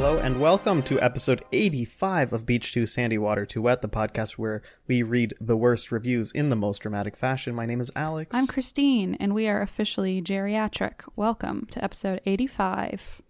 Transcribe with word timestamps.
Hello 0.00 0.16
and 0.16 0.40
welcome 0.40 0.82
to 0.84 0.98
episode 1.02 1.44
85 1.52 2.32
of 2.32 2.46
Beach 2.46 2.72
Too 2.72 2.86
Sandy 2.86 3.18
Water 3.18 3.44
Too 3.44 3.60
Wet, 3.60 3.82
the 3.82 3.88
podcast 3.88 4.38
where 4.38 4.62
we 4.86 5.02
read 5.02 5.34
the 5.38 5.58
worst 5.58 5.92
reviews 5.92 6.30
in 6.30 6.48
the 6.48 6.56
most 6.56 6.78
dramatic 6.78 7.18
fashion. 7.18 7.54
My 7.54 7.66
name 7.66 7.82
is 7.82 7.90
Alex. 7.94 8.30
I'm 8.32 8.46
Christine, 8.46 9.14
and 9.16 9.34
we 9.34 9.46
are 9.46 9.60
officially 9.60 10.22
geriatric. 10.22 11.02
Welcome 11.16 11.68
to 11.72 11.84
episode 11.84 12.22
85. 12.24 13.20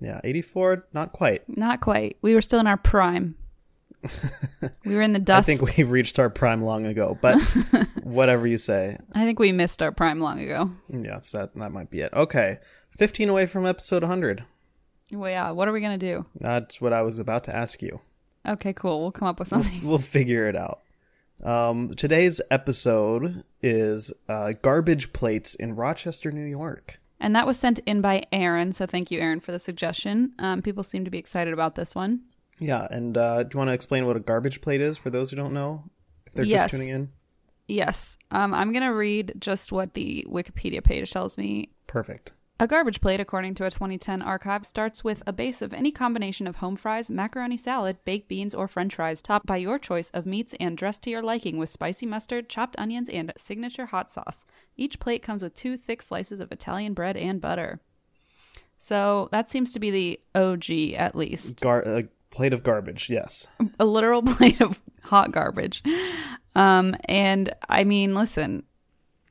Yeah, 0.00 0.20
84, 0.24 0.88
not 0.92 1.12
quite. 1.12 1.48
Not 1.56 1.80
quite. 1.80 2.16
We 2.22 2.34
were 2.34 2.42
still 2.42 2.58
in 2.58 2.66
our 2.66 2.76
prime. 2.76 3.36
we 4.84 4.96
were 4.96 5.02
in 5.02 5.12
the 5.12 5.20
dust. 5.20 5.48
I 5.48 5.54
think 5.54 5.76
we 5.76 5.84
reached 5.84 6.18
our 6.18 6.28
prime 6.28 6.60
long 6.60 6.86
ago, 6.86 7.16
but 7.22 7.40
whatever 8.02 8.48
you 8.48 8.58
say. 8.58 8.98
I 9.12 9.24
think 9.24 9.38
we 9.38 9.52
missed 9.52 9.80
our 9.80 9.92
prime 9.92 10.18
long 10.18 10.40
ago. 10.40 10.72
Yeah, 10.88 11.20
that, 11.32 11.54
that 11.54 11.70
might 11.70 11.88
be 11.88 12.00
it. 12.00 12.12
Okay, 12.12 12.58
15 12.98 13.28
away 13.28 13.46
from 13.46 13.64
episode 13.64 14.02
100. 14.02 14.44
Well, 15.12 15.30
yeah. 15.30 15.50
What 15.50 15.68
are 15.68 15.72
we 15.72 15.80
gonna 15.80 15.98
do? 15.98 16.26
That's 16.36 16.80
what 16.80 16.92
I 16.92 17.02
was 17.02 17.18
about 17.18 17.44
to 17.44 17.54
ask 17.56 17.82
you. 17.82 18.00
Okay, 18.46 18.72
cool. 18.72 19.00
We'll 19.02 19.12
come 19.12 19.28
up 19.28 19.38
with 19.38 19.48
something. 19.48 19.86
We'll 19.86 19.98
figure 19.98 20.48
it 20.48 20.56
out. 20.56 20.80
Um, 21.44 21.94
today's 21.96 22.40
episode 22.50 23.44
is 23.62 24.12
uh, 24.28 24.52
garbage 24.62 25.12
plates 25.12 25.54
in 25.54 25.76
Rochester, 25.76 26.30
New 26.32 26.44
York. 26.46 26.98
And 27.20 27.34
that 27.34 27.46
was 27.46 27.58
sent 27.58 27.78
in 27.80 28.00
by 28.00 28.24
Aaron. 28.32 28.72
So 28.72 28.86
thank 28.86 29.10
you, 29.10 29.20
Aaron, 29.20 29.40
for 29.40 29.52
the 29.52 29.58
suggestion. 29.58 30.32
Um, 30.38 30.62
people 30.62 30.82
seem 30.84 31.04
to 31.04 31.10
be 31.10 31.18
excited 31.18 31.52
about 31.52 31.74
this 31.74 31.94
one. 31.94 32.20
Yeah, 32.58 32.86
and 32.90 33.16
uh, 33.18 33.42
do 33.42 33.50
you 33.54 33.58
want 33.58 33.68
to 33.68 33.74
explain 33.74 34.06
what 34.06 34.16
a 34.16 34.20
garbage 34.20 34.60
plate 34.60 34.80
is 34.80 34.96
for 34.96 35.10
those 35.10 35.30
who 35.30 35.36
don't 35.36 35.52
know? 35.52 35.84
If 36.26 36.32
they're 36.34 36.44
Yes. 36.44 36.70
just 36.70 36.74
tuning 36.82 36.88
in? 36.94 37.10
Yes. 37.68 38.16
Um, 38.30 38.54
I'm 38.54 38.72
gonna 38.72 38.94
read 38.94 39.34
just 39.38 39.72
what 39.72 39.94
the 39.94 40.24
Wikipedia 40.28 40.82
page 40.82 41.10
tells 41.10 41.36
me 41.36 41.70
Perfect. 41.86 42.32
A 42.58 42.66
garbage 42.66 43.02
plate, 43.02 43.20
according 43.20 43.54
to 43.56 43.66
a 43.66 43.70
2010 43.70 44.22
archive, 44.22 44.64
starts 44.64 45.04
with 45.04 45.22
a 45.26 45.32
base 45.32 45.60
of 45.60 45.74
any 45.74 45.92
combination 45.92 46.46
of 46.46 46.56
home 46.56 46.74
fries, 46.74 47.10
macaroni 47.10 47.58
salad, 47.58 47.98
baked 48.06 48.28
beans, 48.28 48.54
or 48.54 48.66
french 48.66 48.94
fries, 48.94 49.20
topped 49.20 49.44
by 49.44 49.58
your 49.58 49.78
choice 49.78 50.08
of 50.14 50.24
meats 50.24 50.54
and 50.58 50.78
dressed 50.78 51.02
to 51.02 51.10
your 51.10 51.20
liking 51.20 51.58
with 51.58 51.68
spicy 51.68 52.06
mustard, 52.06 52.48
chopped 52.48 52.74
onions, 52.78 53.10
and 53.10 53.30
signature 53.36 53.86
hot 53.86 54.10
sauce. 54.10 54.46
Each 54.74 54.98
plate 54.98 55.22
comes 55.22 55.42
with 55.42 55.54
two 55.54 55.76
thick 55.76 56.00
slices 56.00 56.40
of 56.40 56.50
Italian 56.50 56.94
bread 56.94 57.18
and 57.18 57.42
butter. 57.42 57.80
So 58.78 59.28
that 59.32 59.50
seems 59.50 59.74
to 59.74 59.78
be 59.78 59.90
the 59.90 60.20
OG, 60.34 60.94
at 60.96 61.14
least. 61.14 61.60
Gar- 61.60 61.82
a 61.82 62.04
plate 62.30 62.54
of 62.54 62.62
garbage, 62.62 63.10
yes. 63.10 63.48
A 63.78 63.84
literal 63.84 64.22
plate 64.22 64.62
of 64.62 64.80
hot 65.02 65.30
garbage. 65.30 65.82
Um, 66.54 66.96
and 67.04 67.54
I 67.68 67.84
mean, 67.84 68.14
listen, 68.14 68.62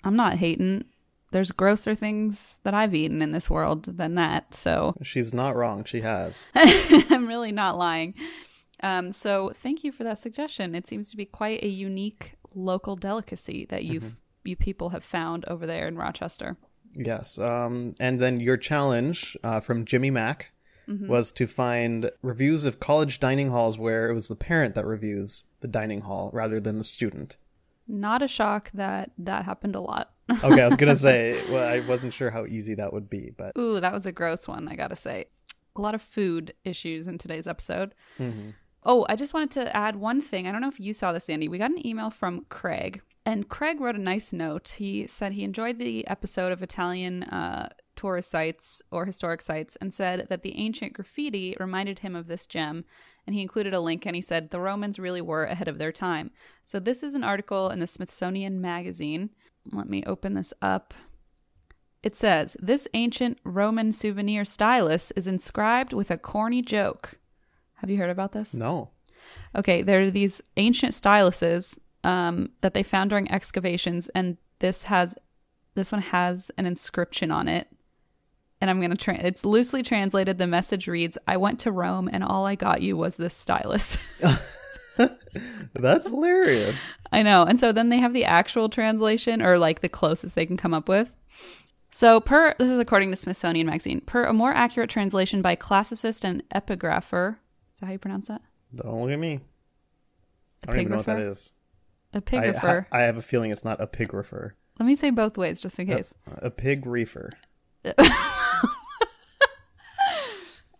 I'm 0.03 0.15
not 0.15 0.35
hating. 0.35 0.85
There's 1.31 1.51
grosser 1.51 1.95
things 1.95 2.59
that 2.63 2.73
I've 2.73 2.95
eaten 2.95 3.21
in 3.21 3.31
this 3.31 3.49
world 3.49 3.85
than 3.97 4.15
that. 4.15 4.53
So 4.53 4.95
She's 5.01 5.33
not 5.33 5.55
wrong. 5.55 5.83
She 5.83 6.01
has. 6.01 6.45
I'm 6.55 7.27
really 7.27 7.51
not 7.51 7.77
lying. 7.77 8.13
Um, 8.81 9.11
so 9.11 9.51
thank 9.55 9.83
you 9.83 9.91
for 9.91 10.03
that 10.03 10.19
suggestion. 10.19 10.75
It 10.75 10.87
seems 10.87 11.09
to 11.11 11.17
be 11.17 11.25
quite 11.25 11.63
a 11.63 11.67
unique 11.67 12.35
local 12.53 12.95
delicacy 12.95 13.65
that 13.69 13.83
you've 13.83 14.15
you 14.43 14.55
people 14.55 14.89
have 14.89 15.03
found 15.03 15.43
over 15.45 15.65
there 15.65 15.87
in 15.87 15.97
Rochester. 15.97 16.55
Yes. 16.93 17.39
Um, 17.39 17.95
and 17.99 18.21
then 18.21 18.39
your 18.39 18.57
challenge 18.57 19.35
uh, 19.43 19.59
from 19.59 19.85
Jimmy 19.85 20.11
Mack 20.11 20.51
was 20.87 21.31
to 21.31 21.47
find 21.47 22.11
reviews 22.21 22.63
of 22.63 22.79
college 22.79 23.19
dining 23.19 23.49
halls 23.49 23.75
where 23.77 24.07
it 24.09 24.13
was 24.13 24.27
the 24.27 24.35
parent 24.35 24.75
that 24.75 24.85
reviews 24.85 25.43
the 25.61 25.67
dining 25.67 26.01
hall 26.01 26.29
rather 26.31 26.59
than 26.59 26.77
the 26.77 26.83
student. 26.83 27.37
Not 27.87 28.21
a 28.21 28.27
shock 28.27 28.69
that 28.73 29.11
that 29.17 29.45
happened 29.45 29.75
a 29.75 29.81
lot. 29.81 30.11
Okay, 30.29 30.61
I 30.61 30.67
was 30.67 30.75
gonna 30.75 30.95
say, 31.09 31.39
well, 31.49 31.67
I 31.67 31.79
wasn't 31.81 32.13
sure 32.13 32.29
how 32.31 32.45
easy 32.45 32.75
that 32.75 32.93
would 32.93 33.09
be, 33.09 33.31
but 33.37 33.51
Ooh, 33.57 33.79
that 33.79 33.93
was 33.93 34.05
a 34.05 34.11
gross 34.11 34.47
one, 34.47 34.67
I 34.67 34.75
gotta 34.75 34.95
say. 34.95 35.25
A 35.75 35.81
lot 35.81 35.95
of 35.95 36.01
food 36.01 36.53
issues 36.63 37.07
in 37.07 37.17
today's 37.17 37.47
episode. 37.47 37.93
Oh, 38.87 39.05
I 39.09 39.15
just 39.15 39.33
wanted 39.33 39.51
to 39.51 39.75
add 39.75 39.95
one 39.95 40.21
thing. 40.21 40.47
I 40.47 40.51
don't 40.51 40.61
know 40.61 40.69
if 40.69 40.79
you 40.79 40.93
saw 40.93 41.11
this, 41.11 41.29
Andy. 41.29 41.47
We 41.47 41.57
got 41.57 41.71
an 41.71 41.85
email 41.85 42.11
from 42.11 42.45
Craig, 42.49 43.01
and 43.25 43.49
Craig 43.49 43.81
wrote 43.81 43.95
a 43.95 44.01
nice 44.01 44.31
note. 44.31 44.75
He 44.77 45.07
said 45.07 45.31
he 45.31 45.43
enjoyed 45.43 45.79
the 45.79 46.07
episode 46.07 46.51
of 46.51 46.61
Italian 46.61 47.23
uh, 47.23 47.69
tourist 47.95 48.29
sites 48.29 48.83
or 48.91 49.05
historic 49.05 49.41
sites 49.41 49.75
and 49.77 49.91
said 49.91 50.27
that 50.29 50.43
the 50.43 50.55
ancient 50.57 50.93
graffiti 50.93 51.55
reminded 51.59 51.99
him 51.99 52.15
of 52.15 52.27
this 52.27 52.45
gem. 52.45 52.85
And 53.25 53.35
he 53.35 53.41
included 53.41 53.73
a 53.73 53.79
link 53.79 54.05
and 54.05 54.15
he 54.15 54.21
said 54.21 54.51
the 54.51 54.59
Romans 54.59 54.99
really 54.99 55.21
were 55.21 55.45
ahead 55.45 55.67
of 55.67 55.79
their 55.79 55.91
time. 55.91 56.29
So, 56.63 56.79
this 56.79 57.01
is 57.01 57.15
an 57.15 57.23
article 57.23 57.71
in 57.71 57.79
the 57.79 57.87
Smithsonian 57.87 58.61
Magazine. 58.61 59.31
Let 59.71 59.89
me 59.89 60.03
open 60.05 60.33
this 60.33 60.53
up. 60.61 60.93
It 62.03 62.15
says, 62.15 62.55
This 62.59 62.87
ancient 62.93 63.39
Roman 63.43 63.91
souvenir 63.91 64.45
stylus 64.45 65.11
is 65.11 65.27
inscribed 65.27 65.91
with 65.91 66.11
a 66.11 66.17
corny 66.17 66.61
joke. 66.61 67.19
Have 67.75 67.89
you 67.89 67.97
heard 67.97 68.09
about 68.09 68.31
this? 68.31 68.53
no. 68.53 68.91
Okay, 69.55 69.81
there 69.81 70.01
are 70.01 70.11
these 70.11 70.41
ancient 70.57 70.93
styluses 70.93 71.79
um, 72.03 72.49
that 72.61 72.73
they 72.75 72.83
found 72.83 73.09
during 73.09 73.31
excavations, 73.31 74.07
and 74.09 74.37
this 74.59 74.83
has 74.83 75.15
this 75.73 75.91
one 75.91 76.01
has 76.01 76.51
an 76.57 76.65
inscription 76.65 77.31
on 77.31 77.47
it. 77.47 77.67
And 78.61 78.69
I'm 78.69 78.79
gonna 78.79 78.95
tra- 78.95 79.17
it's 79.19 79.43
loosely 79.43 79.81
translated. 79.81 80.37
The 80.37 80.45
message 80.47 80.87
reads, 80.87 81.17
"I 81.27 81.37
went 81.37 81.59
to 81.61 81.71
Rome, 81.71 82.09
and 82.11 82.23
all 82.23 82.45
I 82.45 82.55
got 82.55 82.81
you 82.81 82.95
was 82.95 83.15
this 83.15 83.33
stylus." 83.33 83.97
That's 85.73 86.07
hilarious. 86.07 86.75
I 87.11 87.21
know. 87.21 87.43
And 87.43 87.59
so 87.59 87.71
then 87.71 87.89
they 87.89 87.97
have 87.97 88.13
the 88.13 88.25
actual 88.25 88.69
translation 88.69 89.41
or 89.41 89.57
like 89.57 89.81
the 89.81 89.89
closest 89.89 90.35
they 90.35 90.45
can 90.45 90.57
come 90.57 90.73
up 90.73 90.87
with. 90.87 91.11
So, 91.91 92.19
per 92.19 92.55
this 92.59 92.69
is 92.69 92.79
according 92.79 93.11
to 93.11 93.15
Smithsonian 93.15 93.67
Magazine, 93.67 94.01
per 94.01 94.25
a 94.25 94.33
more 94.33 94.51
accurate 94.51 94.89
translation 94.89 95.41
by 95.41 95.55
classicist 95.55 96.25
and 96.25 96.43
epigrapher. 96.53 97.37
Is 97.73 97.79
that 97.79 97.85
how 97.85 97.91
you 97.93 97.99
pronounce 97.99 98.27
that? 98.27 98.41
Don't 98.75 99.01
look 99.01 99.11
at 99.11 99.19
me. 99.19 99.39
I 100.67 100.71
don't 100.71 100.79
even 100.81 100.91
know 100.91 100.97
what 100.97 101.05
that 101.05 101.17
Epigrapher? 101.17 101.29
is. 101.29 101.53
I, 102.91 102.99
I 102.99 103.01
have 103.03 103.17
a 103.17 103.21
feeling 103.21 103.51
it's 103.51 103.63
not 103.63 103.79
a 103.79 103.87
pig 103.87 104.13
refer. 104.13 104.55
Let 104.79 104.85
me 104.85 104.95
say 104.95 105.09
both 105.09 105.37
ways 105.37 105.61
just 105.61 105.79
in 105.79 105.87
case. 105.87 106.13
A 106.37 106.49
pig 106.49 106.85
reefer. 106.85 107.31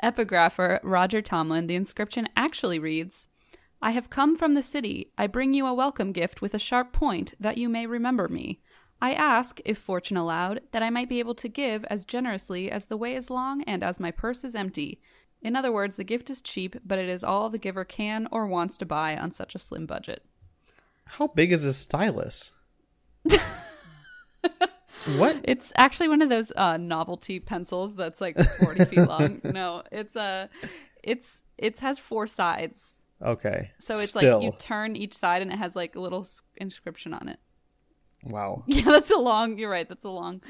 Epigrapher 0.04 0.80
Roger 0.84 1.22
Tomlin, 1.22 1.68
the 1.68 1.76
inscription 1.76 2.28
actually 2.36 2.80
reads 2.80 3.26
I 3.86 3.92
have 3.92 4.10
come 4.10 4.36
from 4.36 4.56
the 4.56 4.64
city. 4.64 5.12
I 5.16 5.28
bring 5.28 5.54
you 5.54 5.68
a 5.68 5.74
welcome 5.74 6.12
gift 6.12 6.42
with 6.42 6.56
a 6.56 6.60
sharp 6.60 6.92
point 6.92 7.36
that 7.40 7.60
you 7.60 7.70
may 7.70 7.86
remember 7.86 8.28
me. 8.28 8.60
I 9.00 9.14
ask, 9.14 9.62
if 9.64 9.78
fortune 9.78 10.18
allowed, 10.18 10.62
that 10.72 10.82
I 10.82 10.90
might 10.90 11.08
be 11.08 11.20
able 11.20 11.36
to 11.36 11.48
give 11.48 11.86
as 11.86 12.04
generously 12.04 12.72
as 12.72 12.88
the 12.88 12.98
way 12.98 13.14
is 13.14 13.30
long 13.30 13.62
and 13.66 13.84
as 13.84 14.00
my 14.00 14.10
purse 14.10 14.44
is 14.44 14.56
empty. 14.56 15.00
In 15.44 15.56
other 15.56 15.72
words, 15.72 15.98
the 15.98 16.04
gift 16.04 16.32
is 16.32 16.42
cheap, 16.42 16.76
but 16.84 16.98
it 16.98 17.08
is 17.08 17.24
all 17.24 17.52
the 17.52 17.60
giver 17.60 17.86
can 17.86 18.28
or 18.32 18.48
wants 18.48 18.80
to 18.80 18.88
buy 18.88 19.16
on 19.16 19.30
such 19.30 19.54
a 19.54 19.60
slim 19.60 19.86
budget. 19.86 20.26
How 21.06 21.28
big 21.28 21.52
is 21.52 21.62
this 21.64 21.78
stylus? 21.78 22.54
what? 25.16 25.38
It's 25.44 25.72
actually 25.78 26.08
one 26.08 26.24
of 26.24 26.30
those 26.30 26.52
uh, 26.56 26.78
novelty 26.78 27.40
pencils 27.40 27.94
that's 27.94 28.20
like 28.20 28.36
40 28.64 28.86
feet 28.86 29.08
long. 29.08 29.42
No, 29.54 29.84
it's 29.92 30.16
a, 30.16 30.50
it's 31.04 31.44
it 31.60 31.78
has 31.82 32.00
four 32.00 32.26
sides, 32.26 33.04
Okay. 33.22 33.72
so 33.78 33.94
it's 33.94 34.10
Still. 34.10 34.38
like 34.40 34.44
you 34.46 34.54
turn 34.60 34.96
each 34.96 35.16
side 35.16 35.42
and 35.42 35.52
it 35.52 35.58
has 35.58 35.76
like 35.76 35.96
a 35.96 36.00
little 36.00 36.28
inscription 36.58 37.14
on 37.14 37.28
it. 37.30 37.40
Wow. 38.24 38.64
Yeah, 38.68 38.84
that's 38.86 39.12
a 39.12 39.18
long. 39.18 39.58
You're 39.58 39.70
right. 39.70 39.88
That's 39.88 40.04
a 40.06 40.10
long. 40.10 40.42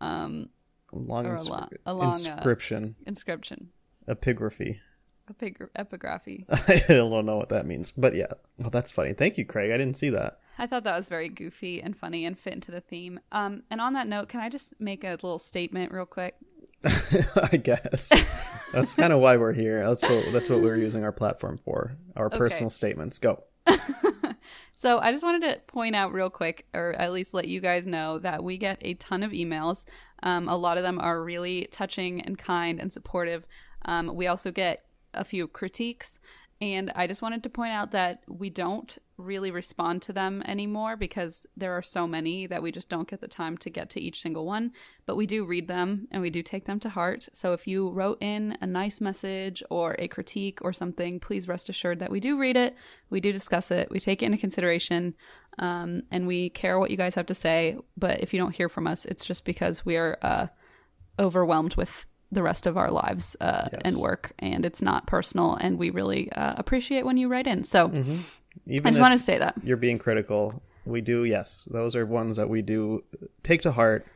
Um, 0.00 0.48
long, 0.92 1.26
Or 1.26 1.34
a 1.34 1.36
inscri- 1.38 1.48
lo- 1.50 1.68
a 1.86 1.94
long, 1.94 2.14
uh, 2.26 2.32
inscription, 2.34 2.94
Inscription. 3.06 3.70
epigraphy. 4.08 4.78
Epig- 5.30 5.68
epigraphy. 5.78 6.44
I 6.50 6.82
don't 6.94 7.26
know 7.26 7.36
what 7.36 7.50
that 7.50 7.66
means, 7.66 7.90
but 7.90 8.14
yeah. 8.14 8.28
Well, 8.58 8.70
that's 8.70 8.90
funny. 8.92 9.12
Thank 9.12 9.36
you, 9.36 9.44
Craig. 9.44 9.70
I 9.70 9.76
didn't 9.76 9.96
see 9.98 10.08
that. 10.10 10.38
I 10.56 10.66
thought 10.66 10.84
that 10.84 10.96
was 10.96 11.06
very 11.08 11.28
goofy 11.28 11.82
and 11.82 11.96
funny 11.96 12.24
and 12.24 12.38
fit 12.38 12.54
into 12.54 12.70
the 12.70 12.80
theme. 12.80 13.20
Um, 13.30 13.62
and 13.70 13.80
on 13.80 13.92
that 13.92 14.08
note, 14.08 14.28
can 14.28 14.40
I 14.40 14.48
just 14.48 14.72
make 14.80 15.04
a 15.04 15.10
little 15.10 15.38
statement 15.38 15.92
real 15.92 16.06
quick? 16.06 16.36
I 17.52 17.56
guess 17.56 18.08
that's 18.72 18.94
kind 18.94 19.12
of 19.12 19.20
why 19.20 19.36
we're 19.36 19.52
here. 19.52 19.86
That's 19.86 20.02
what 20.02 20.32
that's 20.32 20.50
what 20.50 20.60
we're 20.60 20.76
using 20.76 21.04
our 21.04 21.12
platform 21.12 21.58
for. 21.58 21.96
Our 22.16 22.30
personal 22.30 22.70
statements. 22.70 23.18
Go. 23.18 23.42
So 24.78 25.00
I 25.00 25.10
just 25.10 25.24
wanted 25.24 25.42
to 25.42 25.58
point 25.66 25.96
out 25.96 26.12
real 26.12 26.30
quick, 26.30 26.64
or 26.72 26.92
at 26.92 27.12
least 27.12 27.34
let 27.34 27.48
you 27.48 27.60
guys 27.60 27.84
know, 27.84 28.20
that 28.20 28.44
we 28.44 28.58
get 28.58 28.78
a 28.80 28.94
ton 28.94 29.24
of 29.24 29.32
emails. 29.32 29.84
Um, 30.22 30.48
a 30.48 30.54
lot 30.54 30.76
of 30.76 30.84
them 30.84 31.00
are 31.00 31.20
really 31.20 31.66
touching 31.72 32.20
and 32.20 32.38
kind 32.38 32.78
and 32.78 32.92
supportive. 32.92 33.44
Um, 33.86 34.14
we 34.14 34.28
also 34.28 34.52
get 34.52 34.84
a 35.14 35.24
few 35.24 35.48
critiques. 35.48 36.20
And 36.60 36.90
I 36.96 37.06
just 37.06 37.22
wanted 37.22 37.44
to 37.44 37.50
point 37.50 37.72
out 37.72 37.92
that 37.92 38.24
we 38.26 38.50
don't 38.50 38.98
really 39.16 39.50
respond 39.50 40.02
to 40.02 40.12
them 40.12 40.42
anymore 40.44 40.96
because 40.96 41.46
there 41.56 41.72
are 41.72 41.82
so 41.82 42.06
many 42.06 42.48
that 42.48 42.62
we 42.62 42.72
just 42.72 42.88
don't 42.88 43.08
get 43.08 43.20
the 43.20 43.28
time 43.28 43.56
to 43.58 43.70
get 43.70 43.90
to 43.90 44.00
each 44.00 44.20
single 44.20 44.44
one. 44.44 44.72
But 45.06 45.14
we 45.14 45.24
do 45.24 45.44
read 45.44 45.68
them 45.68 46.08
and 46.10 46.20
we 46.20 46.30
do 46.30 46.42
take 46.42 46.64
them 46.64 46.80
to 46.80 46.88
heart. 46.88 47.28
So 47.32 47.52
if 47.52 47.68
you 47.68 47.90
wrote 47.90 48.18
in 48.20 48.58
a 48.60 48.66
nice 48.66 49.00
message 49.00 49.62
or 49.70 49.94
a 50.00 50.08
critique 50.08 50.58
or 50.60 50.72
something, 50.72 51.20
please 51.20 51.46
rest 51.46 51.68
assured 51.68 52.00
that 52.00 52.10
we 52.10 52.18
do 52.18 52.36
read 52.36 52.56
it, 52.56 52.76
we 53.08 53.20
do 53.20 53.32
discuss 53.32 53.70
it, 53.70 53.88
we 53.90 54.00
take 54.00 54.22
it 54.22 54.26
into 54.26 54.38
consideration, 54.38 55.14
um, 55.60 56.02
and 56.10 56.26
we 56.26 56.50
care 56.50 56.78
what 56.80 56.90
you 56.90 56.96
guys 56.96 57.14
have 57.14 57.26
to 57.26 57.34
say. 57.36 57.76
But 57.96 58.20
if 58.20 58.34
you 58.34 58.40
don't 58.40 58.54
hear 58.54 58.68
from 58.68 58.88
us, 58.88 59.04
it's 59.04 59.24
just 59.24 59.44
because 59.44 59.86
we 59.86 59.96
are 59.96 60.18
uh, 60.22 60.46
overwhelmed 61.20 61.76
with 61.76 62.06
the 62.30 62.42
rest 62.42 62.66
of 62.66 62.76
our 62.76 62.90
lives 62.90 63.36
uh, 63.40 63.68
Yes. 63.72 63.82
and 63.84 63.96
work, 63.98 64.32
and 64.38 64.64
it's 64.66 64.82
not 64.82 65.06
personal. 65.06 65.54
And 65.54 65.78
we 65.78 65.90
really 65.90 66.30
uh, 66.32 66.54
appreciate 66.58 67.04
when 67.06 67.16
you 67.16 67.28
write 67.28 67.46
in. 67.46 67.64
So 67.64 67.88
Even 67.88 68.24
I 68.66 68.90
just 68.90 68.96
if 68.96 69.00
wanted 69.00 69.16
to 69.16 69.22
say 69.22 69.38
that. 69.38 69.54
you're 69.62 69.76
being 69.78 69.98
critical, 69.98 70.62
we 70.84 71.00
do. 71.00 71.24
Yes, 71.24 71.64
those 71.70 71.96
are 71.96 72.04
ones 72.04 72.36
that 72.36 72.48
we 72.48 72.60
do 72.62 73.02
take 73.42 73.62
to 73.62 73.72
heart, 73.72 74.06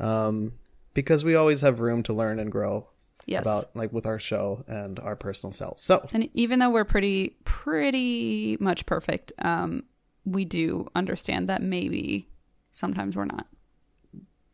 um, 0.00 0.52
because 0.94 1.24
we 1.24 1.34
always 1.36 1.60
have 1.60 1.80
room 1.80 2.02
to 2.04 2.12
learn 2.12 2.38
and 2.38 2.50
grow 2.50 2.88
Yes. 3.26 3.42
about 3.42 3.76
like 3.76 3.92
with 3.92 4.06
our 4.06 4.18
show 4.18 4.64
and 4.66 4.98
our 4.98 5.14
personal 5.14 5.52
selves. 5.52 5.82
So 5.84 6.08
And 6.12 6.28
even 6.34 6.58
though 6.58 6.70
we're 6.70 6.84
pretty 6.84 7.36
pretty 7.44 8.56
much 8.58 8.84
perfect, 8.86 9.32
um, 9.38 9.84
we 10.24 10.44
do 10.44 10.88
understand 10.96 11.48
that 11.48 11.62
maybe 11.62 12.28
sometimes 12.72 13.16
we're 13.16 13.24
not. 13.26 13.46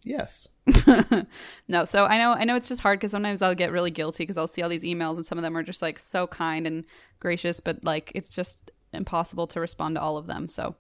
Yes, 0.09 0.49
No, 1.69 1.85
so 1.85 2.05
I 2.07 2.19
know 2.19 2.33
I 2.33 2.45
know 2.45 2.57
it's 2.57 2.69
just 2.69 2.81
hard 2.81 2.99
because 2.99 3.11
sometimes 3.13 3.43
I'll 3.43 3.55
get 3.55 3.73
really 3.73 3.91
guilty 3.91 4.23
because 4.25 4.37
I'll 4.37 4.47
see 4.49 4.63
all 4.63 4.69
these 4.69 4.83
emails 4.83 5.17
and 5.17 5.25
some 5.27 5.39
of 5.39 5.43
them 5.43 5.57
are 5.57 5.63
just 5.63 5.83
like 5.83 5.99
so 5.99 6.27
kind 6.27 6.67
and 6.67 6.85
gracious, 7.21 7.61
but 7.61 7.85
like 7.85 8.13
it's 8.15 8.29
just 8.29 8.71
impossible 8.93 9.47
to 9.49 9.61
respond 9.61 9.95
to 9.97 10.01
all 10.01 10.17
of 10.17 10.27
them. 10.27 10.49
So 10.49 10.75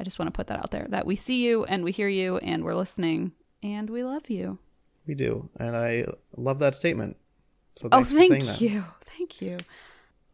I 0.00 0.04
just 0.04 0.18
want 0.18 0.26
to 0.28 0.36
put 0.36 0.48
that 0.48 0.58
out 0.58 0.70
there 0.70 0.86
that 0.90 1.06
we 1.06 1.16
see 1.16 1.44
you 1.44 1.64
and 1.64 1.82
we 1.84 1.92
hear 1.92 2.08
you 2.08 2.38
and 2.38 2.64
we're 2.64 2.74
listening 2.74 3.32
and 3.62 3.88
we 3.90 4.04
love 4.04 4.28
you. 4.30 4.58
we 5.06 5.14
do, 5.14 5.48
and 5.58 5.76
I 5.76 6.04
love 6.36 6.58
that 6.60 6.74
statement. 6.74 7.16
So 7.76 7.88
Oh, 7.92 8.04
thank 8.04 8.44
that. 8.44 8.60
you, 8.60 8.84
thank 9.16 9.40
you. 9.42 9.56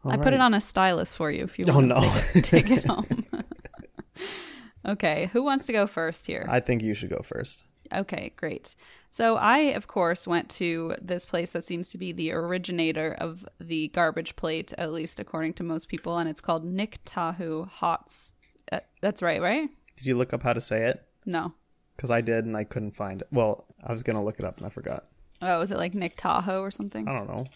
I 0.04 0.16
All 0.16 0.22
put 0.22 0.32
it 0.34 0.40
on 0.40 0.54
a 0.54 0.60
stylus 0.60 1.14
for 1.14 1.30
you 1.30 1.44
if 1.44 1.58
you 1.58 1.64
Oh, 1.68 1.74
want 1.74 1.88
no. 1.88 2.00
to 2.00 2.42
take, 2.42 2.66
take 2.66 2.70
it 2.78 2.84
home. 2.86 3.24
okay, 4.86 5.30
who 5.32 5.42
wants 5.42 5.66
to 5.66 5.72
go 5.72 5.86
first 5.86 6.26
here? 6.26 6.46
I 6.48 6.60
think 6.60 6.82
you 6.82 6.94
should 6.94 7.10
go 7.10 7.20
first. 7.24 7.64
Okay, 7.94 8.32
great. 8.36 8.74
So 9.10 9.36
I, 9.36 9.58
of 9.58 9.86
course, 9.86 10.26
went 10.26 10.48
to 10.50 10.96
this 11.00 11.26
place 11.26 11.52
that 11.52 11.64
seems 11.64 11.88
to 11.90 11.98
be 11.98 12.12
the 12.12 12.32
originator 12.32 13.14
of 13.18 13.46
the 13.60 13.88
garbage 13.88 14.36
plate, 14.36 14.72
at 14.78 14.92
least 14.92 15.20
according 15.20 15.52
to 15.54 15.62
most 15.62 15.88
people, 15.88 16.16
and 16.18 16.28
it's 16.28 16.40
called 16.40 16.64
Nick 16.64 17.04
Tahou 17.04 17.68
Hots. 17.68 18.32
Uh, 18.70 18.80
that's 19.02 19.20
right, 19.20 19.42
right? 19.42 19.68
Did 19.96 20.06
you 20.06 20.16
look 20.16 20.32
up 20.32 20.42
how 20.42 20.54
to 20.54 20.60
say 20.60 20.86
it? 20.86 21.06
No. 21.26 21.52
Because 21.94 22.10
I 22.10 22.22
did, 22.22 22.46
and 22.46 22.56
I 22.56 22.64
couldn't 22.64 22.96
find 22.96 23.20
it. 23.20 23.28
Well, 23.30 23.66
I 23.84 23.92
was 23.92 24.02
gonna 24.02 24.24
look 24.24 24.38
it 24.38 24.46
up, 24.46 24.56
and 24.56 24.66
I 24.66 24.70
forgot. 24.70 25.04
Oh, 25.42 25.60
is 25.60 25.70
it 25.70 25.76
like 25.76 25.94
Nick 25.94 26.16
Tahou 26.16 26.60
or 26.60 26.70
something? 26.70 27.06
I 27.06 27.12
don't 27.12 27.28
know. 27.28 27.46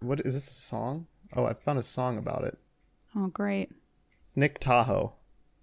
What 0.00 0.20
is 0.24 0.34
this 0.34 0.48
a 0.48 0.52
song? 0.52 1.06
Oh, 1.34 1.44
I 1.44 1.54
found 1.54 1.78
a 1.78 1.82
song 1.82 2.18
about 2.18 2.44
it. 2.44 2.58
Oh, 3.16 3.26
great. 3.28 3.72
Nick 4.36 4.60
Tahou, 4.60 5.12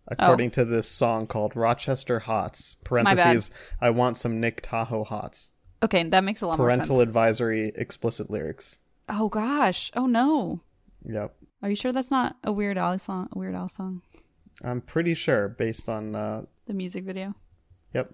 Oh. 0.07 0.13
according 0.19 0.51
to 0.51 0.65
this 0.65 0.87
song 0.87 1.25
called 1.27 1.55
Rochester 1.55 2.19
Hots. 2.19 2.75
Parentheses. 2.83 3.49
I 3.81 3.89
want 3.89 4.17
some 4.17 4.39
Nick 4.39 4.61
Tahou 4.61 5.05
Hots. 5.05 5.51
Okay, 5.81 6.03
that 6.03 6.23
makes 6.23 6.41
a 6.41 6.47
lot 6.47 6.57
Parental 6.57 6.67
more 6.67 6.75
sense. 6.77 6.87
Parental 6.87 7.01
advisory, 7.01 7.71
explicit 7.75 8.29
lyrics. 8.29 8.77
oh 9.09 9.29
gosh. 9.29 9.91
Oh 9.95 10.05
no. 10.05 10.61
Yep. 11.05 11.35
Are 11.63 11.69
you 11.69 11.75
sure 11.75 11.91
that's 11.91 12.11
not 12.11 12.35
a 12.43 12.51
Weird 12.51 12.77
Al 12.77 12.97
song? 12.99 13.29
A 13.31 13.37
Weird 13.39 13.55
Al 13.55 13.69
song? 13.69 14.01
I'm 14.63 14.81
pretty 14.81 15.13
sure 15.15 15.47
based 15.49 15.89
on. 15.89 16.15
Uh, 16.15 16.43
The 16.67 16.73
music 16.73 17.03
video. 17.03 17.33
yep. 17.93 18.11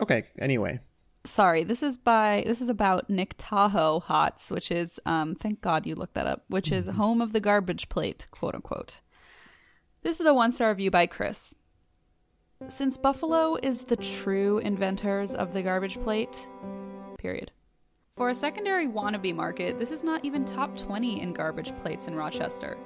Okay. 0.00 0.26
Anyway, 0.38 0.80
sorry 1.24 1.62
this 1.62 1.82
is 1.84 1.96
by 1.96 2.42
this 2.46 2.60
is 2.60 2.68
about 2.68 3.08
nick 3.08 3.36
tahou 3.38 4.02
hots 4.02 4.50
which 4.50 4.72
is 4.72 4.98
um 5.06 5.36
thank 5.36 5.60
god 5.60 5.86
you 5.86 5.94
looked 5.94 6.14
that 6.14 6.26
up 6.26 6.42
which 6.48 6.72
is 6.72 6.88
home 6.88 7.20
of 7.20 7.32
the 7.32 7.38
garbage 7.38 7.88
plate 7.88 8.26
quote 8.32 8.56
unquote 8.56 8.98
this 10.02 10.20
is 10.20 10.26
a 10.26 10.34
one 10.34 10.52
star 10.52 10.70
review 10.70 10.90
by 10.90 11.06
chris. 11.06 11.54
Since 12.68 12.96
buffalo 12.96 13.56
is 13.62 13.82
the 13.82 13.96
true 13.96 14.58
inventors 14.58 15.34
of 15.34 15.52
the 15.52 15.62
garbage 15.62 16.00
plate 16.00 16.48
period. 17.18 17.52
For 18.16 18.30
a 18.30 18.34
secondary 18.34 18.86
wannabe 18.86 19.34
market 19.34 19.78
this 19.78 19.90
is 19.90 20.04
not 20.04 20.24
even 20.24 20.44
top 20.44 20.76
20 20.76 21.20
in 21.20 21.32
garbage 21.32 21.72
plates 21.82 22.08
in 22.08 22.14
rochester. 22.14 22.76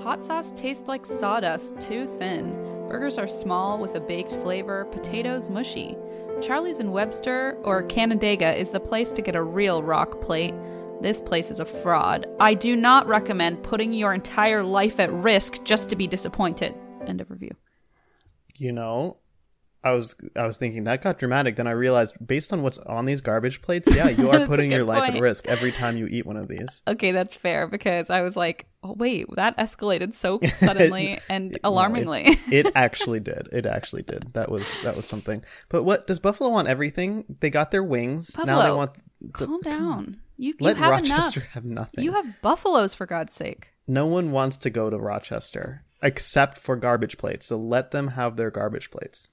Hot 0.00 0.22
sauce 0.22 0.52
tastes 0.52 0.88
like 0.88 1.06
sawdust 1.06 1.80
too 1.80 2.06
thin. 2.18 2.52
Burgers 2.88 3.18
are 3.18 3.28
small 3.28 3.78
with 3.78 3.94
a 3.94 4.00
baked 4.00 4.36
flavor. 4.36 4.84
Potatoes 4.86 5.50
mushy. 5.50 5.96
Charlie's 6.40 6.80
in 6.80 6.92
Webster 6.92 7.58
or 7.64 7.82
Canandaigua 7.82 8.52
is 8.52 8.70
the 8.70 8.78
place 8.78 9.10
to 9.12 9.22
get 9.22 9.34
a 9.34 9.42
real 9.42 9.82
rock 9.82 10.20
plate. 10.20 10.54
This 11.02 11.20
place 11.20 11.50
is 11.50 11.60
a 11.60 11.64
fraud. 11.64 12.26
I 12.40 12.54
do 12.54 12.74
not 12.74 13.06
recommend 13.06 13.62
putting 13.62 13.92
your 13.92 14.12
entire 14.14 14.62
life 14.64 14.98
at 14.98 15.12
risk 15.12 15.62
just 15.62 15.88
to 15.90 15.96
be 15.96 16.06
disappointed. 16.06 16.74
End 17.06 17.20
of 17.20 17.30
review. 17.30 17.50
you 18.56 18.72
know, 18.72 19.18
I 19.84 19.92
was 19.92 20.16
I 20.34 20.46
was 20.46 20.56
thinking 20.56 20.84
that 20.84 21.02
got 21.02 21.18
dramatic. 21.18 21.54
Then 21.56 21.68
I 21.68 21.72
realized, 21.72 22.14
based 22.26 22.52
on 22.52 22.62
what's 22.62 22.78
on 22.78 23.04
these 23.04 23.20
garbage 23.20 23.62
plates, 23.62 23.94
yeah, 23.94 24.08
you 24.08 24.30
are 24.32 24.46
putting 24.46 24.72
your 24.72 24.82
life 24.84 25.04
point. 25.04 25.16
at 25.16 25.20
risk 25.22 25.46
every 25.46 25.70
time 25.70 25.96
you 25.96 26.06
eat 26.06 26.26
one 26.26 26.36
of 26.36 26.48
these. 26.48 26.82
Okay, 26.88 27.12
that's 27.12 27.36
fair 27.36 27.68
because 27.68 28.10
I 28.10 28.22
was 28.22 28.34
like, 28.36 28.66
oh, 28.82 28.94
wait, 28.94 29.26
that 29.36 29.56
escalated 29.58 30.14
so 30.14 30.40
suddenly 30.56 31.20
and 31.28 31.52
No, 31.52 31.58
alarmingly. 31.62 32.22
it, 32.26 32.66
it 32.66 32.72
actually 32.74 33.20
did. 33.20 33.48
It 33.52 33.64
actually 33.66 34.02
did. 34.02 34.32
That 34.32 34.50
was 34.50 34.66
that 34.82 34.96
was 34.96 35.04
something. 35.04 35.44
But 35.68 35.84
what 35.84 36.08
does 36.08 36.18
Buffalo 36.18 36.50
want? 36.50 36.66
Everything 36.66 37.24
they 37.40 37.50
got 37.50 37.70
their 37.70 37.84
wings. 37.84 38.34
now 38.44 38.62
they 38.62 38.72
want. 38.72 38.92
The, 39.20 39.46
Calm 39.46 39.60
down. 39.60 40.20
You, 40.36 40.48
you 40.50 40.56
Let 40.60 40.76
have 40.78 40.90
Rochester 40.90 41.40
enough. 41.40 41.52
have 41.52 41.64
nothing. 41.64 42.04
You 42.04 42.12
have 42.12 42.40
buffaloes 42.42 42.94
for 42.94 43.06
God's 43.06 43.32
sake. 43.34 43.68
no 43.86 44.06
one 44.06 44.32
wants 44.32 44.56
to 44.58 44.70
go 44.70 44.90
to 44.90 44.98
Rochester 44.98 45.82
except 46.02 46.58
for 46.58 46.76
garbage 46.76 47.16
plates. 47.18 47.46
So 47.46 47.56
let 47.56 47.90
them 47.90 48.08
have 48.08 48.36
their 48.36 48.50
garbage 48.50 48.90
plates. 48.90 49.30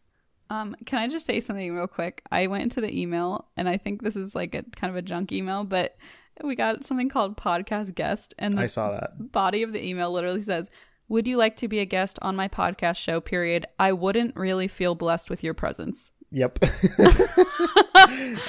Um, 0.49 0.75
can 0.85 0.99
I 0.99 1.07
just 1.07 1.25
say 1.25 1.39
something 1.39 1.73
real 1.73 1.87
quick? 1.87 2.21
I 2.31 2.47
went 2.47 2.63
into 2.63 2.79
the 2.81 2.99
email, 3.01 3.47
and 3.57 3.67
I 3.67 3.77
think 3.77 4.01
this 4.01 4.15
is 4.15 4.33
like 4.35 4.53
a 4.55 4.63
kind 4.75 4.91
of 4.91 4.95
a 4.95 5.01
junk 5.01 5.31
email, 5.31 5.63
but 5.63 5.95
we 6.43 6.55
got 6.55 6.83
something 6.83 7.09
called 7.09 7.37
podcast 7.37 7.95
guest, 7.95 8.33
and 8.37 8.57
the 8.57 8.63
I 8.63 8.65
saw 8.67 8.91
that. 8.91 9.31
body 9.31 9.63
of 9.63 9.73
the 9.73 9.83
email 9.85 10.11
literally 10.11 10.41
says, 10.43 10.69
"Would 11.07 11.27
you 11.27 11.37
like 11.37 11.55
to 11.57 11.67
be 11.67 11.79
a 11.79 11.85
guest 11.85 12.19
on 12.21 12.35
my 12.35 12.47
podcast 12.47 12.97
show?" 12.97 13.19
Period. 13.19 13.65
I 13.79 13.91
wouldn't 13.93 14.35
really 14.35 14.67
feel 14.67 14.95
blessed 14.95 15.29
with 15.29 15.43
your 15.43 15.53
presence. 15.53 16.11
Yep. 16.33 16.59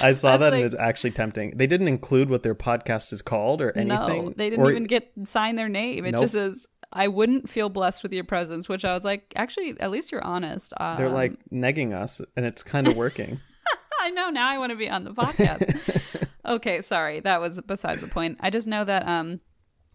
I 0.01 0.13
saw 0.13 0.31
That's 0.37 0.39
that 0.39 0.39
like- 0.39 0.53
and 0.53 0.63
it's 0.63 0.75
actually 0.75 1.11
tempting. 1.11 1.51
They 1.55 1.67
didn't 1.67 1.87
include 1.87 2.29
what 2.29 2.43
their 2.43 2.55
podcast 2.55 3.13
is 3.13 3.21
called 3.21 3.61
or 3.61 3.71
anything. 3.77 4.25
No, 4.25 4.33
they 4.35 4.49
didn't 4.49 4.65
Or- 4.65 4.71
even 4.71 4.85
get 4.85 5.11
sign 5.25 5.55
their 5.55 5.69
name. 5.69 6.05
It 6.05 6.11
Nope. 6.13 6.21
just 6.21 6.33
says, 6.33 6.67
"I 6.91 7.07
wouldn't 7.07 7.49
feel 7.49 7.69
blessed 7.69 8.03
with 8.03 8.11
your 8.13 8.23
presence," 8.23 8.67
which 8.67 8.83
I 8.83 8.93
was 8.93 9.03
like, 9.05 9.31
actually, 9.35 9.79
at 9.79 9.91
least 9.91 10.11
you're 10.11 10.23
honest. 10.23 10.73
Um, 10.77 10.97
They're 10.97 11.09
like 11.09 11.33
negging 11.51 11.93
us, 11.93 12.21
and 12.35 12.45
it's 12.45 12.63
kind 12.63 12.87
of 12.87 12.97
working. 12.97 13.39
I 14.01 14.09
know 14.11 14.29
now 14.29 14.49
I 14.49 14.57
want 14.57 14.71
to 14.71 14.75
be 14.75 14.89
on 14.89 15.03
the 15.03 15.11
podcast. 15.13 16.27
okay, 16.45 16.81
sorry. 16.81 17.19
That 17.21 17.39
was 17.41 17.59
besides 17.65 18.01
the 18.01 18.07
point. 18.07 18.37
I 18.39 18.49
just 18.49 18.67
know 18.67 18.83
that 18.83 19.07
um 19.07 19.39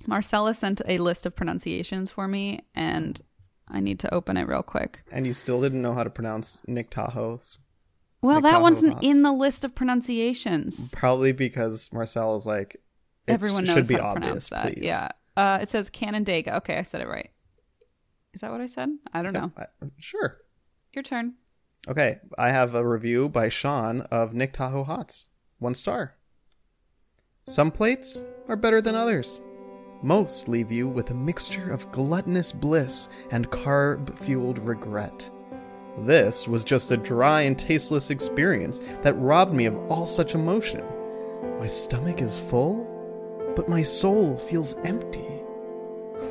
Marcella 0.06 0.54
sent 0.54 0.80
a 0.86 0.98
list 0.98 1.26
of 1.26 1.36
pronunciations 1.36 2.10
for 2.10 2.26
me 2.26 2.60
and 2.74 3.20
I 3.68 3.78
need 3.80 4.00
to 4.00 4.12
open 4.14 4.36
it 4.36 4.48
real 4.48 4.62
quick. 4.62 5.00
and 5.12 5.26
you 5.26 5.32
still 5.32 5.60
didn't 5.60 5.82
know 5.82 5.92
how 5.94 6.02
to 6.02 6.10
pronounce 6.10 6.60
Nick 6.66 6.90
Tahou's. 6.90 7.58
Well, 8.22 8.40
that 8.42 8.60
one's 8.60 8.82
in 8.82 9.22
the 9.22 9.32
list 9.32 9.64
of 9.64 9.74
pronunciations. 9.74 10.92
Probably 10.94 11.32
because 11.32 11.90
Marcel 11.92 12.34
is 12.34 12.44
like, 12.46 12.74
it 13.26 13.32
Everyone 13.32 13.64
knows 13.64 13.74
should 13.74 13.86
be 13.88 13.94
how 13.94 14.00
to 14.00 14.06
obvious, 14.08 14.48
pronounce 14.48 14.48
that. 14.50 14.74
please. 14.74 14.86
Yeah. 14.86 15.08
Uh, 15.36 15.58
it 15.62 15.70
says 15.70 15.88
Canandaigua. 15.90 16.54
Okay, 16.58 16.76
I 16.76 16.82
said 16.82 17.00
it 17.00 17.08
right. 17.08 17.30
Is 18.34 18.42
that 18.42 18.50
what 18.50 18.60
I 18.60 18.66
said? 18.66 18.90
I 19.14 19.22
don't 19.22 19.32
know. 19.32 19.52
I- 19.56 19.66
sure. 19.98 20.38
Your 20.92 21.02
turn. 21.02 21.34
Okay, 21.88 22.18
I 22.36 22.50
have 22.50 22.74
a 22.74 22.86
review 22.86 23.28
by 23.28 23.48
Sean 23.48 24.02
of 24.02 24.34
Nick 24.34 24.52
Tahou 24.52 24.84
Hots. 24.84 25.30
One 25.58 25.74
star. 25.74 26.14
Some 27.46 27.70
plates 27.70 28.22
are 28.48 28.56
better 28.56 28.80
than 28.82 28.94
others. 28.94 29.40
Most 30.02 30.48
leave 30.48 30.70
you 30.70 30.88
with 30.88 31.10
a 31.10 31.14
mixture 31.14 31.70
of 31.70 31.90
gluttonous 31.92 32.52
bliss 32.52 33.08
and 33.30 33.48
carb 33.50 34.18
fueled 34.18 34.58
regret. 34.58 35.30
This 35.98 36.48
was 36.48 36.64
just 36.64 36.90
a 36.90 36.96
dry 36.96 37.42
and 37.42 37.58
tasteless 37.58 38.10
experience 38.10 38.80
that 39.02 39.18
robbed 39.18 39.52
me 39.52 39.66
of 39.66 39.76
all 39.90 40.06
such 40.06 40.34
emotion. 40.34 40.82
My 41.58 41.66
stomach 41.66 42.22
is 42.22 42.38
full, 42.38 42.86
but 43.56 43.68
my 43.68 43.82
soul 43.82 44.38
feels 44.38 44.74
empty. 44.84 45.26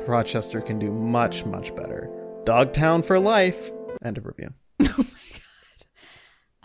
Rochester 0.06 0.60
can 0.60 0.78
do 0.78 0.90
much, 0.90 1.44
much 1.44 1.74
better. 1.76 2.10
Dogtown 2.44 3.02
for 3.02 3.18
life. 3.18 3.70
End 4.04 4.18
of 4.18 4.26
review. 4.26 4.48
Oh 4.82 4.86
my 4.96 5.04
god. 5.04 5.86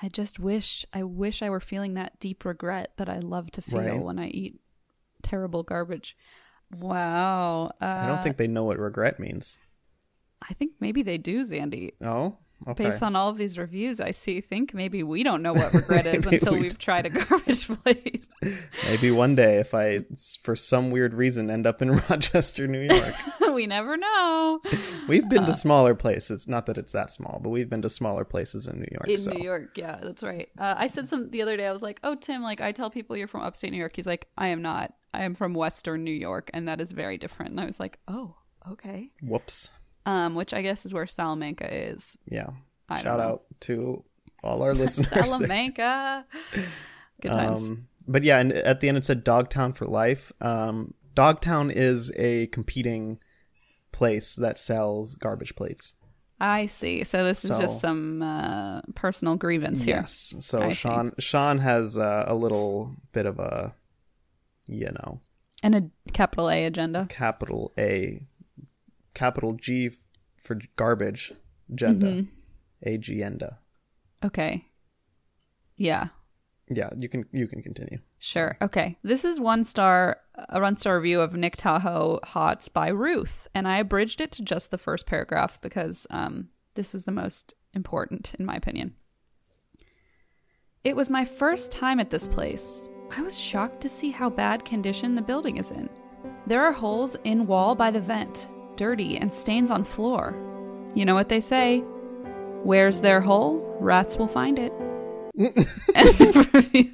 I 0.01 0.09
just 0.09 0.39
wish 0.39 0.85
I 0.93 1.03
wish 1.03 1.41
I 1.41 1.49
were 1.49 1.59
feeling 1.59 1.93
that 1.95 2.19
deep 2.19 2.43
regret 2.45 2.93
that 2.97 3.09
I 3.09 3.19
love 3.19 3.51
to 3.51 3.61
feel 3.61 3.79
Right. 3.79 4.01
when 4.01 4.19
I 4.19 4.27
eat 4.27 4.59
terrible 5.21 5.63
garbage. 5.63 6.17
Wow. 6.79 7.71
Uh, 7.81 7.85
I 7.85 8.07
don't 8.07 8.23
think 8.23 8.37
they 8.37 8.47
know 8.47 8.63
what 8.63 8.79
regret 8.79 9.19
means. 9.19 9.59
I 10.41 10.53
think 10.53 10.73
maybe 10.79 11.01
they 11.03 11.17
do, 11.17 11.43
Zandy. 11.43 11.91
Oh, 12.03 12.37
okay. 12.67 12.85
Based 12.85 13.03
on 13.03 13.15
all 13.15 13.29
of 13.29 13.38
these 13.38 13.57
reviews 13.57 14.00
I 14.00 14.12
see, 14.12 14.41
think 14.41 14.74
maybe 14.74 15.03
we 15.03 15.24
don't 15.24 15.41
know 15.41 15.53
what 15.53 15.74
regret 15.74 16.05
is 16.15 16.25
until 16.25 16.53
we 16.53 16.62
we've 16.62 16.77
tried 16.77 17.05
a 17.05 17.09
garbage 17.09 17.67
plate. 17.83 18.27
Maybe 18.88 19.12
one 19.12 19.35
day, 19.35 19.57
if 19.57 19.74
I, 19.74 20.05
for 20.43 20.55
some 20.55 20.91
weird 20.91 21.13
reason, 21.13 21.50
end 21.50 21.67
up 21.67 21.81
in 21.81 21.91
Rochester, 22.09 22.67
New 22.67 22.81
York. 22.89 23.13
we 23.53 23.67
never 23.67 23.97
know. 23.97 24.59
We've 25.07 25.24
Uh, 25.25 25.27
been 25.29 25.45
to 25.45 25.53
smaller 25.53 25.95
places. 25.95 26.47
Not 26.47 26.65
that 26.67 26.77
it's 26.77 26.91
that 26.93 27.12
small, 27.12 27.39
but 27.41 27.50
we've 27.50 27.69
been 27.69 27.81
to 27.83 27.89
smaller 27.89 28.25
places 28.25 28.67
in 28.67 28.79
New 28.79 28.88
York. 28.91 29.07
In 29.07 29.17
so. 29.17 29.31
New 29.31 29.43
York, 29.43 29.77
yeah, 29.77 30.00
that's 30.01 30.24
right. 30.24 30.50
Uh, 30.57 30.75
I 30.77 30.88
said 30.88 31.07
some 31.07 31.29
the 31.31 31.41
other 31.41 31.55
day. 31.57 31.67
I 31.67 31.71
was 31.71 31.81
like, 31.83 32.00
"Oh, 32.03 32.15
Tim, 32.15 32.41
like 32.41 32.62
I 32.62 32.71
tell 32.71 32.89
people 32.89 33.15
you're 33.17 33.27
from 33.27 33.41
upstate 33.41 33.71
New 33.71 33.77
York." 33.77 33.95
He's 33.95 34.07
like, 34.07 34.27
"I 34.38 34.47
am 34.47 34.62
not. 34.62 34.93
I 35.13 35.24
am 35.24 35.33
from 35.35 35.53
Western 35.53 36.03
New 36.03 36.12
York, 36.12 36.50
and 36.53 36.67
that 36.67 36.81
is 36.81 36.91
very 36.91 37.17
different." 37.17 37.51
And 37.51 37.62
I 37.62 37.65
was 37.65 37.79
like, 37.79 38.00
"Oh, 38.07 38.35
okay." 38.71 39.12
Whoops. 39.21 39.69
Um, 40.05 40.35
which 40.35 40.53
I 40.53 40.62
guess 40.62 40.85
is 40.85 40.93
where 40.93 41.07
Salamanca 41.07 41.67
is. 41.74 42.17
Yeah. 42.29 42.50
I 42.88 43.01
Shout 43.01 43.19
out 43.19 43.43
to 43.62 44.03
all 44.43 44.62
our 44.62 44.74
listeners. 44.81 45.09
Salamanca. 45.09 46.25
Good 47.21 47.31
times. 47.33 47.59
Um, 47.69 47.88
but 48.07 48.24
yeah, 48.24 48.39
and 48.39 48.51
at 48.53 48.81
the 48.81 48.88
end 48.89 48.97
it 48.97 49.05
said 49.05 49.24
Dogtown 49.24 49.74
for 49.74 49.85
life. 49.85 50.31
Um, 50.41 50.93
Dogtown 51.15 51.71
is 51.71 52.12
a 52.17 52.47
competing 52.47 53.19
place 53.91 54.35
that 54.35 54.59
sells 54.59 55.15
garbage 55.15 55.55
plates. 55.55 55.95
I 56.39 56.65
see. 56.67 57.03
So 57.05 57.24
this 57.24 57.43
is 57.45 57.51
So- 57.51 57.62
just 57.62 57.79
some 57.79 58.21
uh, 58.21 58.81
personal 58.93 59.35
grievance 59.38 59.83
here. 59.83 59.95
Yes. 59.95 60.35
So 60.41 60.62
I 60.62 60.69
see. 60.69 60.75
Sean 60.75 61.13
Sean 61.17 61.57
has 61.59 61.97
uh, 61.97 62.25
a 62.27 62.35
little 62.35 62.93
bit 63.13 63.25
of 63.25 63.39
a, 63.39 63.74
you 64.67 64.88
know, 64.91 65.21
And 65.63 65.74
a 65.75 66.12
capital 66.12 66.50
A 66.51 66.65
agenda. 66.65 67.07
capital 67.09 67.71
A, 67.79 68.27
capital 69.15 69.53
G 69.53 69.91
for 70.43 70.60
garbage 70.75 71.31
agenda, 71.72 72.05
Mm-hmm. 72.07 72.88
agenda. 72.88 73.57
Okay. 74.24 74.67
Yeah. 75.77 76.07
Yeah, 76.67 76.89
you 76.98 77.10
can 77.10 77.25
you 77.31 77.48
can 77.48 77.62
continue. 77.62 78.00
Sure. 78.19 78.57
Okay. 78.62 78.98
This 79.03 79.24
is 79.24 79.39
one 79.39 79.63
star, 79.63 80.17
a 80.50 80.60
one 80.60 80.77
star 80.77 80.98
review 80.98 81.22
of 81.22 81.36
Nick 81.36 81.57
Tahou 81.57 82.24
Hots 82.25 82.69
by 82.69 82.88
Ruth, 82.88 83.48
and 83.53 83.67
I 83.67 83.77
abridged 83.79 84.19
it 84.22 84.31
to 84.34 84.43
just 84.43 84.72
the 84.72 84.77
first 84.79 85.05
paragraph 85.05 85.60
because 85.62 86.07
um, 86.10 86.50
this 86.74 86.95
is 86.95 87.05
the 87.05 87.12
most 87.12 87.53
important, 87.74 88.34
in 88.39 88.45
my 88.45 88.55
opinion. 88.55 88.95
It 90.84 90.95
was 90.95 91.10
my 91.10 91.25
first 91.25 91.72
time 91.72 92.00
at 92.00 92.10
this 92.10 92.27
place. 92.27 92.89
I 93.15 93.22
was 93.22 93.38
shocked 93.39 93.81
to 93.81 93.89
see 93.89 94.10
how 94.12 94.29
bad 94.29 94.65
condition 94.65 95.13
the 95.15 95.22
building 95.22 95.57
is 95.57 95.69
in. 95.72 95.88
There 96.48 96.63
are 96.63 96.72
holes 96.72 97.15
in 97.24 97.45
wall 97.48 97.75
by 97.75 97.91
the 97.91 98.00
vent, 98.00 98.50
dirty 98.77 99.17
and 99.17 99.34
stains 99.34 99.72
on 99.72 99.84
floor. 99.84 100.36
You 100.96 101.05
know 101.05 101.15
what 101.15 101.29
they 101.29 101.41
say? 101.41 101.79
Where's 102.63 103.01
their 103.01 103.22
hole? 103.22 103.75
Rats 103.79 104.17
will 104.17 104.27
find 104.27 104.58
it. 104.60 104.74
End 105.96 106.53
review. 106.53 106.91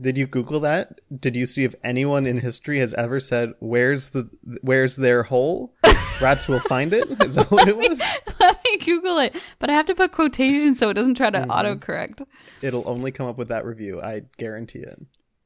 Did 0.00 0.16
you 0.16 0.26
Google 0.26 0.60
that? 0.60 1.00
Did 1.20 1.34
you 1.34 1.46
see 1.46 1.64
if 1.64 1.74
anyone 1.82 2.24
in 2.24 2.38
history 2.38 2.78
has 2.78 2.94
ever 2.94 3.18
said, 3.18 3.54
"Where's 3.58 4.10
the 4.10 4.30
where's 4.62 4.96
their 4.96 5.24
hole? 5.24 5.74
Rats 6.20 6.46
will 6.46 6.60
find 6.60 6.92
it." 6.92 7.08
That 7.18 7.46
what 7.50 7.66
it 7.68 7.76
was? 7.76 8.00
Let 8.38 8.64
me 8.64 8.76
Google 8.78 9.18
it, 9.18 9.36
but 9.58 9.68
I 9.68 9.72
have 9.74 9.86
to 9.86 9.94
put 9.94 10.12
quotations 10.12 10.78
so 10.78 10.90
it 10.90 10.94
doesn't 10.94 11.16
try 11.16 11.30
to 11.30 11.40
Mm-hmm. 11.40 11.50
autocorrect. 11.50 12.24
It'll 12.62 12.88
only 12.88 13.10
come 13.10 13.26
up 13.26 13.36
with 13.36 13.48
that 13.48 13.64
review. 13.64 14.00
I 14.00 14.22
guarantee 14.38 14.78
it. 14.80 15.00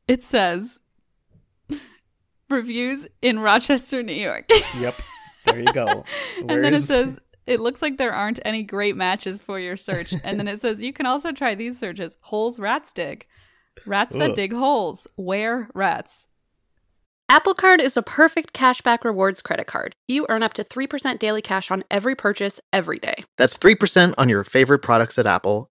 It 0.06 0.22
says 0.22 0.80
reviews 2.48 3.06
in 3.22 3.38
Rochester, 3.38 4.02
New 4.02 4.12
York. 4.12 4.48
Yep. 4.78 4.94
There 5.46 5.58
you 5.58 5.72
go. 5.72 6.04
and 6.38 6.64
then 6.64 6.74
it 6.74 6.82
says 6.82 7.18
it 7.46 7.60
looks 7.60 7.82
like 7.82 7.96
there 7.96 8.14
aren't 8.14 8.40
any 8.44 8.62
great 8.62 8.96
matches 8.96 9.40
for 9.40 9.58
your 9.58 9.76
search. 9.76 10.14
and 10.24 10.38
then 10.38 10.48
it 10.48 10.60
says 10.60 10.82
you 10.82 10.92
can 10.92 11.06
also 11.06 11.32
try 11.32 11.54
these 11.54 11.78
searches: 11.78 12.16
holes 12.20 12.58
rats 12.58 12.92
dig, 12.92 13.26
rats 13.86 14.14
that 14.14 14.30
Ugh. 14.30 14.36
dig 14.36 14.52
holes, 14.52 15.06
where 15.16 15.68
rats. 15.74 16.28
Apple 17.30 17.54
Card 17.54 17.80
is 17.80 17.96
a 17.96 18.02
perfect 18.02 18.52
cashback 18.52 19.02
rewards 19.02 19.40
credit 19.40 19.66
card. 19.66 19.96
You 20.06 20.26
earn 20.28 20.42
up 20.42 20.52
to 20.54 20.62
3% 20.62 21.18
daily 21.18 21.40
cash 21.40 21.70
on 21.70 21.82
every 21.90 22.14
purchase 22.14 22.60
every 22.70 22.98
day. 22.98 23.24
That's 23.38 23.56
3% 23.56 24.12
on 24.18 24.28
your 24.28 24.44
favorite 24.44 24.80
products 24.80 25.18
at 25.18 25.26
Apple, 25.26 25.70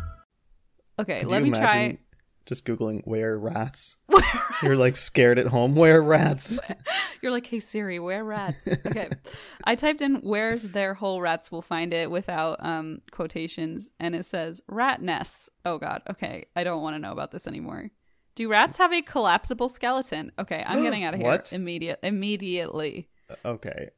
Okay, 0.99 1.21
Could 1.21 1.29
let 1.29 1.43
me 1.43 1.51
try. 1.51 1.97
Just 2.45 2.65
googling 2.65 3.01
where 3.05 3.37
rats. 3.37 3.97
where 4.07 4.23
You're 4.63 4.75
like 4.75 4.95
scared 4.95 5.37
at 5.37 5.47
home. 5.47 5.75
Where 5.75 6.01
rats? 6.01 6.57
You're 7.21 7.31
like, 7.31 7.45
hey 7.45 7.59
Siri, 7.59 7.99
where 7.99 8.23
rats? 8.23 8.67
Okay. 8.67 9.09
I 9.63 9.75
typed 9.75 10.01
in 10.01 10.15
where's 10.15 10.63
their 10.63 10.95
hole 10.95 11.21
rats 11.21 11.51
will 11.51 11.61
find 11.61 11.93
it 11.93 12.09
without 12.09 12.57
um 12.65 13.01
quotations 13.11 13.91
and 13.99 14.15
it 14.15 14.25
says 14.25 14.61
rat 14.67 15.01
nests. 15.03 15.49
Oh 15.65 15.77
god. 15.77 16.01
Okay. 16.09 16.45
I 16.55 16.63
don't 16.63 16.81
want 16.81 16.95
to 16.95 16.99
know 16.99 17.11
about 17.11 17.31
this 17.31 17.45
anymore. 17.45 17.91
Do 18.33 18.49
rats 18.49 18.77
have 18.77 18.91
a 18.91 19.01
collapsible 19.03 19.69
skeleton? 19.69 20.31
Okay, 20.39 20.63
I'm 20.65 20.81
getting 20.81 21.03
out 21.03 21.13
of 21.13 21.19
here 21.21 21.29
What? 21.29 21.53
immediate 21.53 21.99
immediately. 22.01 23.07
Okay. 23.45 23.89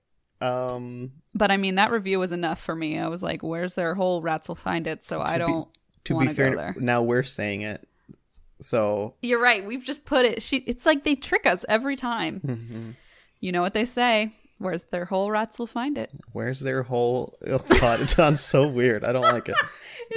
Um. 0.42 1.14
But 1.34 1.50
I 1.50 1.58
mean 1.58 1.76
that 1.76 1.92
review 1.92 2.20
was 2.20 2.34
enough 2.34 2.62
for 2.62 2.76
me. 2.76 3.00
I 3.00 3.08
was 3.08 3.24
like, 3.24 3.42
where's 3.42 3.76
their 3.76 3.96
hole 3.96 4.22
rats 4.22 4.50
will 4.50 4.56
find 4.56 4.86
it, 4.86 5.04
so 5.04 5.22
I 5.22 5.38
don't 5.38 5.68
be 5.74 5.80
to 6.06 6.20
be 6.20 6.28
fair, 6.28 6.76
now 6.80 7.02
we're 7.02 7.24
saying 7.24 7.62
it. 7.62 7.88
So 8.62 9.16
You're 9.22 9.42
right. 9.42 9.66
We've 9.66 9.84
just 9.84 10.06
put 10.06 10.26
it. 10.26 10.42
She. 10.42 10.58
It's 10.58 10.86
like 10.86 11.04
they 11.04 11.16
trick 11.16 11.46
us 11.46 11.66
every 11.68 11.96
time. 11.96 12.40
Mm-hmm. 12.46 12.92
You 13.40 13.52
know 13.52 13.62
what 13.62 13.74
they 13.74 13.86
say? 13.86 14.34
Where's 14.60 14.84
their 14.84 15.04
hole? 15.04 15.30
Rats 15.30 15.60
will 15.60 15.68
find 15.68 15.98
it. 15.98 16.10
where's 16.32 16.62
their 16.62 16.84
hole? 16.84 17.38
Oh 17.46 17.58
God, 17.82 18.00
it 18.00 18.10
sounds 18.10 18.40
so 18.40 18.66
weird. 18.68 19.04
I 19.04 19.12
don't 19.12 19.24
like 19.24 19.50
it. 19.50 19.56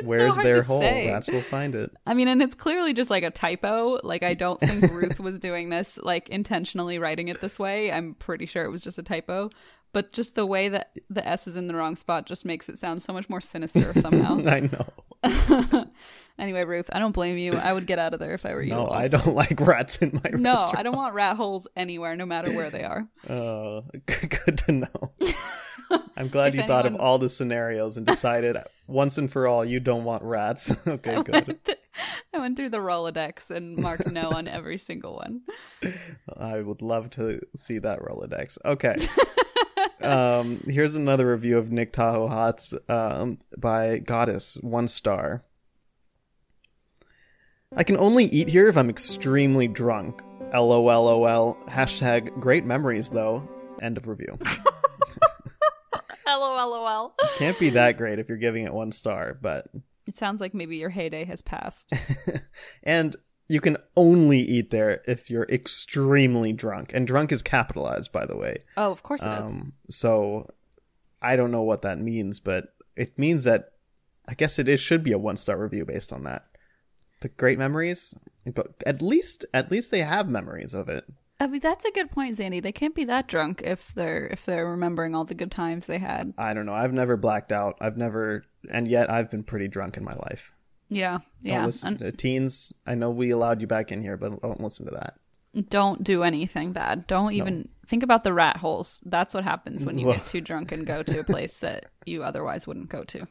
So 0.00 0.04
where's 0.04 0.34
hard 0.34 0.46
their 0.46 0.62
hole? 0.62 0.80
say. 0.80 1.10
Rats 1.10 1.28
will 1.28 1.40
find 1.40 1.74
it. 1.74 1.90
I 2.06 2.12
mean, 2.12 2.28
and 2.28 2.42
it's 2.42 2.56
clearly 2.56 2.92
just 2.92 3.08
like 3.08 3.22
a 3.22 3.30
typo. 3.30 3.98
Like, 4.02 4.24
I 4.24 4.34
don't 4.34 4.60
think 4.60 4.82
Ruth 4.92 5.20
was 5.20 5.38
doing 5.38 5.70
this, 5.70 5.96
like, 6.02 6.28
intentionally 6.28 6.98
writing 6.98 7.28
it 7.28 7.40
this 7.40 7.58
way. 7.58 7.92
I'm 7.92 8.14
pretty 8.14 8.46
sure 8.46 8.64
it 8.64 8.70
was 8.70 8.82
just 8.82 8.98
a 8.98 9.02
typo. 9.02 9.48
But 9.96 10.12
just 10.12 10.34
the 10.34 10.44
way 10.44 10.68
that 10.68 10.90
the 11.08 11.26
S 11.26 11.46
is 11.46 11.56
in 11.56 11.68
the 11.68 11.74
wrong 11.74 11.96
spot 11.96 12.26
just 12.26 12.44
makes 12.44 12.68
it 12.68 12.76
sound 12.76 13.00
so 13.00 13.14
much 13.14 13.30
more 13.30 13.40
sinister 13.40 13.98
somehow. 13.98 14.38
I 14.46 14.60
know. 14.60 15.86
anyway, 16.38 16.66
Ruth, 16.66 16.90
I 16.92 16.98
don't 16.98 17.12
blame 17.12 17.38
you. 17.38 17.54
I 17.54 17.72
would 17.72 17.86
get 17.86 17.98
out 17.98 18.12
of 18.12 18.20
there 18.20 18.34
if 18.34 18.44
I 18.44 18.52
were 18.52 18.62
you. 18.62 18.74
No, 18.74 18.88
I 18.88 19.08
don't 19.08 19.26
like 19.34 19.58
rats 19.58 19.96
in 20.02 20.20
my 20.22 20.28
room. 20.28 20.42
No, 20.42 20.50
restaurant. 20.50 20.78
I 20.78 20.82
don't 20.82 20.96
want 20.96 21.14
rat 21.14 21.36
holes 21.36 21.66
anywhere, 21.76 22.14
no 22.14 22.26
matter 22.26 22.52
where 22.52 22.68
they 22.68 22.84
are. 22.84 23.08
Uh, 23.26 23.80
good 24.04 24.58
to 24.66 24.72
know. 24.72 25.12
I'm 26.14 26.28
glad 26.28 26.54
you 26.54 26.62
thought 26.64 26.84
of 26.84 26.96
all 26.96 27.16
the 27.18 27.30
scenarios 27.30 27.96
and 27.96 28.04
decided 28.04 28.58
once 28.86 29.16
and 29.16 29.32
for 29.32 29.46
all 29.48 29.64
you 29.64 29.80
don't 29.80 30.04
want 30.04 30.22
rats. 30.22 30.76
okay, 30.86 31.22
good. 31.22 31.58
I 32.34 32.38
went 32.38 32.58
through 32.58 32.68
the 32.68 32.80
Rolodex 32.80 33.50
and 33.50 33.78
marked 33.78 34.12
no 34.12 34.28
on 34.28 34.46
every 34.46 34.76
single 34.76 35.16
one. 35.16 35.40
I 36.36 36.60
would 36.60 36.82
love 36.82 37.08
to 37.12 37.40
see 37.56 37.78
that 37.78 38.00
Rolodex. 38.00 38.58
Okay. 38.62 38.96
Um, 40.00 40.60
here's 40.66 40.96
another 40.96 41.30
review 41.30 41.58
of 41.58 41.72
Nick 41.72 41.92
Tahou 41.92 42.28
Hots 42.28 42.74
um, 42.88 43.38
by 43.56 43.98
Goddess, 43.98 44.58
one 44.60 44.88
star. 44.88 45.42
I 47.74 47.82
can 47.82 47.96
only 47.96 48.26
eat 48.26 48.48
here 48.48 48.68
if 48.68 48.76
I'm 48.76 48.90
extremely 48.90 49.68
drunk. 49.68 50.22
LOLOL. 50.52 51.56
Hashtag 51.68 52.38
great 52.40 52.64
memories, 52.64 53.10
though. 53.10 53.48
End 53.82 53.96
of 53.96 54.06
review. 54.06 54.38
LOL. 56.26 57.14
Can't 57.36 57.58
be 57.58 57.70
that 57.70 57.96
great 57.96 58.18
if 58.18 58.28
you're 58.28 58.38
giving 58.38 58.64
it 58.64 58.72
one 58.72 58.92
star, 58.92 59.38
but. 59.40 59.66
It 60.06 60.16
sounds 60.16 60.40
like 60.40 60.54
maybe 60.54 60.76
your 60.76 60.90
heyday 60.90 61.24
has 61.24 61.42
passed. 61.42 61.92
and 62.84 63.16
you 63.48 63.60
can 63.60 63.76
only 63.96 64.40
eat 64.40 64.70
there 64.70 65.02
if 65.06 65.30
you're 65.30 65.46
extremely 65.48 66.52
drunk. 66.52 66.90
And 66.92 67.06
drunk 67.06 67.32
is 67.32 67.42
capitalized, 67.42 68.12
by 68.12 68.26
the 68.26 68.36
way. 68.36 68.58
Oh, 68.76 68.90
of 68.90 69.02
course 69.02 69.22
it 69.22 69.30
is. 69.30 69.46
Um, 69.46 69.72
so 69.88 70.50
I 71.22 71.36
don't 71.36 71.52
know 71.52 71.62
what 71.62 71.82
that 71.82 72.00
means, 72.00 72.40
but 72.40 72.74
it 72.96 73.18
means 73.18 73.44
that 73.44 73.72
I 74.28 74.34
guess 74.34 74.58
it 74.58 74.68
is 74.68 74.80
should 74.80 75.02
be 75.02 75.12
a 75.12 75.18
one 75.18 75.36
star 75.36 75.58
review 75.58 75.84
based 75.84 76.12
on 76.12 76.24
that. 76.24 76.46
But 77.20 77.36
great 77.36 77.58
memories, 77.58 78.14
but 78.44 78.74
at 78.84 79.00
least 79.00 79.44
at 79.54 79.70
least 79.70 79.90
they 79.90 80.00
have 80.02 80.28
memories 80.28 80.74
of 80.74 80.88
it. 80.88 81.04
I 81.38 81.46
mean, 81.46 81.60
that's 81.60 81.84
a 81.84 81.90
good 81.90 82.10
point, 82.10 82.36
Zandy. 82.38 82.62
They 82.62 82.72
can't 82.72 82.94
be 82.94 83.04
that 83.04 83.26
drunk 83.26 83.62
if 83.64 83.92
they're 83.94 84.26
if 84.26 84.44
they're 84.44 84.66
remembering 84.66 85.14
all 85.14 85.24
the 85.24 85.34
good 85.34 85.50
times 85.50 85.86
they 85.86 85.98
had. 85.98 86.34
I 86.36 86.52
don't 86.54 86.66
know. 86.66 86.74
I've 86.74 86.92
never 86.92 87.16
blacked 87.16 87.52
out. 87.52 87.76
I've 87.80 87.96
never, 87.96 88.44
and 88.70 88.88
yet 88.88 89.10
I've 89.10 89.30
been 89.30 89.44
pretty 89.44 89.68
drunk 89.68 89.96
in 89.96 90.04
my 90.04 90.14
life. 90.14 90.50
Yeah, 90.88 91.12
Don't 91.12 91.22
yeah. 91.42 91.66
listen, 91.66 91.88
And 91.94 92.02
uh, 92.02 92.10
teens. 92.16 92.72
I 92.86 92.94
know 92.94 93.10
we 93.10 93.30
allowed 93.30 93.60
you 93.60 93.66
back 93.66 93.90
in 93.90 94.02
here, 94.02 94.16
but 94.16 94.40
don't 94.40 94.60
listen 94.60 94.86
to 94.86 94.92
that. 94.92 95.14
don't 95.68 96.04
do 96.04 96.22
anything 96.22 96.72
bad. 96.72 97.06
Don't 97.06 97.32
even 97.32 97.68
think 97.86 98.02
about 98.02 98.22
the 98.24 98.32
rat 98.32 98.56
holes. 98.58 99.00
That's 99.04 99.34
what 99.34 99.44
happens 99.44 99.84
when 99.84 99.98
you 99.98 100.06
Whoa. 100.06 100.12
get 100.16 100.26
too 100.26 100.40
drunk 100.40 100.70
and 100.72 100.86
go 100.86 101.02
to 101.02 101.20
a 101.20 101.24
place 101.24 101.60
that 101.60 101.86
you 102.04 102.22
otherwise 102.22 102.66
wouldn't 102.66 102.88
go 102.88 103.04
to. 103.04 103.26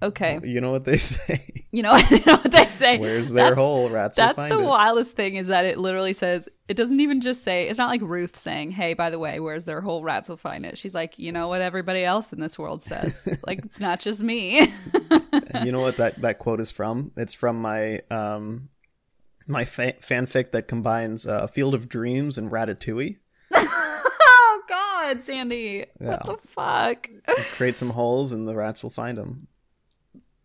Okay, 0.00 0.38
You 0.44 0.60
know 0.60 0.70
what 0.70 0.84
they 0.84 0.96
say? 0.96 1.64
you 1.72 1.82
know, 1.82 1.96
you 2.10 2.18
know 2.24 2.36
what 2.36 2.52
they 2.52 2.66
say. 2.66 2.98
Where's 2.98 3.30
their 3.30 3.46
That's- 3.50 3.58
hole? 3.58 3.90
Rats 3.90 4.16
will 4.16 4.24
find 4.26 4.32
it? 4.32 4.36
That's 4.36 4.54
the 4.54 4.60
it. 4.62 4.66
wildest 4.68 5.16
thing 5.16 5.34
is 5.34 5.48
that 5.48 5.64
it 5.64 5.76
literally 5.78 6.12
says 6.12 6.48
it 6.68 6.74
doesn't 6.76 7.00
even 7.00 7.20
just 7.20 7.42
say 7.42 7.68
it's 7.68 7.78
not 7.78 7.88
like 7.90 8.00
Ruth 8.02 8.36
saying, 8.36 8.70
"Hey, 8.70 8.94
by 8.94 9.10
the 9.10 9.18
way, 9.18 9.40
where's 9.40 9.64
their 9.64 9.80
hole? 9.80 10.04
Rats 10.04 10.28
will 10.28 10.36
find 10.36 10.64
it." 10.64 10.78
She's 10.78 10.94
like, 10.94 11.18
"You 11.18 11.32
know 11.32 11.48
what 11.48 11.60
everybody 11.62 12.04
else 12.04 12.32
in 12.32 12.38
this 12.38 12.56
world 12.58 12.82
says? 12.82 13.26
like 13.46 13.64
it's 13.64 13.80
not 13.80 13.98
just 13.98 14.22
me." 14.22 14.68
you 15.64 15.72
know 15.72 15.80
what 15.80 15.96
that, 15.96 16.20
that 16.20 16.38
quote 16.38 16.60
is 16.60 16.70
from? 16.70 17.10
It's 17.16 17.34
from 17.34 17.60
my 17.60 18.00
um 18.10 18.68
my 19.48 19.64
fa- 19.64 19.94
fanfic 20.00 20.52
that 20.52 20.68
combines 20.68 21.26
uh, 21.26 21.46
Field 21.48 21.74
of 21.74 21.88
Dreams 21.88 22.38
and 22.38 22.50
Ratatouille. 22.52 23.16
oh 23.54 24.60
God, 24.68 25.20
Sandy, 25.26 25.86
Yeah. 26.00 26.18
what 26.22 26.42
the 26.42 26.48
fuck? 26.48 27.08
You 27.08 27.44
create 27.54 27.78
some 27.78 27.90
holes 27.90 28.32
and 28.32 28.46
the 28.46 28.54
rats 28.54 28.82
will 28.82 28.90
find 28.90 29.16
them. 29.18 29.48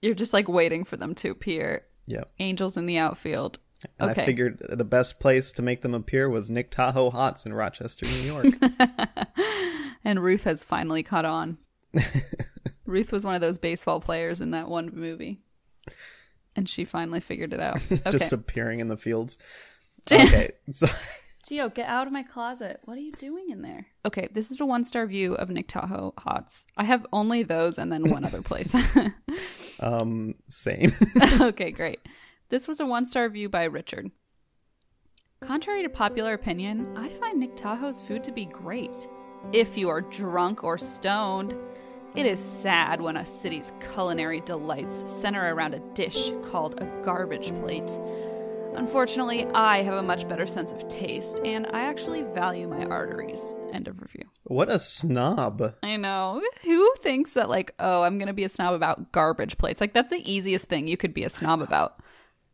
You're 0.04 0.14
just 0.16 0.34
like 0.34 0.48
waiting 0.50 0.84
for 0.84 0.98
them 0.98 1.16
to 1.16 1.30
appear. 1.30 1.86
Yep. 2.08 2.30
Angels 2.40 2.76
in 2.78 2.86
the 2.86 2.98
outfield. 2.98 3.58
And 4.00 4.12
Okay. 4.12 4.22
I 4.22 4.26
figured 4.26 4.62
the 4.70 4.84
best 4.84 5.20
place 5.20 5.52
to 5.54 5.62
make 5.62 5.82
them 5.82 5.94
appear 5.94 6.30
was 6.30 6.50
Nick 6.50 6.72
Tahou 6.72 7.12
Hots 7.12 7.46
in 7.46 7.54
Rochester, 7.54 8.06
New 8.06 8.22
York. 8.22 8.46
And 10.06 10.22
Ruth 10.22 10.44
has 10.44 10.66
finally 10.66 11.02
caught 11.02 11.24
on. 11.24 11.58
Ruth 12.86 13.14
was 13.14 13.24
one 13.24 13.36
of 13.36 13.42
those 13.42 13.58
baseball 13.58 14.02
players 14.02 14.42
in 14.42 14.52
that 14.52 14.68
one 14.68 14.92
movie. 14.94 15.40
And 16.58 16.68
she 16.68 16.84
finally 16.84 17.22
figured 17.22 17.54
it 17.54 17.62
out. 17.62 17.80
Okay. 17.90 18.12
Just 18.12 18.34
appearing 18.34 18.82
in 18.82 18.90
the 18.90 18.98
fields. 18.98 19.38
Okay. 20.12 20.52
So 20.74 20.88
Gio, 21.50 21.74
get 21.74 21.88
out 21.88 22.06
of 22.08 22.12
my 22.12 22.24
closet. 22.24 22.82
What 22.84 22.98
are 22.98 23.02
you 23.02 23.14
doing 23.14 23.50
in 23.50 23.62
there? 23.62 23.88
Okay, 24.06 24.28
this 24.34 24.52
is 24.52 24.60
a 24.60 24.66
one 24.66 24.84
star 24.84 25.06
view 25.08 25.36
of 25.36 25.50
Nick 25.50 25.70
Tahou 25.70 26.12
Hots. 26.20 26.66
I 26.76 26.84
have 26.84 27.06
only 27.14 27.44
those 27.44 27.78
and 27.78 27.90
then 27.92 28.10
one 28.10 28.26
other 28.26 28.42
place. 28.42 28.76
Um 29.84 30.36
same. 30.48 30.94
okay, 31.42 31.72
great. 31.72 32.00
This 32.50 32.68
was 32.68 32.80
a 32.80 32.86
one 32.86 33.06
star 33.06 33.24
review 33.24 33.50
by 33.50 33.66
Richard. 33.66 34.12
Contrary 35.42 35.84
to 35.84 35.90
popular 35.90 36.34
opinion, 36.34 36.96
I 36.96 37.10
find 37.10 37.40
Nick 37.40 37.58
Tahou's 37.58 38.00
food 38.00 38.24
to 38.24 38.32
be 38.32 38.46
great. 38.46 38.96
If 39.52 39.78
you 39.78 39.90
are 39.90 40.00
drunk 40.00 40.64
or 40.64 40.78
stoned, 40.78 41.54
it 42.16 42.26
is 42.26 42.40
sad 42.40 43.02
when 43.02 43.18
a 43.18 43.26
city's 43.26 43.74
culinary 43.94 44.40
delights 44.40 45.04
center 45.12 45.54
around 45.54 45.74
a 45.74 45.80
dish 45.94 46.32
called 46.46 46.80
a 46.80 46.86
garbage 47.04 47.54
plate. 47.56 48.00
Unfortunately, 48.76 49.46
I 49.54 49.82
have 49.84 49.96
a 49.96 50.04
much 50.04 50.28
better 50.28 50.48
sense 50.48 50.72
of 50.72 50.88
taste, 50.88 51.40
and 51.46 51.68
I 51.74 51.82
actually 51.86 52.24
value 52.24 52.68
my 52.68 52.86
arteries. 52.86 53.56
End 53.72 53.88
of 53.88 54.02
review. 54.02 54.24
what 54.46 54.70
a 54.70 54.80
snob. 54.80 55.76
I 55.84 55.96
know. 55.98 56.42
Who 56.64 56.94
thinks 57.02 57.34
that, 57.34 57.50
like, 57.50 57.74
oh, 57.80 58.04
I'm 58.04 58.18
going 58.18 58.28
to 58.28 58.34
be 58.34 58.44
a 58.44 58.50
snob 58.50 58.74
about 58.74 59.12
garbage 59.12 59.58
plates? 59.58 59.80
Like, 59.82 59.94
that's 59.94 60.10
the 60.12 60.32
easiest 60.32 60.66
thing 60.66 60.88
you 60.88 60.98
could 60.98 61.14
be 61.14 61.24
a 61.24 61.30
snob 61.30 61.62
about. 61.62 62.00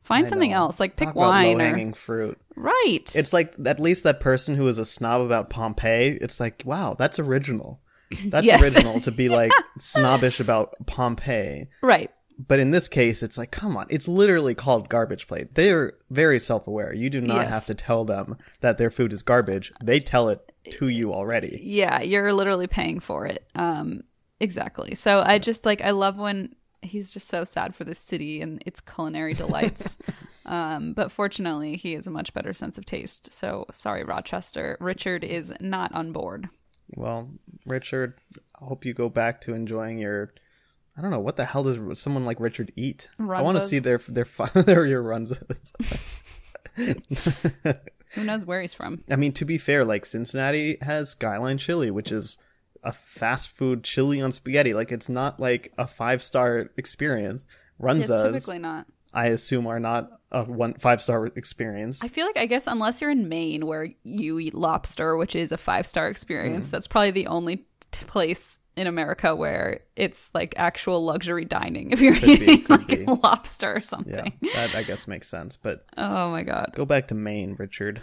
Find 0.03 0.25
I 0.25 0.29
something 0.29 0.51
know. 0.51 0.57
else, 0.57 0.79
like 0.79 0.95
pick 0.95 1.09
Talk 1.09 1.15
wine 1.15 1.47
or 1.47 1.57
low-hanging 1.59 1.93
fruit. 1.93 2.39
right. 2.55 3.03
It's 3.15 3.33
like 3.33 3.53
at 3.65 3.79
least 3.79 4.03
that 4.03 4.19
person 4.21 4.55
who 4.55 4.65
is 4.67 4.77
a 4.79 4.85
snob 4.85 5.21
about 5.21 5.49
Pompeii, 5.49 6.17
it's 6.21 6.39
like, 6.39 6.63
wow, 6.65 6.95
that's 6.97 7.19
original. 7.19 7.81
That's 8.25 8.47
Yes. 8.47 8.63
original 8.63 9.01
to 9.01 9.11
be 9.11 9.27
like 9.41 9.51
snobbish 9.77 10.39
about 10.39 10.73
Pompeii. 10.87 11.67
right. 11.83 12.09
But 12.47 12.59
in 12.59 12.71
this 12.71 12.87
case, 12.87 13.21
it's 13.21 13.37
like, 13.37 13.51
come 13.51 13.75
on, 13.75 13.85
it's 13.89 14.07
literally 14.07 14.55
called 14.55 14.87
garbage 14.87 15.27
plate. 15.27 15.55
They 15.55 15.71
are 15.71 15.97
very 16.09 16.39
self 16.39 16.67
aware. 16.67 16.93
You 16.93 17.09
do 17.09 17.19
not 17.19 17.41
Yes. 17.41 17.49
have 17.49 17.65
to 17.65 17.75
tell 17.75 18.05
them 18.05 18.37
that 18.61 18.77
their 18.77 18.89
food 18.89 19.11
is 19.11 19.23
garbage. 19.23 19.73
They 19.83 19.99
tell 19.99 20.29
it 20.29 20.49
to 20.71 20.87
you 20.87 21.13
already. 21.13 21.59
Yeah, 21.61 22.01
you're 22.01 22.31
literally 22.31 22.67
paying 22.67 23.01
for 23.01 23.25
it. 23.25 23.45
Um, 23.55 24.03
exactly. 24.39 24.95
So 24.95 25.21
I 25.21 25.37
just 25.37 25.65
like 25.65 25.81
I 25.81 25.91
love 25.91 26.17
when 26.17 26.55
he's 26.81 27.11
just 27.11 27.27
so 27.27 27.43
sad 27.43 27.75
for 27.75 27.83
the 27.83 27.93
city 27.93 28.41
and 28.41 28.63
its 28.65 28.79
culinary 28.79 29.33
delights. 29.33 29.97
um, 30.45 30.93
but 30.93 31.11
fortunately, 31.11 31.75
he 31.75 31.91
has 31.93 32.07
a 32.07 32.11
much 32.11 32.33
better 32.33 32.53
sense 32.53 32.77
of 32.77 32.85
taste. 32.85 33.33
So 33.33 33.65
sorry, 33.73 34.05
Rochester. 34.05 34.77
Richard 34.79 35.25
is 35.25 35.53
not 35.59 35.93
on 35.93 36.13
board. 36.13 36.47
Well, 36.95 37.29
Richard, 37.65 38.13
I 38.61 38.65
hope 38.65 38.85
you 38.85 38.93
go 38.93 39.09
back 39.09 39.41
to 39.41 39.53
enjoying 39.53 39.97
your. 39.99 40.33
I 40.97 41.01
don't 41.01 41.11
know 41.11 41.19
what 41.19 41.35
the 41.37 41.45
hell 41.45 41.63
does 41.63 41.99
someone 41.99 42.25
like 42.25 42.39
Richard 42.39 42.71
eat. 42.75 43.07
I 43.19 43.41
want 43.41 43.59
to 43.59 43.65
see 43.65 43.79
their 43.79 43.99
their 43.99 44.25
their 44.53 44.85
your 44.85 45.01
runs. 45.01 45.31
Who 46.75 48.23
knows 48.23 48.43
where 48.43 48.61
he's 48.61 48.73
from? 48.73 49.03
I 49.09 49.15
mean, 49.15 49.33
to 49.33 49.45
be 49.45 49.57
fair, 49.57 49.85
like 49.85 50.05
Cincinnati 50.05 50.77
has 50.81 51.09
Skyline 51.11 51.57
Chili, 51.57 51.91
which 51.91 52.11
is 52.11 52.37
a 52.83 52.91
fast 52.93 53.49
food 53.49 53.83
chili 53.83 54.21
on 54.21 54.31
spaghetti. 54.31 54.73
Like 54.73 54.91
it's 54.91 55.09
not 55.09 55.39
like 55.39 55.71
a 55.77 55.85
five 55.87 56.23
star 56.23 56.69
experience. 56.77 57.45
It's 57.45 57.83
Runzas, 58.09 58.23
typically 58.31 58.59
not. 58.59 58.87
I 59.13 59.27
assume, 59.27 59.67
are 59.67 59.79
not 59.79 60.09
a 60.31 60.43
one 60.43 60.73
five 60.75 61.01
star 61.01 61.27
experience. 61.27 62.03
I 62.03 62.07
feel 62.07 62.25
like 62.25 62.37
I 62.37 62.45
guess 62.45 62.67
unless 62.67 62.99
you're 63.01 63.11
in 63.11 63.29
Maine 63.29 63.65
where 63.67 63.89
you 64.03 64.39
eat 64.39 64.53
lobster, 64.55 65.15
which 65.17 65.35
is 65.35 65.51
a 65.51 65.57
five 65.57 65.85
star 65.85 66.07
experience, 66.09 66.67
Mm. 66.67 66.71
that's 66.71 66.87
probably 66.87 67.11
the 67.11 67.27
only 67.27 67.65
t- 67.91 68.05
place 68.05 68.59
in 68.79 68.87
America 68.87 69.35
where 69.35 69.81
it's 69.95 70.31
like 70.33 70.53
actual 70.57 71.03
luxury 71.03 71.45
dining. 71.45 71.91
If 71.91 72.01
you're 72.01 72.15
Could 72.15 72.29
eating 72.29 72.61
could 72.61 72.69
like 72.69 72.87
be. 72.87 73.05
lobster 73.05 73.75
or 73.75 73.81
something. 73.81 74.33
yeah, 74.41 74.67
that 74.67 74.75
I 74.75 74.83
guess 74.83 75.07
makes 75.07 75.27
sense. 75.27 75.57
But 75.57 75.85
Oh 75.97 76.31
my 76.31 76.43
god, 76.43 76.71
go 76.75 76.85
back 76.85 77.07
to 77.09 77.15
Maine, 77.15 77.55
Richard. 77.59 78.01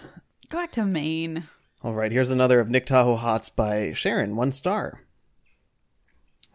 go 0.51 0.59
back 0.59 0.73
to 0.73 0.85
Maine. 0.85 1.45
All 1.83 1.95
right, 1.95 2.13
here's 2.13 2.31
another 2.31 2.61
of 2.61 2.69
Nick 2.71 2.87
Tahou 2.87 3.17
Hots 3.19 3.49
by 3.49 3.93
Sharon, 3.93 4.37
one 4.37 4.53
star. 4.53 5.01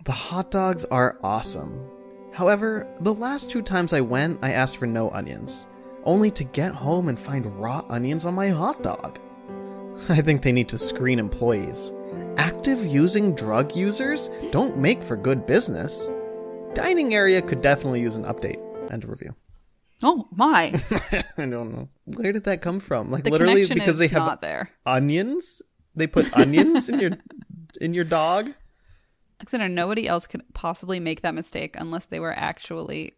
The 0.06 0.12
hot 0.12 0.52
dogs 0.52 0.84
are 0.86 1.18
awesome. 1.22 1.88
However, 2.34 2.88
the 3.02 3.14
last 3.14 3.52
two 3.52 3.62
times 3.62 3.94
I 3.94 4.02
went, 4.02 4.40
I 4.42 4.52
asked 4.54 4.78
for 4.78 4.88
no 4.88 5.10
onions, 5.12 5.66
only 6.06 6.32
to 6.32 6.44
get 6.44 6.74
home 6.74 7.08
and 7.10 7.20
find 7.20 7.46
raw 7.60 7.84
onions 7.90 8.26
on 8.26 8.34
my 8.34 8.50
hot 8.50 8.82
dog. 8.82 9.20
I 10.10 10.22
think 10.22 10.42
they 10.42 10.52
need 10.52 10.70
to 10.70 10.78
screen 10.78 11.20
employees. 11.20 11.92
Active 12.38 12.86
using 12.86 13.36
drug 13.36 13.76
users 13.76 14.30
don't 14.52 14.78
make 14.78 15.04
for 15.04 15.16
good 15.16 15.46
business. 15.46 16.10
Dining 16.74 17.14
area 17.14 17.42
could 17.42 17.62
definitely 17.62 18.02
use 18.02 18.16
an 18.16 18.24
update. 18.24 18.60
End 18.92 19.04
of 19.04 19.10
review. 19.10 19.36
Oh 20.04 20.28
my, 20.32 20.74
I 21.12 21.46
don't 21.46 21.52
know. 21.72 21.90
Where 22.06 22.32
did 22.32 22.46
that 22.46 22.62
come 22.62 22.80
from? 22.80 23.12
Like 23.12 23.24
the 23.24 23.30
literally 23.30 23.68
because 23.68 24.00
they 24.00 24.08
have 24.08 24.68
onions? 24.86 25.62
They 25.96 26.08
put 26.08 26.36
onions 26.36 26.90
in 26.90 27.00
your 27.00 27.12
in 27.82 27.94
your 27.94 28.06
dog? 28.06 28.52
Alexander, 29.40 29.70
nobody 29.70 30.08
else 30.08 30.28
could 30.28 30.44
possibly 30.54 31.00
make 31.00 31.22
that 31.22 31.34
mistake 31.34 31.76
unless 31.78 32.06
they 32.06 32.20
were 32.20 32.34
actually 32.34 33.14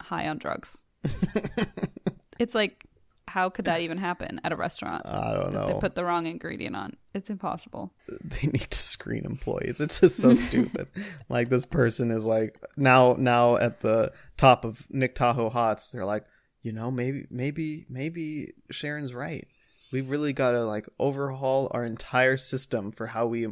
high 0.00 0.28
on 0.28 0.38
drugs. 0.38 0.82
it's 2.38 2.54
like, 2.54 2.84
how 3.30 3.48
could 3.48 3.66
that 3.66 3.80
even 3.80 3.96
happen 3.96 4.40
at 4.42 4.50
a 4.50 4.56
restaurant? 4.56 5.06
I 5.06 5.32
don't 5.32 5.52
know. 5.52 5.68
They 5.68 5.74
put 5.74 5.94
the 5.94 6.04
wrong 6.04 6.26
ingredient 6.26 6.74
on. 6.74 6.94
It's 7.14 7.30
impossible. 7.30 7.92
they 8.24 8.48
need 8.48 8.70
to 8.70 8.78
screen 8.78 9.24
employees. 9.24 9.80
It's 9.80 10.00
just 10.00 10.16
so 10.16 10.34
stupid. 10.34 10.88
Like 11.28 11.48
this 11.48 11.64
person 11.64 12.10
is 12.10 12.26
like 12.26 12.60
now 12.76 13.14
now 13.16 13.56
at 13.56 13.80
the 13.80 14.12
top 14.36 14.64
of 14.64 14.84
Nick 14.90 15.14
Tahou 15.14 15.50
Hots. 15.52 15.92
They're 15.92 16.04
like, 16.04 16.24
you 16.62 16.72
know, 16.72 16.90
maybe 16.90 17.26
maybe 17.30 17.86
maybe 17.88 18.54
Sharon's 18.70 19.14
right. 19.14 19.46
We 19.92 20.00
really 20.00 20.32
got 20.32 20.52
to 20.52 20.64
like 20.64 20.88
overhaul 20.98 21.70
our 21.72 21.84
entire 21.84 22.36
system 22.36 22.90
for 22.92 23.06
how 23.06 23.26
we 23.26 23.48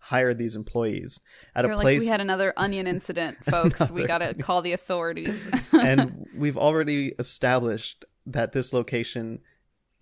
hire 0.00 0.34
these 0.34 0.54
employees 0.56 1.20
at 1.54 1.62
They're 1.62 1.72
a 1.72 1.76
like, 1.76 1.84
place. 1.84 2.00
we 2.00 2.06
had 2.06 2.20
another 2.20 2.52
onion 2.56 2.86
incident, 2.86 3.42
folks. 3.44 3.90
we 3.90 4.06
got 4.06 4.18
to 4.18 4.34
call 4.34 4.60
the 4.62 4.72
authorities. 4.72 5.48
and 5.72 6.26
we've 6.36 6.56
already 6.58 7.14
established 7.18 8.04
that 8.26 8.52
this 8.52 8.72
location 8.72 9.40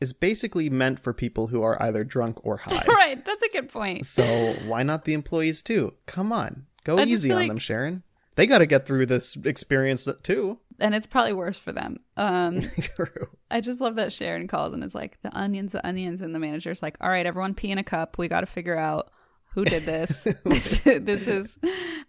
is 0.00 0.12
basically 0.12 0.68
meant 0.68 0.98
for 0.98 1.12
people 1.12 1.46
who 1.48 1.62
are 1.62 1.80
either 1.82 2.02
drunk 2.04 2.38
or 2.44 2.56
high. 2.64 2.84
right. 2.88 3.24
That's 3.24 3.42
a 3.42 3.48
good 3.50 3.68
point. 3.68 4.06
So 4.06 4.54
why 4.66 4.82
not 4.82 5.04
the 5.04 5.14
employees 5.14 5.62
too? 5.62 5.94
Come 6.06 6.32
on, 6.32 6.66
go 6.84 6.98
I 6.98 7.04
easy 7.04 7.30
on 7.30 7.36
like- 7.38 7.48
them, 7.48 7.58
Sharon. 7.58 8.02
They 8.34 8.46
got 8.46 8.58
to 8.58 8.66
get 8.66 8.86
through 8.86 9.04
this 9.06 9.36
experience 9.44 10.08
too. 10.22 10.58
And 10.80 10.94
it's 10.94 11.06
probably 11.06 11.34
worse 11.34 11.58
for 11.58 11.70
them. 11.70 12.00
Um, 12.16 12.62
True. 12.80 13.28
I 13.50 13.60
just 13.60 13.78
love 13.82 13.96
that 13.96 14.10
Sharon 14.10 14.48
calls 14.48 14.72
and 14.72 14.82
is 14.82 14.94
like, 14.94 15.20
the 15.20 15.36
onions, 15.38 15.72
the 15.72 15.86
onions. 15.86 16.22
And 16.22 16.34
the 16.34 16.38
manager's 16.38 16.82
like, 16.82 16.96
all 17.02 17.10
right, 17.10 17.26
everyone 17.26 17.52
pee 17.52 17.70
in 17.70 17.76
a 17.76 17.84
cup. 17.84 18.16
We 18.16 18.28
got 18.28 18.40
to 18.40 18.46
figure 18.46 18.78
out 18.78 19.12
who 19.54 19.66
did 19.66 19.82
this. 19.84 20.24
this. 20.46 20.78
This 20.80 21.28
is 21.28 21.58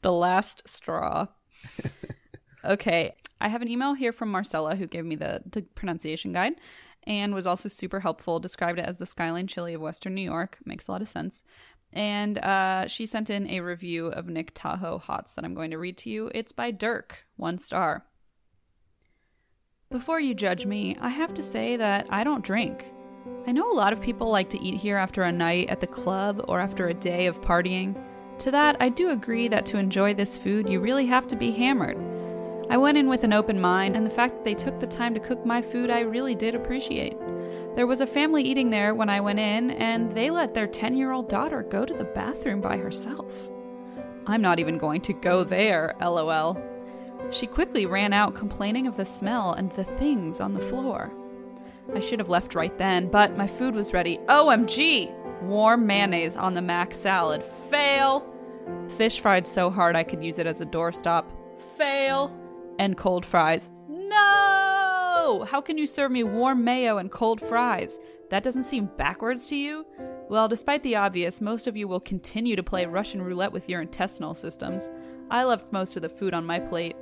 the 0.02 0.13
last 0.13 0.62
straw. 0.65 1.28
Okay. 2.63 3.15
I 3.43 3.49
have 3.49 3.62
an 3.62 3.67
email 3.67 3.93
here 3.93 4.13
from 4.13 4.32
Marcella 4.32 4.77
who 4.77 4.88
gave 4.88 5.03
me 5.03 5.17
the, 5.17 5.43
the 5.45 5.63
pronunciation 5.75 6.32
guide 6.32 6.53
and 7.06 7.36
was 7.36 7.45
also 7.45 7.67
super 7.67 7.99
helpful. 7.99 8.39
Described 8.39 8.79
it 8.79 8.86
as 8.86 8.97
the 8.97 9.06
skyline 9.06 9.47
chili 9.47 9.73
of 9.73 9.82
Western 9.82 10.15
New 10.15 10.21
York. 10.21 10.60
Makes 10.63 10.88
a 10.88 10.93
lot 10.93 11.01
of 11.01 11.10
sense. 11.10 11.43
And 11.91 12.38
uh, 12.38 12.88
she 12.88 13.06
sent 13.06 13.29
in 13.29 13.47
a 13.49 13.60
review 13.60 14.08
of 14.08 14.27
Nick 14.27 14.56
Tahou 14.56 15.01
Hots 15.01 15.34
that 15.34 15.43
I'm 15.43 15.53
going 15.53 15.71
to 15.71 15.77
read 15.77 15.97
to 15.97 16.10
you. 16.10 16.32
It's 16.34 16.53
by 16.53 16.71
Dirk, 16.71 17.25
one 17.36 17.58
star. 17.58 18.06
Before 19.91 20.21
you 20.21 20.34
judge 20.34 20.65
me, 20.65 20.95
I 21.01 21.10
have 21.10 21.34
to 21.34 21.43
say 21.43 21.75
that 21.75 22.08
I 22.10 22.23
don't 22.23 22.45
drink. 22.45 22.93
I 23.45 23.51
know 23.51 23.69
a 23.69 23.75
lot 23.75 23.91
of 23.91 24.01
people 24.01 24.32
like 24.32 24.49
to 24.51 24.63
eat 24.63 24.75
here 24.75 24.97
after 24.97 25.23
a 25.23 25.32
night 25.34 25.69
at 25.69 25.82
the 25.82 25.88
club 25.88 26.45
or 26.47 26.62
after 26.62 26.88
a 26.88 26.93
day 26.93 27.27
of 27.27 27.41
partying. 27.41 28.01
To 28.39 28.51
that, 28.51 28.77
I 28.79 28.88
do 28.88 29.12
agree 29.12 29.49
that 29.49 29.65
to 29.67 29.77
enjoy 29.77 30.13
this 30.13 30.38
food, 30.38 30.69
you 30.69 30.79
really 30.79 31.06
have 31.08 31.27
to 31.27 31.36
be 31.36 31.51
hammered. 31.51 32.12
I 32.69 32.78
went 32.78 32.97
in 32.97 33.08
with 33.08 33.23
an 33.23 33.34
open 33.34 33.60
mind, 33.60 33.95
and 33.95 34.06
the 34.06 34.12
fact 34.12 34.36
that 34.36 34.45
they 34.45 34.56
took 34.56 34.80
the 34.80 34.88
time 34.88 35.13
to 35.13 35.19
cook 35.19 35.45
my 35.45 35.62
food, 35.62 35.89
I 35.89 35.99
really 35.99 36.34
did 36.34 36.56
appreciate. 36.56 37.17
There 37.76 37.88
was 37.88 38.02
a 38.02 38.08
family 38.08 38.43
eating 38.43 38.69
there 38.69 38.93
when 38.93 39.10
I 39.10 39.19
went 39.19 39.39
in, 39.39 39.71
and 39.71 40.13
they 40.15 40.30
let 40.30 40.54
their 40.54 40.67
10 40.67 40.95
year 40.95 41.12
old 41.12 41.28
daughter 41.28 41.63
go 41.63 41.86
to 41.86 41.93
the 41.93 42.04
bathroom 42.04 42.62
by 42.62 42.78
herself. 42.78 43.32
I'm 44.26 44.41
not 44.41 44.60
even 44.60 44.78
going 44.78 45.02
to 45.02 45.13
go 45.13 45.43
there, 45.43 45.95
lol. 45.99 46.62
She 47.32 47.47
quickly 47.47 47.86
ran 47.86 48.13
out 48.13 48.36
complaining 48.36 48.88
of 48.88 48.95
the 48.95 49.06
smell 49.06 49.54
and 49.54 49.71
the 49.71 49.84
things 49.84 50.39
on 50.39 50.54
the 50.54 50.62
floor. 50.62 51.12
I 51.93 51.99
should 51.99 52.19
have 52.19 52.30
left 52.30 52.56
right 52.56 52.78
then, 52.78 53.10
but 53.10 53.38
my 53.38 53.47
food 53.47 53.76
was 53.76 53.93
ready. 53.93 54.19
OMG! 54.28 55.41
Warm 55.41 55.86
mayonnaise 55.86 56.36
on 56.38 56.54
the 56.54 56.62
mac 56.62 56.93
salad. 56.93 57.43
Fail! 57.43 58.26
Fish 58.97 59.19
fried 59.19 59.47
so 59.47 59.69
hard 59.69 59.95
I 59.95 60.04
could 60.04 60.23
use 60.23 60.39
it 60.39 60.47
as 60.47 60.62
a 60.62 60.65
doorstop. 60.65 61.26
Fail! 61.78 62.32
And 62.79 62.97
cold 62.97 63.25
fries. 63.25 63.69
No! 63.89 65.45
How 65.49 65.62
can 65.62 65.77
you 65.77 65.86
serve 65.88 66.12
me 66.12 66.23
warm 66.23 66.63
mayo 66.63 66.97
and 66.97 67.12
cold 67.12 67.39
fries? 67.41 67.99
That 68.29 68.43
doesn't 68.43 68.63
seem 68.65 68.89
backwards 68.97 69.47
to 69.49 69.55
you? 69.55 69.86
Well, 70.29 70.47
despite 70.47 70.83
the 70.83 70.95
obvious, 70.95 71.39
most 71.41 71.67
of 71.67 71.77
you 71.77 71.88
will 71.88 71.99
continue 71.99 72.55
to 72.55 72.63
play 72.63 72.86
Russian 72.86 73.21
roulette 73.21 73.51
with 73.51 73.69
your 73.69 73.81
intestinal 73.81 74.33
systems. 74.33 74.89
I 75.29 75.43
left 75.43 75.71
most 75.71 75.95
of 75.95 76.01
the 76.01 76.09
food 76.09 76.33
on 76.33 76.45
my 76.45 76.59
plate. 76.59 76.95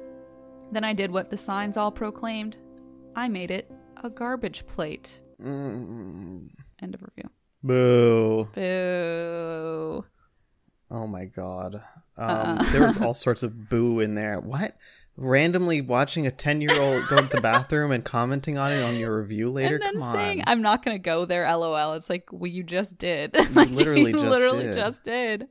Then 0.71 0.84
I 0.84 0.93
did 0.93 1.12
what 1.12 1.29
the 1.29 1.38
signs 1.38 1.77
all 1.77 1.91
proclaimed. 1.91 2.57
I 3.15 3.27
made 3.27 3.51
it 3.51 3.71
a 4.03 4.10
garbage 4.10 4.65
plate. 4.67 5.19
Mm, 5.41 6.49
End 6.81 6.95
of 6.95 7.01
review. 7.03 7.29
boo. 7.63 8.47
Boo. 8.53 10.05
Oh 10.89 11.07
my 11.07 11.25
god. 11.25 11.75
Um, 12.17 12.29
Uh-uh. 12.29 12.63
there 12.71 12.86
was 12.86 12.97
all 13.01 13.13
sorts 13.13 13.43
of 13.43 13.69
boo 13.69 13.99
in 13.99 14.15
there. 14.15 14.39
What? 14.39 14.75
Randomly 15.21 15.81
watching 15.81 16.25
a 16.25 16.31
10 16.31 16.62
year 16.62 16.81
old 16.81 17.07
go 17.07 17.17
to 17.17 17.27
the 17.27 17.41
bathroom 17.41 17.91
and 17.91 18.03
commenting 18.03 18.57
on 18.57 18.71
it 18.71 18.81
on 18.81 18.95
your 18.95 19.19
review 19.19 19.51
later? 19.51 19.75
and 19.75 19.84
then 19.84 19.99
Come 19.99 20.12
saying, 20.12 20.39
on. 20.41 20.45
"I'm 20.47 20.62
not 20.62 20.84
gonna 20.84 20.97
go 20.99 21.25
there." 21.25 21.45
LOL. 21.55 21.93
It's 21.93 22.10
like, 22.10 22.27
well, 22.31 22.49
you 22.49 22.63
just 22.63 22.97
did. 22.97 23.36
Like, 23.53 23.69
literally 23.69 24.07
you 24.07 24.13
just 24.13 24.25
literally 24.25 24.63
did. 24.63 24.75
just 24.77 25.03
did. 25.03 25.47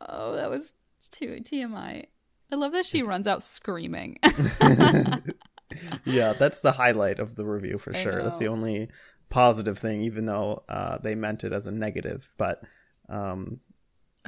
Oh, 0.00 0.34
that 0.34 0.50
was 0.50 0.74
too 1.10 1.38
TMI. 1.42 2.06
I 2.50 2.56
love 2.56 2.72
that 2.72 2.84
she 2.86 3.02
runs 3.02 3.26
out 3.26 3.42
screaming. 3.42 4.18
yeah, 6.04 6.32
that's 6.32 6.60
the 6.60 6.72
highlight 6.72 7.18
of 7.18 7.36
the 7.36 7.44
review 7.44 7.78
for 7.78 7.94
I 7.94 8.02
sure. 8.02 8.22
That's 8.22 8.38
the 8.38 8.48
only 8.48 8.88
positive 9.30 9.78
thing, 9.78 10.02
even 10.02 10.26
though 10.26 10.64
uh, 10.68 10.98
they 10.98 11.14
meant 11.14 11.44
it 11.44 11.52
as 11.52 11.66
a 11.66 11.70
negative. 11.70 12.28
But 12.36 12.62
um, 13.08 13.60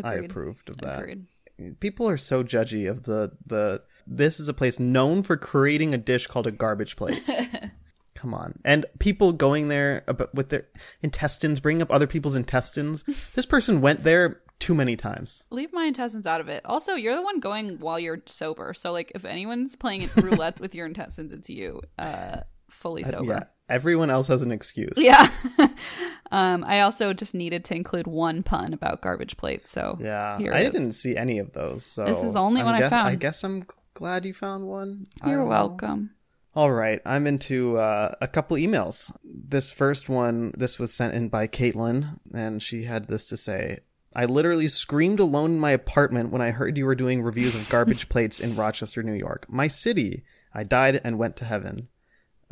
I 0.03 0.15
approved 0.15 0.69
of 0.69 0.79
that. 0.79 1.01
Agreed. 1.01 1.27
People 1.81 2.09
are 2.09 2.17
so 2.17 2.45
judgy 2.45 2.89
of 2.89 3.03
the 3.03 3.33
the. 3.47 3.83
This 4.07 4.41
is 4.41 4.49
a 4.49 4.55
place 4.55 4.79
known 4.79 5.23
for 5.23 5.37
creating 5.37 5.95
a 5.95 5.99
dish 5.99 6.27
called 6.27 6.47
a 6.47 6.51
garbage 6.51 6.97
plate. 6.97 7.23
Come 8.15 8.33
on, 8.33 8.55
and 8.65 8.87
people 9.01 9.33
going 9.33 9.69
there 9.69 10.05
with 10.33 10.49
their 10.49 10.67
intestines, 11.03 11.61
bringing 11.61 11.83
up 11.83 11.91
other 11.91 12.07
people's 12.07 12.37
intestines. 12.37 13.05
This 13.35 13.45
person 13.45 13.81
went 13.81 14.05
there 14.05 14.41
too 14.61 14.73
many 14.75 14.97
times. 14.97 15.43
Leave 15.51 15.73
my 15.73 15.85
intestines 15.85 16.25
out 16.27 16.41
of 16.41 16.49
it. 16.49 16.63
Also, 16.65 16.95
you're 16.95 17.17
the 17.17 17.23
one 17.23 17.41
going 17.41 17.81
while 17.81 17.99
you're 17.99 18.23
sober. 18.27 18.73
So, 18.73 18.93
like, 18.93 19.13
if 19.15 19.25
anyone's 19.25 19.75
playing 19.77 20.09
roulette 20.17 20.61
with 20.61 20.75
your 20.75 20.87
intestines, 20.87 21.33
it's 21.33 21.51
you, 21.51 21.83
uh, 21.99 22.39
fully 22.71 23.03
sober. 23.03 23.33
Yeah, 23.33 23.43
everyone 23.69 24.11
else 24.11 24.29
has 24.29 24.43
an 24.43 24.53
excuse. 24.53 24.95
Yeah. 24.97 25.29
um, 26.31 26.65
I 26.65 26.81
also 26.81 27.13
just 27.13 27.35
needed 27.35 27.65
to 27.67 27.75
include 27.75 28.07
one 28.07 28.43
pun 28.43 28.73
about 28.73 29.03
garbage 29.03 29.37
plates. 29.37 29.71
So 29.71 29.99
Yeah, 30.01 30.39
I 30.53 30.61
is. 30.63 30.73
didn't 30.73 30.93
see 30.93 31.17
any 31.17 31.41
of 31.41 31.53
those. 31.53 31.85
So 31.85 32.05
This 32.05 32.23
is 32.23 32.33
the 32.33 32.41
only 32.41 32.61
I'm 32.61 32.67
one 32.67 32.75
I 32.77 32.81
guess- 32.81 32.91
found. 32.91 33.09
I 33.09 33.15
guess 33.17 33.45
I'm 33.45 33.67
glad 33.95 34.25
you 34.25 34.35
found 34.35 34.67
one. 34.67 35.07
You're 35.25 35.37
don't 35.37 35.45
know. 35.45 35.51
welcome. 35.51 36.11
All 36.57 36.71
right, 36.71 37.01
I'm 37.05 37.27
into 37.27 37.79
uh, 37.79 38.15
a 38.21 38.29
couple 38.29 38.57
emails. 38.57 39.15
This 39.25 39.73
first 39.73 40.09
one, 40.09 40.53
this 40.57 40.79
was 40.79 40.95
sent 40.95 41.15
in 41.15 41.29
by 41.29 41.49
Caitlin, 41.49 42.21
and 42.33 42.63
she 42.63 42.85
had 42.85 43.09
this 43.09 43.27
to 43.27 43.37
say. 43.37 43.81
I 44.15 44.27
literally 44.27 44.69
screamed 44.69 45.19
alone 45.19 45.53
in 45.53 45.59
my 45.59 45.73
apartment 45.73 46.31
when 46.31 46.41
I 46.41 46.53
heard 46.53 46.77
you 46.77 46.87
were 46.87 46.95
doing 46.95 47.23
reviews 47.23 47.57
of 47.57 47.69
garbage 47.71 48.09
plates 48.09 48.39
in 48.39 48.55
Rochester, 48.55 49.03
New 49.03 49.15
York, 49.15 49.47
my 49.49 49.67
city. 49.67 50.23
I 50.53 50.63
died 50.63 51.01
and 51.03 51.19
went 51.19 51.37
to 51.39 51.45
heaven. 51.45 51.89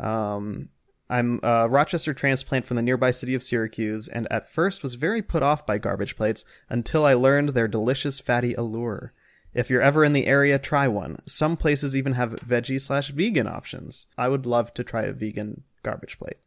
Um, 0.01 0.71
I'm 1.09 1.39
a 1.45 1.69
Rochester 1.69 2.15
transplant 2.15 2.65
from 2.65 2.77
the 2.77 2.83
nearby 2.83 3.13
city 3.13 3.35
of 3.35 3.43
Syracuse, 3.43 4.09
and 4.09 4.27
at 4.33 4.51
first 4.51 4.83
was 4.83 4.95
very 4.95 5.23
put 5.23 5.45
off 5.45 5.65
by 5.65 5.79
garbage 5.79 6.17
plates 6.17 6.45
until 6.69 7.05
I 7.05 7.15
learned 7.15 7.51
their 7.51 7.69
delicious 7.69 8.19
fatty 8.19 8.55
allure. 8.55 9.13
If 9.55 9.69
you're 9.69 9.83
ever 9.83 10.05
in 10.05 10.13
the 10.13 10.27
area, 10.27 10.59
try 10.59 10.89
one. 10.89 11.19
Some 11.27 11.57
places 11.57 11.95
even 11.95 12.15
have 12.15 12.31
veggie 12.41 12.81
slash 12.81 13.11
vegan 13.11 13.47
options. 13.47 14.07
I 14.17 14.29
would 14.29 14.47
love 14.47 14.73
to 14.75 14.85
try 14.85 15.03
a 15.03 15.13
vegan 15.13 15.65
garbage 15.83 16.19
plate. 16.19 16.39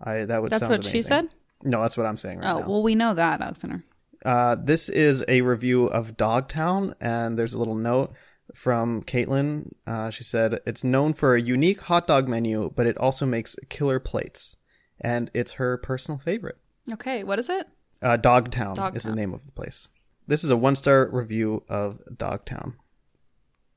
I 0.00 0.24
that 0.24 0.42
would. 0.42 0.50
That's 0.50 0.68
what 0.68 0.84
she 0.84 1.02
said? 1.02 1.28
No, 1.62 1.82
that's 1.82 1.96
what 1.96 2.06
I'm 2.06 2.16
saying 2.16 2.38
right 2.38 2.50
oh, 2.50 2.60
now. 2.60 2.68
well, 2.68 2.82
we 2.82 2.94
know 2.94 3.14
that, 3.14 3.40
Alexander. 3.40 3.84
Uh, 4.24 4.56
this 4.56 4.88
is 4.88 5.24
a 5.28 5.42
review 5.42 5.86
of 5.86 6.16
Dogtown, 6.16 6.94
and 7.00 7.38
there's 7.38 7.54
a 7.54 7.58
little 7.58 7.74
note 7.74 8.12
from 8.54 9.02
Caitlin. 9.02 9.72
Uh, 9.86 10.10
she 10.10 10.24
said 10.24 10.60
it's 10.66 10.84
known 10.84 11.14
for 11.14 11.34
a 11.34 11.40
unique 11.40 11.80
hot 11.80 12.06
dog 12.06 12.28
menu, 12.28 12.72
but 12.74 12.86
it 12.86 12.98
also 12.98 13.26
makes 13.26 13.56
killer 13.68 14.00
plates, 14.00 14.56
and 15.00 15.30
it's 15.34 15.52
her 15.52 15.76
personal 15.78 16.18
favorite. 16.18 16.58
Okay, 16.90 17.22
what 17.24 17.38
is 17.38 17.48
it? 17.48 17.66
Uh, 18.02 18.16
Dogtown, 18.16 18.96
is 18.96 19.02
the 19.02 19.14
name 19.14 19.34
of 19.34 19.44
the 19.44 19.52
place. 19.52 19.88
This 20.30 20.44
is 20.44 20.50
a 20.50 20.56
one 20.56 20.76
star 20.76 21.08
review 21.10 21.64
of 21.68 21.98
Dogtown. 22.16 22.76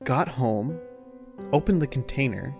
Got 0.04 0.28
home, 0.28 0.78
opened 1.52 1.82
the 1.82 1.88
container, 1.88 2.54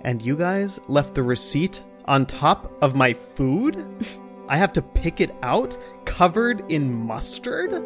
and 0.00 0.20
you 0.20 0.36
guys 0.36 0.80
left 0.88 1.14
the 1.14 1.22
receipt 1.22 1.80
on 2.06 2.26
top 2.26 2.72
of 2.82 2.96
my 2.96 3.12
food? 3.12 3.86
I 4.48 4.56
have 4.56 4.72
to 4.72 4.82
pick 4.82 5.20
it 5.20 5.32
out, 5.44 5.78
covered 6.04 6.68
in 6.72 6.92
mustard? 6.92 7.84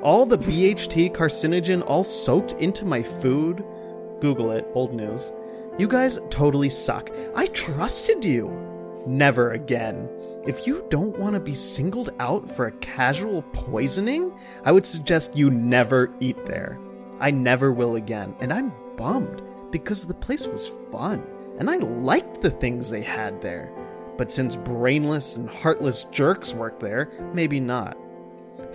All 0.00 0.24
the 0.24 0.38
BHT 0.38 1.12
carcinogen 1.12 1.82
all 1.86 2.02
soaked 2.02 2.54
into 2.54 2.86
my 2.86 3.02
food? 3.02 3.62
Google 4.22 4.52
it, 4.52 4.66
old 4.72 4.94
news. 4.94 5.30
You 5.76 5.88
guys 5.88 6.22
totally 6.30 6.70
suck. 6.70 7.10
I 7.34 7.48
trusted 7.48 8.24
you. 8.24 8.48
Never 9.06 9.52
again. 9.52 10.08
If 10.46 10.66
you 10.66 10.84
don't 10.90 11.18
want 11.18 11.34
to 11.34 11.40
be 11.40 11.54
singled 11.54 12.10
out 12.18 12.54
for 12.54 12.66
a 12.66 12.72
casual 12.72 13.42
poisoning, 13.52 14.32
I 14.64 14.72
would 14.72 14.84
suggest 14.84 15.36
you 15.36 15.50
never 15.50 16.12
eat 16.20 16.44
there. 16.44 16.78
I 17.20 17.30
never 17.30 17.72
will 17.72 17.96
again, 17.96 18.34
and 18.40 18.52
I'm 18.52 18.72
bummed 18.96 19.42
because 19.70 20.06
the 20.06 20.14
place 20.14 20.46
was 20.46 20.68
fun 20.90 21.22
and 21.58 21.70
I 21.70 21.76
liked 21.76 22.40
the 22.40 22.50
things 22.50 22.90
they 22.90 23.02
had 23.02 23.40
there. 23.40 23.72
But 24.16 24.32
since 24.32 24.56
brainless 24.56 25.36
and 25.36 25.48
heartless 25.48 26.04
jerks 26.04 26.54
work 26.54 26.80
there, 26.80 27.10
maybe 27.34 27.60
not. 27.60 27.96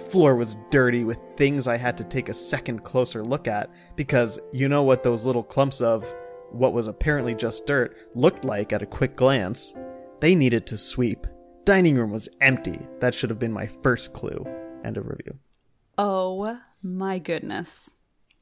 Floor 0.09 0.35
was 0.35 0.57
dirty 0.69 1.03
with 1.03 1.19
things 1.35 1.67
I 1.67 1.77
had 1.77 1.97
to 1.97 2.03
take 2.03 2.29
a 2.29 2.33
second 2.33 2.83
closer 2.83 3.23
look 3.23 3.47
at 3.47 3.69
because 3.95 4.39
you 4.51 4.69
know 4.69 4.83
what 4.83 5.03
those 5.03 5.25
little 5.25 5.43
clumps 5.43 5.81
of 5.81 6.11
what 6.51 6.73
was 6.73 6.87
apparently 6.87 7.35
just 7.35 7.65
dirt 7.65 7.97
looked 8.15 8.45
like 8.45 8.73
at 8.73 8.81
a 8.81 8.87
quick 8.87 9.15
glance. 9.15 9.73
They 10.21 10.35
needed 10.35 10.67
to 10.67 10.77
sweep. 10.77 11.25
Dining 11.65 11.95
room 11.95 12.11
was 12.11 12.29
empty. 12.41 12.79
That 12.99 13.15
should 13.15 13.31
have 13.31 13.39
been 13.39 13.51
my 13.51 13.65
first 13.67 14.13
clue. 14.13 14.45
End 14.85 14.97
of 14.97 15.07
review. 15.07 15.37
Oh 15.97 16.59
my 16.83 17.17
goodness. 17.17 17.95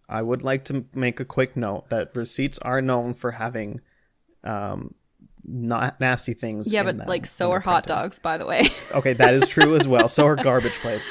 I 0.10 0.22
would 0.22 0.44
like 0.44 0.66
to 0.66 0.86
make 0.94 1.22
a 1.22 1.26
quick 1.26 1.56
note 1.56 1.90
that 1.90 2.16
receipts 2.16 2.60
are 2.60 2.82
known 2.82 3.14
for 3.14 3.32
having 3.32 3.80
um 4.44 4.94
not 5.46 6.02
nasty 6.02 6.34
things. 6.34 6.72
Yeah, 6.72 6.84
but 6.84 6.98
them 6.98 7.08
like 7.08 7.26
so 7.26 7.50
they're 7.50 7.62
hot 7.62 7.86
dogs, 7.86 8.20
by 8.20 8.38
the 8.38 8.46
way. 8.46 8.68
Okay, 8.94 9.14
that 9.14 9.34
is 9.34 9.48
true 9.48 9.76
as 9.76 9.88
well. 9.88 10.08
So 10.10 10.26
are 10.26 10.36
garbage 10.50 10.78
plates. 10.80 11.08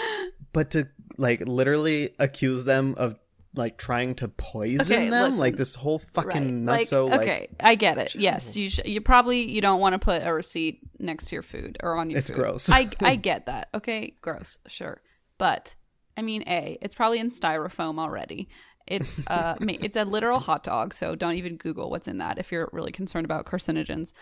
But 0.52 0.70
to 0.72 0.86
like 1.16 1.40
literally 1.46 2.14
accuse 2.18 2.64
them 2.64 2.94
of 2.98 3.18
like 3.58 3.76
trying 3.76 4.14
to 4.16 4.28
poison 4.28 4.80
Okay, 4.80 5.10
them, 5.10 5.24
listen. 5.24 5.38
like 5.40 5.56
this 5.58 5.74
whole 5.74 5.98
fucking 6.14 6.64
Right. 6.64 6.86
nutso, 6.86 7.10
like, 7.10 7.20
okay, 7.20 7.48
I 7.60 7.74
get 7.74 7.98
it. 7.98 8.14
Yes, 8.14 8.56
you 8.56 8.70
sh- 8.70 8.80
you 8.86 9.00
probably 9.02 9.42
you 9.50 9.60
don't 9.60 9.80
want 9.80 9.92
to 9.92 9.98
put 9.98 10.22
a 10.26 10.32
receipt 10.32 10.80
next 10.98 11.26
to 11.26 11.36
your 11.36 11.42
food 11.42 11.76
or 11.82 11.96
on 11.96 12.08
your 12.08 12.20
It's 12.20 12.30
food. 12.30 12.36
gross. 12.36 12.70
I 12.70 12.88
I 13.00 13.16
get 13.30 13.44
that. 13.46 13.68
Okay, 13.74 14.14
gross, 14.22 14.58
sure. 14.66 15.02
But 15.36 15.74
I 16.16 16.22
mean, 16.22 16.42
a 16.46 16.78
it's 16.80 16.94
probably 16.94 17.18
in 17.18 17.30
styrofoam 17.30 17.98
already. 17.98 18.48
It's 18.86 19.20
uh 19.26 19.54
it's 19.60 19.96
a 19.96 20.04
literal 20.04 20.38
hot 20.40 20.62
dog, 20.64 20.94
so 20.94 21.14
don't 21.14 21.34
even 21.34 21.56
Google 21.58 21.90
what's 21.90 22.08
in 22.08 22.18
that 22.18 22.38
if 22.38 22.50
you're 22.50 22.70
really 22.72 22.92
concerned 22.92 23.26
about 23.26 23.44
carcinogens. 23.44 24.14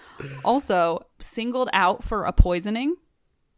Also, 0.45 1.07
singled 1.19 1.69
out 1.73 2.03
for 2.03 2.25
a 2.25 2.33
poisoning. 2.33 2.97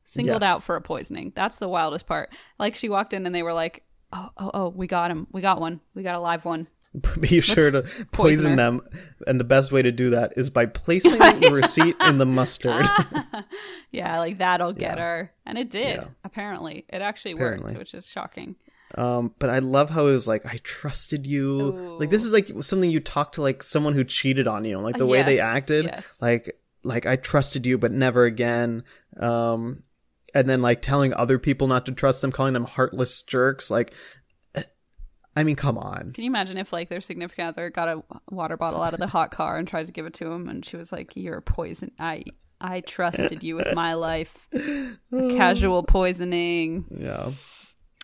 Singled 0.04 0.40
Yes. 0.42 0.50
out 0.56 0.62
for 0.62 0.74
a 0.76 0.80
poisoning. 0.80 1.32
That's 1.34 1.56
the 1.58 1.68
wildest 1.68 2.06
part. 2.06 2.30
Like 2.58 2.74
she 2.74 2.88
walked 2.88 3.12
in 3.12 3.26
and 3.26 3.34
they 3.34 3.42
were 3.42 3.52
like, 3.52 3.82
"Oh, 4.12 4.30
oh, 4.36 4.50
oh, 4.54 4.68
we 4.70 4.86
got 4.86 5.10
him. 5.10 5.26
We 5.32 5.40
got 5.40 5.60
one. 5.60 5.80
We 5.94 6.02
got 6.02 6.14
a 6.14 6.20
live 6.20 6.44
one." 6.44 6.66
be 7.20 7.40
sure 7.42 7.70
to 7.70 7.80
Let's 7.80 7.90
poison 7.90 8.06
poison 8.12 8.56
them. 8.56 8.80
And 9.26 9.38
the 9.38 9.44
best 9.44 9.70
way 9.72 9.82
to 9.82 9.92
do 9.92 10.10
that 10.10 10.32
is 10.36 10.48
by 10.50 10.66
placing 10.66 11.18
the 11.18 11.50
receipt 11.52 11.96
in 12.00 12.18
the 12.18 12.26
mustard. 12.26 12.86
Yeah, 13.90 14.18
like 14.18 14.38
that'll 14.38 14.72
get 14.74 14.98
Yeah. 14.98 15.02
her. 15.02 15.32
And 15.46 15.56
it 15.56 15.70
did, 15.70 15.96
Yeah. 16.02 16.08
apparently. 16.22 16.84
It 16.90 17.00
actually 17.00 17.34
worked, 17.34 17.72
which 17.76 17.94
is 17.94 18.06
shocking. 18.06 18.56
Um, 18.94 19.34
but 19.38 19.48
I 19.48 19.60
love 19.60 19.88
how 19.90 20.06
it 20.06 20.10
was 20.12 20.26
like, 20.28 20.44
I 20.46 20.60
trusted 20.62 21.26
you. 21.26 21.96
Like 21.98 22.10
this 22.10 22.24
is 22.24 22.32
like 22.32 22.50
something 22.60 22.90
you 22.90 23.00
talk 23.00 23.32
to 23.32 23.42
like 23.42 23.62
someone 23.62 23.94
who 23.94 24.04
cheated 24.04 24.46
on 24.46 24.64
you, 24.66 24.78
like 24.78 24.96
the 24.96 25.06
way 25.06 25.22
they 25.22 25.40
acted. 25.40 25.86
yes. 25.86 26.18
Like, 26.20 26.58
like 26.82 27.06
I 27.06 27.16
trusted 27.16 27.64
you, 27.66 27.78
but 27.78 27.92
never 27.92 28.24
again. 28.24 28.84
Um, 29.18 29.82
and 30.34 30.48
then 30.48 30.62
like 30.62 30.82
telling 30.82 31.12
other 31.14 31.38
people 31.38 31.68
not 31.68 31.86
to 31.86 31.92
trust 31.92 32.22
them, 32.22 32.32
calling 32.32 32.54
them 32.54 32.64
heartless 32.64 33.22
jerks. 33.22 33.70
Like, 33.70 33.94
I 35.36 35.44
mean, 35.44 35.56
come 35.56 35.78
on. 35.78 36.10
Can 36.12 36.24
you 36.24 36.30
imagine 36.30 36.58
if 36.58 36.72
like 36.72 36.88
their 36.88 37.00
significant 37.00 37.48
other 37.50 37.70
got 37.70 37.88
a 37.88 38.02
water 38.28 38.56
bottle 38.56 38.82
out 38.82 38.92
of 38.92 38.98
the 38.98 39.06
hot 39.06 39.30
car 39.30 39.56
and 39.56 39.68
tried 39.68 39.86
to 39.86 39.92
give 39.92 40.04
it 40.04 40.14
to 40.14 40.30
him 40.30 40.48
and 40.48 40.64
she 40.64 40.76
was 40.76 40.90
like, 40.90 41.12
You're 41.14 41.38
a 41.38 41.42
poison 41.42 41.92
I 41.98 42.24
I 42.60 42.80
trusted 42.80 43.44
you 43.44 43.54
with 43.54 43.72
my 43.72 43.94
life. 43.94 44.48
Casual 45.12 45.84
poisoning. 45.84 46.86
Yeah. 46.90 47.30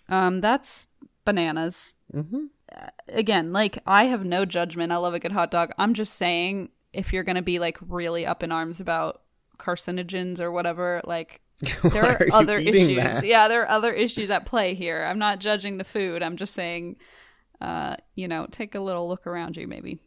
Um, 0.08 0.40
that's 0.40 0.86
bananas. 1.24 1.96
Mm-hmm. 2.14 2.44
Uh, 2.72 2.86
again, 3.08 3.52
like 3.52 3.78
I 3.86 4.04
have 4.04 4.24
no 4.24 4.44
judgment. 4.44 4.92
I 4.92 4.96
love 4.96 5.14
a 5.14 5.18
good 5.18 5.32
hot 5.32 5.50
dog. 5.50 5.72
I'm 5.76 5.94
just 5.94 6.14
saying, 6.14 6.68
if 6.92 7.12
you're 7.12 7.24
gonna 7.24 7.42
be 7.42 7.58
like 7.58 7.78
really 7.80 8.24
up 8.24 8.42
in 8.42 8.52
arms 8.52 8.80
about 8.80 9.22
carcinogens 9.58 10.38
or 10.38 10.52
whatever, 10.52 11.00
like 11.04 11.40
there 11.82 12.04
are, 12.04 12.22
are 12.22 12.32
other 12.32 12.58
issues. 12.58 12.96
that? 12.96 13.24
Yeah, 13.24 13.48
there 13.48 13.62
are 13.62 13.70
other 13.70 13.92
issues 13.92 14.30
at 14.30 14.46
play 14.46 14.74
here. 14.74 15.04
I'm 15.04 15.18
not 15.18 15.38
judging 15.38 15.78
the 15.78 15.84
food. 15.84 16.22
I'm 16.22 16.36
just 16.36 16.54
saying, 16.54 16.96
uh, 17.60 17.96
you 18.14 18.28
know, 18.28 18.46
take 18.50 18.74
a 18.74 18.80
little 18.80 19.08
look 19.08 19.26
around 19.26 19.56
you, 19.56 19.66
maybe. 19.66 20.00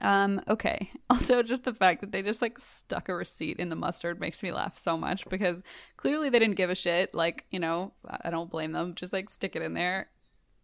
Um, 0.00 0.42
okay. 0.48 0.90
Also, 1.12 1.42
just 1.42 1.64
the 1.64 1.74
fact 1.74 2.00
that 2.00 2.10
they 2.10 2.22
just 2.22 2.40
like 2.40 2.58
stuck 2.58 3.10
a 3.10 3.14
receipt 3.14 3.58
in 3.58 3.68
the 3.68 3.76
mustard 3.76 4.18
makes 4.18 4.42
me 4.42 4.50
laugh 4.50 4.78
so 4.78 4.96
much 4.96 5.28
because 5.28 5.58
clearly 5.98 6.30
they 6.30 6.38
didn't 6.38 6.56
give 6.56 6.70
a 6.70 6.74
shit. 6.74 7.14
Like, 7.14 7.44
you 7.50 7.60
know, 7.60 7.92
I 8.22 8.30
don't 8.30 8.50
blame 8.50 8.72
them. 8.72 8.94
Just 8.94 9.12
like 9.12 9.28
stick 9.28 9.56
it 9.56 9.60
in 9.60 9.74
there. 9.74 10.08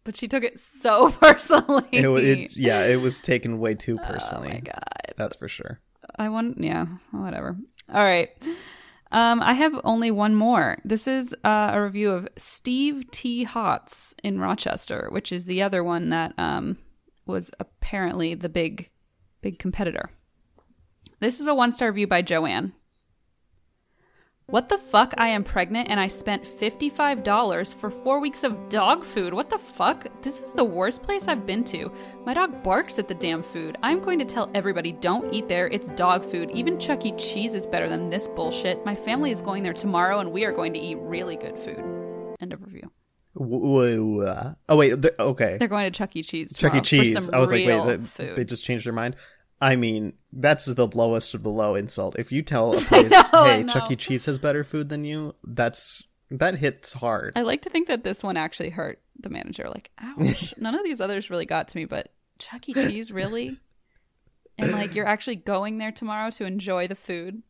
But 0.03 0.15
she 0.15 0.27
took 0.27 0.43
it 0.43 0.57
so 0.57 1.11
personally. 1.21 1.87
It, 1.91 2.07
it, 2.07 2.57
yeah, 2.57 2.83
it 2.83 2.99
was 2.99 3.21
taken 3.21 3.59
way 3.59 3.75
too 3.75 3.97
personally. 3.99 4.49
Oh 4.49 4.53
my 4.53 4.59
god. 4.61 5.13
That's 5.17 5.35
for 5.35 5.47
sure. 5.47 5.79
I 6.15 6.29
want 6.29 6.63
yeah, 6.63 6.87
whatever. 7.11 7.55
All 7.93 8.03
right. 8.03 8.31
Um, 9.11 9.41
I 9.41 9.53
have 9.53 9.79
only 9.83 10.11
one 10.11 10.35
more. 10.35 10.77
This 10.85 11.07
is 11.07 11.33
uh, 11.43 11.71
a 11.73 11.81
review 11.81 12.11
of 12.11 12.27
Steve 12.37 13.09
T. 13.11 13.43
Hots 13.43 14.13
in 14.23 14.39
Rochester, 14.39 15.07
which 15.11 15.31
is 15.31 15.45
the 15.45 15.63
other 15.63 15.83
one 15.83 16.09
that 16.09 16.33
um, 16.37 16.77
was 17.25 17.49
apparently 17.59 18.35
the 18.35 18.49
big, 18.49 18.89
big 19.41 19.57
competitor. 19.57 20.11
This 21.19 21.39
is 21.39 21.47
a 21.47 21.55
one 21.55 21.71
star 21.71 21.89
review 21.89 22.07
by 22.07 22.21
Joanne. 22.21 22.73
What 24.49 24.67
the 24.67 24.79
fuck? 24.79 25.13
I 25.15 25.27
am 25.27 25.43
pregnant 25.43 25.89
and 25.91 25.99
I 25.99 26.07
spent 26.07 26.43
$55 26.43 27.75
for 27.75 27.91
four 27.91 28.19
weeks 28.19 28.43
of 28.43 28.67
dog 28.67 29.03
food. 29.03 29.31
What 29.31 29.51
the 29.51 29.59
fuck? 29.59 30.07
This 30.23 30.39
is 30.39 30.53
the 30.53 30.63
worst 30.63 31.03
place 31.03 31.27
I've 31.27 31.45
been 31.45 31.63
to. 31.65 31.91
My 32.25 32.33
dog 32.33 32.63
barks 32.63 32.97
at 32.97 33.07
the 33.07 33.13
damn 33.13 33.43
food. 33.43 33.77
I'm 33.83 33.99
going 33.99 34.17
to 34.17 34.25
tell 34.25 34.49
everybody 34.55 34.91
don't 34.93 35.31
eat 35.31 35.47
there. 35.47 35.67
It's 35.67 35.89
dog 35.89 36.25
food. 36.25 36.49
Even 36.49 36.79
Chuck 36.79 37.05
E. 37.05 37.11
Cheese 37.11 37.53
is 37.53 37.67
better 37.67 37.87
than 37.87 38.09
this 38.09 38.27
bullshit. 38.27 38.83
My 38.83 38.95
family 38.95 39.29
is 39.29 39.43
going 39.43 39.61
there 39.61 39.71
tomorrow 39.71 40.17
and 40.17 40.31
we 40.31 40.45
are 40.45 40.51
going 40.51 40.73
to 40.73 40.79
eat 40.79 40.97
really 40.97 41.35
good 41.35 41.59
food. 41.59 41.83
End 42.39 42.51
of 42.51 42.63
review. 42.63 42.89
Oh 44.67 44.77
wait, 44.77 44.99
th- 44.99 45.13
okay. 45.19 45.57
They're 45.59 45.67
going 45.67 45.85
to 45.85 45.95
Chuck 45.95 46.15
E. 46.15 46.23
Cheese. 46.23 46.57
Chuck 46.57 46.73
E. 46.73 46.81
Cheese. 46.81 47.29
I 47.29 47.37
was 47.37 47.51
like, 47.51 47.67
wait, 47.67 48.17
they, 48.17 48.33
they 48.33 48.43
just 48.45 48.65
changed 48.65 48.87
their 48.87 48.93
mind. 48.93 49.15
I 49.61 49.75
mean, 49.75 50.13
that's 50.31 50.65
the 50.65 50.87
lowest 50.87 51.33
of 51.33 51.43
the 51.43 51.49
low 51.49 51.75
insult. 51.75 52.15
If 52.17 52.31
you 52.31 52.41
tell 52.41 52.73
a 52.77 52.79
place, 52.79 53.09
know, 53.09 53.43
"Hey. 53.43 53.63
Chuck 53.65 53.91
E. 53.91 53.95
Cheese 53.95 54.25
has 54.25 54.39
better 54.39 54.63
food 54.63 54.89
than 54.89 55.03
you," 55.03 55.35
that's 55.43 56.03
that 56.31 56.55
hits 56.55 56.93
hard. 56.93 57.33
I 57.35 57.41
like 57.41 57.63
to 57.63 57.69
think 57.69 57.87
that 57.87 58.03
this 58.03 58.23
one 58.23 58.37
actually 58.37 58.69
hurt 58.69 59.01
the 59.19 59.29
manager. 59.29 59.69
Like, 59.69 59.91
ouch. 59.99 60.53
None 60.57 60.75
of 60.75 60.83
these 60.83 61.01
others 61.01 61.29
really 61.29 61.45
got 61.45 61.67
to 61.69 61.77
me, 61.77 61.85
but 61.85 62.11
Chuck 62.37 62.69
E. 62.69 62.73
Cheese, 62.73 63.11
really? 63.11 63.59
And 64.57 64.71
like, 64.71 64.93
you're 64.93 65.07
actually 65.07 65.37
going 65.37 65.77
there 65.77 65.91
tomorrow 65.91 66.29
to 66.31 66.45
enjoy 66.45 66.87
the 66.87 66.95
food. 66.95 67.41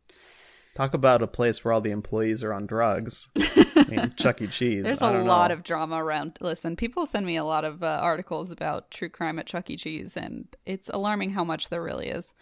Talk 0.79 0.93
about 0.93 1.21
a 1.21 1.27
place 1.27 1.65
where 1.65 1.73
all 1.73 1.81
the 1.81 1.91
employees 1.91 2.41
are 2.41 2.53
on 2.53 2.65
drugs. 2.65 3.27
I 3.37 3.85
mean, 3.89 4.13
Chuck 4.17 4.41
E. 4.41 4.47
Cheese. 4.47 4.85
There's 4.85 5.01
a 5.01 5.11
lot 5.11 5.49
know. 5.49 5.55
of 5.55 5.63
drama 5.63 6.01
around. 6.01 6.37
Listen, 6.39 6.77
people 6.77 7.05
send 7.05 7.25
me 7.25 7.35
a 7.35 7.43
lot 7.43 7.65
of 7.65 7.83
uh, 7.83 7.99
articles 8.01 8.49
about 8.49 8.89
true 8.89 9.09
crime 9.09 9.39
at 9.39 9.45
Chuck 9.45 9.69
E. 9.69 9.75
Cheese, 9.75 10.15
and 10.15 10.47
it's 10.65 10.87
alarming 10.87 11.31
how 11.31 11.43
much 11.43 11.67
there 11.67 11.83
really 11.83 12.07
is. 12.07 12.33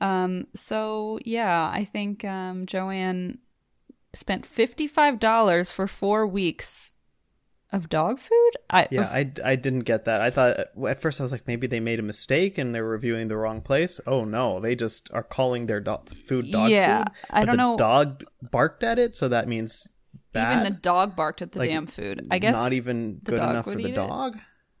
Um, 0.00 0.48
so 0.52 1.20
yeah, 1.24 1.70
I 1.72 1.84
think 1.84 2.24
um, 2.24 2.66
Joanne 2.66 3.38
spent 4.14 4.46
fifty 4.46 4.88
five 4.88 5.20
dollars 5.20 5.70
for 5.70 5.86
four 5.86 6.26
weeks 6.26 6.90
of 7.72 7.88
dog 7.88 8.18
food. 8.18 8.50
I 8.68 8.88
Yeah, 8.90 9.02
I, 9.12 9.30
I 9.44 9.56
didn't 9.56 9.80
get 9.80 10.04
that. 10.06 10.20
I 10.20 10.30
thought 10.30 10.58
at 10.88 11.00
first 11.00 11.20
I 11.20 11.22
was 11.22 11.32
like 11.32 11.46
maybe 11.46 11.66
they 11.66 11.80
made 11.80 11.98
a 11.98 12.02
mistake 12.02 12.58
and 12.58 12.74
they're 12.74 12.84
reviewing 12.84 13.28
the 13.28 13.36
wrong 13.36 13.60
place. 13.62 14.00
Oh 14.06 14.24
no, 14.24 14.58
they 14.60 14.74
just 14.74 15.08
are 15.12 15.22
calling 15.22 15.66
their 15.66 15.80
do- 15.80 15.98
food 16.26 16.50
dog 16.50 16.70
Yeah, 16.70 17.04
food. 17.04 17.12
I 17.30 17.44
don't 17.44 17.52
the 17.52 17.56
know- 17.56 17.76
Dog 17.76 18.24
barked 18.42 18.82
at 18.82 18.98
it, 18.98 19.16
so 19.16 19.28
that 19.28 19.46
means 19.48 19.88
bad. 20.32 20.60
even 20.60 20.72
the 20.72 20.78
dog 20.80 21.14
barked 21.16 21.42
at 21.42 21.52
the 21.52 21.60
Like, 21.60 21.70
damn 21.70 21.86
food. 21.86 22.26
I 22.30 22.38
guess 22.38 22.54
not 22.54 22.72
even 22.72 23.20
good 23.22 23.34
enough 23.38 23.64
for 23.64 23.74
the 23.76 23.88
it. 23.90 23.94
dog. 23.94 24.38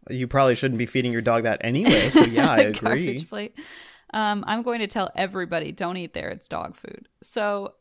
You 0.08 0.26
probably 0.26 0.54
shouldn't 0.56 0.78
be 0.78 0.86
feeding 0.86 1.12
your 1.12 1.22
dog 1.22 1.44
that 1.44 1.60
anyway. 1.62 2.08
So 2.10 2.24
yeah, 2.24 2.50
I 2.50 2.58
agree. 2.60 3.24
Um, 4.12 4.42
I'm 4.48 4.62
going 4.62 4.80
to 4.80 4.88
tell 4.88 5.08
everybody 5.14 5.70
don't 5.70 5.96
eat 5.96 6.14
there. 6.14 6.30
It's 6.30 6.48
dog 6.48 6.74
food. 6.76 7.06
So, 7.22 7.74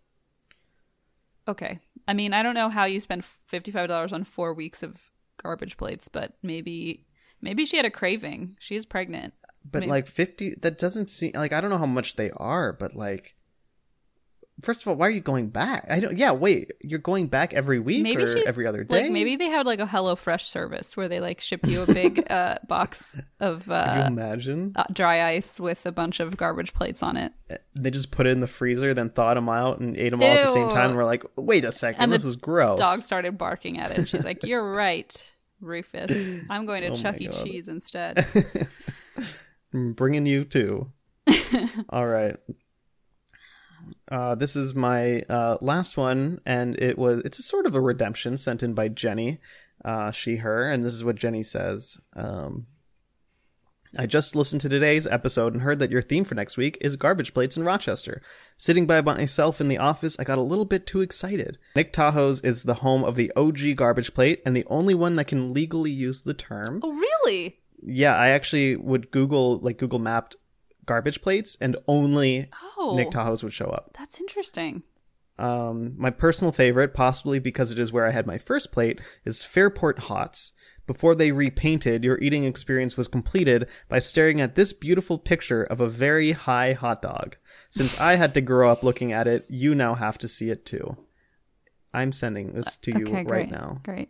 okay. 1.48 1.80
I 2.10 2.14
mean, 2.14 2.34
I 2.34 2.42
don't 2.42 2.56
know 2.56 2.70
how 2.70 2.86
you 2.86 3.00
spend 3.00 3.24
fifty 3.46 3.70
five 3.70 3.88
dollars 3.88 4.12
on 4.12 4.24
four 4.24 4.56
weeks 4.56 4.82
of 4.82 4.98
garbage 5.42 5.78
plates, 5.78 6.08
but 6.08 6.34
maybe 6.42 7.06
maybe 7.40 7.68
she 7.68 7.78
had 7.78 7.86
a 7.86 7.92
craving. 7.92 8.58
She 8.60 8.76
is 8.76 8.86
pregnant. 8.88 9.36
But 9.64 9.82
Maybe- 9.82 9.92
like 9.92 10.08
fifty, 10.08 10.56
that 10.62 10.80
doesn't 10.80 11.12
seem 11.12 11.34
like 11.36 11.54
I 11.54 11.62
don't 11.62 11.70
know 11.70 11.78
how 11.78 11.86
much 11.86 12.16
they 12.16 12.32
are. 12.32 12.74
But 12.74 12.96
like, 12.96 13.36
first 14.62 14.82
of 14.82 14.88
all, 14.88 14.96
why 14.96 15.08
are 15.08 15.12
you 15.12 15.22
going 15.22 15.50
back? 15.50 15.86
I 15.90 16.00
don't. 16.00 16.18
Yeah, 16.18 16.32
wait, 16.32 16.72
you're 16.82 17.00
going 17.00 17.28
back 17.28 17.54
every 17.54 17.80
week 17.80 18.04
Maybe 18.04 18.24
or 18.24 18.28
she 18.28 18.46
every 18.46 18.66
other 18.68 18.84
day? 18.84 19.04
Like 19.04 19.12
maybe 19.12 19.36
they 19.36 19.48
had 19.48 19.66
like 19.66 19.80
a 19.80 19.86
Hello 19.86 20.16
Fresh 20.16 20.50
service 20.50 20.96
where 20.98 21.08
they 21.08 21.20
like 21.20 21.42
ship 21.42 21.66
you 21.66 21.82
a 21.82 21.86
big 21.86 22.30
uh, 22.32 22.58
box 22.68 23.18
of 23.40 23.66
Can 23.66 23.98
you 23.98 24.04
uh, 24.04 24.08
imagine? 24.08 24.74
uh, 24.76 24.84
dry 24.92 25.30
ice 25.30 25.60
with 25.60 25.86
a 25.86 25.92
bunch 25.92 26.20
of 26.20 26.38
garbage 26.38 26.74
plates 26.74 27.02
on 27.04 27.18
it. 27.18 27.34
they 27.76 27.92
just 27.92 28.12
put 28.12 28.28
it 28.28 28.32
in 28.32 28.40
the 28.40 28.48
freezer, 28.48 28.94
then 28.94 29.10
thawed 29.10 29.38
them 29.38 29.50
out 29.50 29.80
and 29.80 29.96
ate 29.98 30.10
them 30.10 30.22
all 30.22 30.28
at 30.28 30.46
the 30.46 30.52
same 30.52 30.70
time. 30.70 30.90
And 30.90 30.98
we're 30.98 31.06
like, 31.06 31.24
wait 31.36 31.66
a 31.66 31.72
second, 31.72 32.02
And 32.02 32.12
this 32.14 32.26
is 32.26 32.36
gross. 32.36 32.80
Dog 32.80 33.02
started 33.02 33.38
barking 33.38 33.80
at 33.80 33.92
it. 33.92 33.98
And 33.98 34.10
she's 34.10 34.24
like, 34.24 34.44
"You're 34.44 34.72
right, 34.74 35.34
Rufus. 35.62 36.42
I'm 36.50 36.66
going 36.66 36.82
to 36.84 36.90
Oh 36.90 36.96
Chuck 36.96 37.20
E. 37.20 37.28
God. 37.28 37.44
Cheese 37.46 37.68
instead." 37.68 38.26
I'm 39.74 39.94
bringing 39.94 40.26
you 40.26 40.46
too. 40.46 40.92
all 41.90 42.08
right. 42.08 42.36
Uh, 44.10 44.36
this 44.36 44.56
is 44.56 44.76
my 44.76 45.22
uh, 45.30 45.58
last 45.62 45.98
one, 45.98 46.42
and 46.46 46.80
it 46.80 46.98
was 46.98 47.22
it's 47.26 47.40
a 47.40 47.44
sort 47.44 47.66
of 47.66 47.76
a 47.76 47.82
redemption 47.82 48.38
sent 48.38 48.64
in 48.64 48.74
by 48.74 48.88
Jenny, 48.88 49.40
uh, 49.86 50.12
she 50.12 50.38
her, 50.38 50.70
and 50.70 50.86
this 50.86 50.94
is 50.94 51.04
what 51.04 51.16
Jenny 51.16 51.44
says. 51.44 52.00
Um, 52.16 52.68
I 53.98 54.06
just 54.06 54.36
listened 54.36 54.62
to 54.62 54.70
today's 54.70 55.08
episode 55.08 55.54
and 55.54 55.64
heard 55.64 55.80
that 55.80 55.90
your 55.90 56.04
theme 56.04 56.24
for 56.24 56.36
next 56.36 56.58
week 56.58 56.78
is 56.80 56.96
garbage 56.96 57.34
plates 57.34 57.58
in 57.58 57.64
Rochester. 57.64 58.22
Sitting 58.56 58.86
by 58.86 59.02
myself 59.02 59.60
in 59.60 59.68
the 59.68 59.80
office, 59.80 60.16
I 60.20 60.24
got 60.26 60.38
a 60.38 60.44
little 60.44 60.66
bit 60.66 60.86
too 60.86 61.02
excited. 61.02 61.58
Nick 61.76 61.92
Tahou's 61.92 62.40
is 62.42 62.64
the 62.64 62.76
home 62.76 63.04
of 63.04 63.16
the 63.16 63.32
OG 63.36 63.76
garbage 63.78 64.14
plate 64.14 64.44
and 64.46 64.56
the 64.56 64.66
only 64.68 64.94
one 64.94 65.16
that 65.16 65.26
can 65.26 65.54
legally 65.54 65.90
use 65.90 66.22
the 66.22 66.36
term. 66.36 66.82
Oh, 66.84 66.92
really? 66.92 67.58
Yeah, 67.82 68.16
I 68.16 68.30
actually 68.30 68.76
would 68.76 69.10
Google 69.10 69.58
like 69.60 69.80
Google 69.80 70.00
mapped 70.00 70.36
garbage 70.90 71.22
plates 71.22 71.56
and 71.62 71.78
only 71.88 72.50
Oh, 72.78 72.96
Nick 72.98 73.12
Tahou's 73.12 73.44
would 73.44 73.54
show 73.54 73.68
up. 73.68 73.96
that's 73.98 74.20
interesting. 74.20 74.82
Um, 75.38 75.94
my 75.98 76.10
personal 76.10 76.52
favorite, 76.52 76.94
possibly 76.94 77.40
because 77.40 77.72
it 77.72 77.80
is 77.80 77.94
where 77.94 78.06
I 78.06 78.12
had 78.12 78.28
my 78.28 78.38
first 78.40 78.72
plate, 78.74 79.00
is 79.24 79.42
Fairport 79.44 80.00
Hots. 80.00 80.52
Before 80.88 81.14
they 81.14 81.32
repainted, 81.32 82.04
your 82.04 82.18
eating 82.20 82.44
experience 82.44 82.98
was 82.98 83.08
completed 83.08 83.70
by 83.88 84.00
staring 84.00 84.42
at 84.42 84.56
this 84.56 84.74
beautiful 84.74 85.20
picture 85.20 85.64
of 85.64 85.80
a 85.80 85.88
very 85.88 86.32
high 86.32 86.74
hot 86.74 87.04
dog. 87.04 87.38
Since 87.70 88.02
I 88.02 88.16
had 88.16 88.34
to 88.34 88.42
grow 88.42 88.70
up 88.72 88.82
looking 88.84 89.14
at 89.14 89.28
it, 89.28 89.46
you 89.48 89.76
now 89.76 89.94
have 89.94 90.18
to 90.18 90.28
see 90.28 90.50
it 90.50 90.66
too. 90.66 90.98
I'm 91.94 92.12
sending 92.12 92.54
this 92.54 92.76
to 92.78 92.92
you 92.92 93.06
okay, 93.06 93.14
right 93.18 93.28
great. 93.28 93.52
now. 93.52 93.80
Great. 93.84 94.10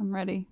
I'm 0.00 0.12
ready. 0.12 0.48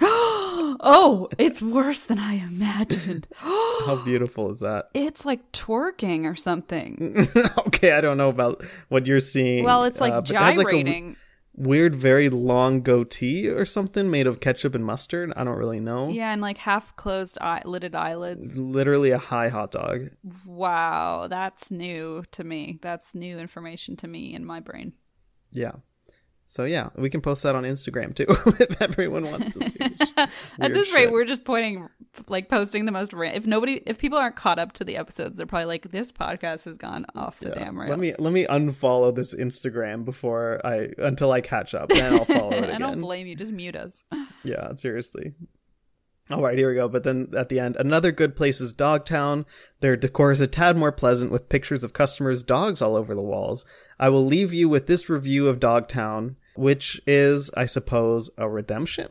oh, 0.80 1.28
it's 1.38 1.60
worse 1.62 2.04
than 2.04 2.18
I 2.18 2.34
imagined. 2.34 3.26
How 3.36 4.00
beautiful 4.04 4.50
is 4.50 4.60
that? 4.60 4.86
it's 4.94 5.24
like 5.24 5.50
twerking 5.52 6.24
or 6.30 6.36
something. 6.36 7.28
okay, 7.66 7.92
I 7.92 8.00
don't 8.00 8.16
know 8.16 8.28
about 8.28 8.64
what 8.88 9.06
you're 9.06 9.20
seeing. 9.20 9.64
Well, 9.64 9.84
it's 9.84 10.00
like 10.00 10.12
uh, 10.12 10.16
like, 10.16 10.24
gyrating. 10.26 11.16
weird, 11.54 11.94
very 11.94 12.28
long 12.28 12.82
goatee 12.82 13.48
or 13.48 13.66
something 13.66 14.10
made 14.10 14.26
of 14.26 14.40
ketchup 14.40 14.74
and 14.74 14.84
mustard. 14.84 15.32
I 15.36 15.44
don't 15.44 15.58
really 15.58 15.80
know. 15.80 16.08
yeah, 16.08 16.32
and 16.32 16.40
like 16.40 16.58
half 16.58 16.94
closed 16.96 17.38
eye- 17.40 17.62
lidded 17.64 17.94
It's 17.94 18.00
eyelids. 18.00 18.58
literally 18.58 19.10
a 19.10 19.18
high 19.18 19.48
hot 19.48 19.72
dog. 19.72 20.10
Wow, 20.46 21.26
that's 21.28 21.70
new 21.70 22.24
to 22.32 22.44
me. 22.44 22.78
That's 22.82 23.14
new 23.14 23.38
information 23.38 23.96
to 23.96 24.08
me 24.08 24.34
in 24.34 24.44
my 24.44 24.60
brain. 24.60 24.92
Yeah. 25.52 25.72
So 26.50 26.64
yeah, 26.64 26.88
we 26.96 27.10
can 27.10 27.20
post 27.20 27.44
that 27.44 27.54
on 27.54 27.62
Instagram 27.62 28.12
too 28.12 28.26
if 28.58 28.82
everyone 28.82 29.30
wants 29.30 29.56
to 29.56 29.70
see. 29.70 29.78
At 30.58 30.74
this 30.74 30.92
rate, 30.92 31.02
shit. 31.02 31.12
we're 31.12 31.24
just 31.24 31.44
pointing, 31.44 31.88
like 32.26 32.48
posting 32.48 32.86
the 32.86 32.90
most. 32.90 33.12
If 33.14 33.46
nobody, 33.46 33.80
if 33.86 33.98
people 33.98 34.18
aren't 34.18 34.34
caught 34.34 34.58
up 34.58 34.72
to 34.72 34.84
the 34.84 34.96
episodes, 34.96 35.36
they're 35.36 35.46
probably 35.46 35.66
like, 35.66 35.92
"This 35.92 36.10
podcast 36.10 36.64
has 36.64 36.76
gone 36.76 37.06
off 37.14 37.38
the 37.38 37.50
damn 37.50 37.78
rails." 37.78 37.90
Let 37.90 38.00
me 38.00 38.14
let 38.18 38.32
me 38.32 38.46
unfollow 38.46 39.14
this 39.14 39.32
Instagram 39.32 40.04
before 40.04 40.60
I 40.66 40.88
until 40.98 41.30
I 41.30 41.40
catch 41.40 41.72
up. 41.72 41.90
Then 41.90 42.14
I'll 42.14 42.24
follow 42.24 42.50
it 42.50 42.68
I 42.68 42.78
don't 42.78 43.00
blame 43.00 43.28
you. 43.28 43.36
Just 43.36 43.52
mute 43.52 43.76
us. 43.76 44.02
Yeah, 44.42 44.74
seriously. 44.74 45.34
All 46.32 46.42
right, 46.42 46.58
here 46.58 46.68
we 46.68 46.74
go. 46.74 46.88
But 46.88 47.04
then 47.04 47.28
at 47.36 47.48
the 47.48 47.60
end, 47.60 47.76
another 47.76 48.12
good 48.12 48.36
place 48.36 48.60
is 48.60 48.72
Dogtown. 48.72 49.46
Their 49.80 49.96
decor 49.96 50.30
is 50.32 50.40
a 50.40 50.46
tad 50.46 50.76
more 50.76 50.92
pleasant 50.92 51.30
with 51.30 51.48
pictures 51.48 51.82
of 51.82 51.92
customers' 51.92 52.42
dogs 52.42 52.82
all 52.82 52.96
over 52.96 53.14
the 53.14 53.22
walls. 53.22 53.64
I 54.00 54.08
will 54.08 54.24
leave 54.24 54.52
you 54.54 54.68
with 54.68 54.86
this 54.86 55.08
review 55.10 55.46
of 55.48 55.60
Dogtown, 55.60 56.36
which 56.56 57.00
is, 57.06 57.50
I 57.54 57.66
suppose, 57.66 58.30
a 58.38 58.48
redemption. 58.48 59.08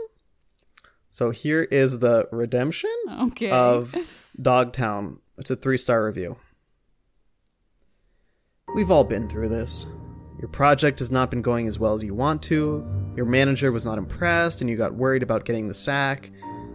So 1.12 1.30
here 1.30 1.62
is 1.64 2.00
the 2.00 2.28
redemption 2.32 2.92
Okay. 3.22 3.52
of 3.52 3.96
Dogtown. 4.42 5.20
It's 5.38 5.52
a 5.52 5.56
three 5.56 5.78
star 5.78 6.04
review. 6.06 6.38
We've 8.76 8.90
all 8.92 9.04
been 9.04 9.30
through 9.30 9.50
this. 9.50 9.86
Your 10.40 10.50
project 10.50 11.00
has 11.00 11.12
not 11.12 11.30
been 11.30 11.42
going 11.44 11.68
as 11.68 11.78
well 11.78 11.94
as 11.94 12.02
you 12.04 12.16
want 12.16 12.42
to. 12.44 12.84
Your 13.16 13.26
manager 13.26 13.72
was 13.72 13.86
not 13.86 13.98
impressed 13.98 14.62
and 14.62 14.70
you 14.70 14.76
got 14.76 14.96
worried 14.96 15.22
about 15.24 15.46
getting 15.46 15.68
the 15.68 15.76
sack. 15.76 16.32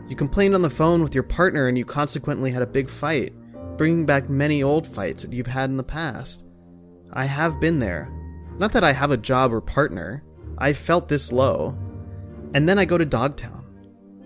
You 0.09 0.15
complained 0.15 0.55
on 0.55 0.63
the 0.63 0.71
phone 0.71 1.03
with 1.03 1.15
your 1.15 1.23
partner 1.25 1.67
and 1.67 1.77
you 1.79 1.85
consequently 1.85 2.51
had 2.53 2.63
a 2.63 2.67
big 2.67 2.91
fight, 2.91 3.33
bringing 3.77 4.07
back 4.07 4.29
many 4.29 4.63
old 4.63 4.87
fights 4.87 5.23
that 5.23 5.33
you've 5.33 5.47
had 5.47 5.71
in 5.71 5.77
the 5.79 5.83
past. 5.83 6.44
I 7.15 7.27
have 7.27 7.61
been 7.61 7.79
there. 7.79 8.13
Not 8.59 8.73
that 8.73 8.83
I 8.83 8.93
have 8.93 9.13
a 9.13 9.17
job 9.17 9.53
or 9.53 9.61
partner. 9.61 10.25
I 10.59 10.73
felt 10.73 11.09
this 11.09 11.31
low. 11.33 11.77
And 12.55 12.69
then 12.69 12.79
I 12.79 12.85
go 12.85 12.99
to 12.99 13.05
Dogtown. 13.05 13.65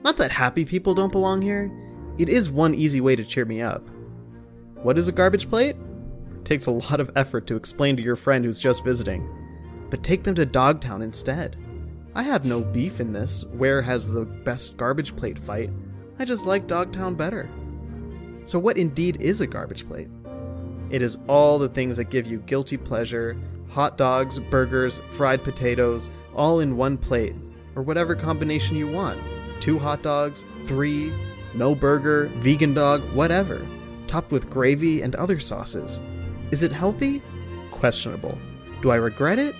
Not 0.03 0.17
that 0.17 0.31
happy 0.31 0.65
people 0.65 0.95
don't 0.95 1.13
belong 1.13 1.43
here. 1.43 1.71
It 2.17 2.31
is 2.31 2.49
one 2.49 2.75
easy 2.75 3.03
way 3.03 3.15
to 3.15 3.25
cheer 3.25 3.45
me 3.45 3.61
up. 3.61 3.87
What 4.83 4.97
is 4.97 5.07
a 5.07 5.13
garbage 5.13 5.51
plate? 5.51 5.77
It 6.35 6.45
takes 6.47 6.67
a 6.67 6.71
lot 6.71 6.99
of 6.99 7.11
effort 7.15 7.47
to 7.49 7.57
explain 7.57 7.95
to 7.97 8.03
your 8.03 8.17
friend 8.17 8.43
who's 8.43 8.59
just 8.59 8.85
visiting. 8.85 9.29
But 9.91 10.03
take 10.03 10.25
them 10.25 10.35
to 10.37 10.47
Dogtown 10.47 11.03
instead. 11.03 11.57
I 12.15 12.23
have 12.23 12.47
no 12.47 12.63
beef 12.63 13.01
in 13.01 13.13
this, 13.13 13.45
where 13.53 13.83
has 13.83 14.09
the 14.09 14.25
best 14.25 14.79
garbage 14.79 15.15
plate 15.15 15.39
fight. 15.39 15.71
I 16.19 16.25
just 16.25 16.47
like 16.47 16.67
Dogtown 16.67 17.17
better. 17.17 17.51
So, 18.45 18.59
what 18.59 18.79
indeed 18.79 19.21
is 19.21 19.43
a 19.43 19.47
garbage 19.47 19.87
plate? 19.87 20.09
It 20.91 21.03
is 21.03 21.19
all 21.29 21.59
the 21.59 21.69
things 21.69 21.97
that 21.99 22.05
give 22.05 22.27
you 22.27 22.39
guilty 22.41 22.77
pleasure 22.77 23.37
hot 23.69 23.99
dogs, 23.99 24.39
burgers, 24.39 24.99
fried 25.11 25.45
potatoes, 25.45 26.11
all 26.35 26.61
in 26.61 26.77
one 26.77 26.97
plate, 26.97 27.35
or 27.77 27.83
whatever 27.83 28.15
combination 28.15 28.77
you 28.77 28.91
want. 28.91 29.21
Two 29.61 29.79
hot 29.79 30.03
dogs, 30.03 30.45
three, 30.67 31.13
no 31.55 31.75
burger, 31.75 32.27
vegan 32.37 32.75
dog, 32.75 33.03
whatever, 33.13 33.65
topped 34.07 34.33
with 34.33 34.49
gravy 34.51 35.03
and 35.03 35.15
other 35.17 35.39
sauces. 35.39 36.01
Is 36.51 36.63
it 36.63 36.73
healthy? 36.73 37.23
Questionable. 37.71 38.39
Do 38.81 38.91
I 38.91 38.97
regret 38.97 39.39
it? 39.39 39.55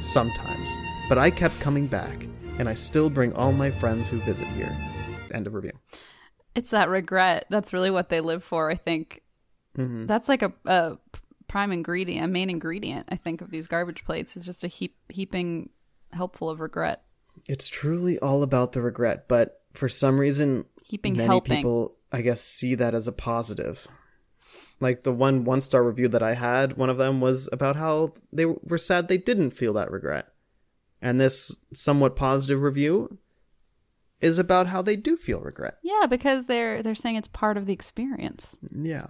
Sometimes. 0.00 0.68
But 1.08 1.18
I 1.18 1.30
kept 1.30 1.58
coming 1.60 1.86
back, 1.86 2.26
and 2.58 2.68
I 2.68 2.74
still 2.74 3.08
bring 3.08 3.32
all 3.32 3.52
my 3.52 3.70
friends 3.70 4.06
who 4.08 4.18
visit 4.18 4.46
here. 4.48 4.76
End 5.32 5.46
of 5.46 5.54
review. 5.54 5.72
it's 6.54 6.70
that 6.70 6.88
regret. 6.88 7.46
That's 7.48 7.72
really 7.72 7.90
what 7.90 8.10
they 8.10 8.20
live 8.20 8.44
for. 8.44 8.70
I 8.70 8.74
think 8.74 9.22
Mm-hmm. 9.76 10.06
that's 10.06 10.28
like 10.28 10.42
a, 10.42 10.52
a 10.64 10.96
prime 11.48 11.72
ingredient, 11.72 12.24
a 12.24 12.28
main 12.28 12.50
ingredient. 12.50 13.06
I 13.10 13.16
think 13.16 13.40
of 13.40 13.50
these 13.50 13.66
garbage 13.66 14.04
plates 14.04 14.36
is 14.36 14.44
just 14.44 14.64
a 14.64 14.68
heap 14.68 14.96
heaping 15.08 15.70
helpful 16.12 16.48
of 16.50 16.60
regret. 16.60 17.02
It's 17.46 17.68
truly 17.68 18.18
all 18.18 18.42
about 18.42 18.72
the 18.72 18.80
regret, 18.82 19.28
but 19.28 19.60
for 19.74 19.88
some 19.88 20.18
reason, 20.18 20.64
Heaping 20.82 21.16
many 21.16 21.26
helping. 21.26 21.56
people, 21.56 21.96
I 22.12 22.22
guess, 22.22 22.40
see 22.40 22.74
that 22.76 22.94
as 22.94 23.06
a 23.08 23.12
positive. 23.12 23.86
Like 24.80 25.02
the 25.02 25.12
one 25.12 25.44
one 25.44 25.60
star 25.60 25.82
review 25.84 26.08
that 26.08 26.22
I 26.22 26.34
had, 26.34 26.76
one 26.76 26.90
of 26.90 26.96
them 26.98 27.20
was 27.20 27.48
about 27.52 27.76
how 27.76 28.14
they 28.32 28.44
were 28.46 28.78
sad 28.78 29.08
they 29.08 29.18
didn't 29.18 29.50
feel 29.50 29.72
that 29.74 29.90
regret. 29.90 30.28
And 31.02 31.20
this 31.20 31.54
somewhat 31.74 32.16
positive 32.16 32.62
review 32.62 33.18
is 34.20 34.38
about 34.38 34.66
how 34.68 34.80
they 34.82 34.96
do 34.96 35.16
feel 35.16 35.40
regret. 35.40 35.76
Yeah, 35.82 36.06
because 36.06 36.46
they're 36.46 36.82
they're 36.82 36.94
saying 36.94 37.16
it's 37.16 37.28
part 37.28 37.56
of 37.56 37.66
the 37.66 37.72
experience. 37.72 38.56
Yeah. 38.70 39.06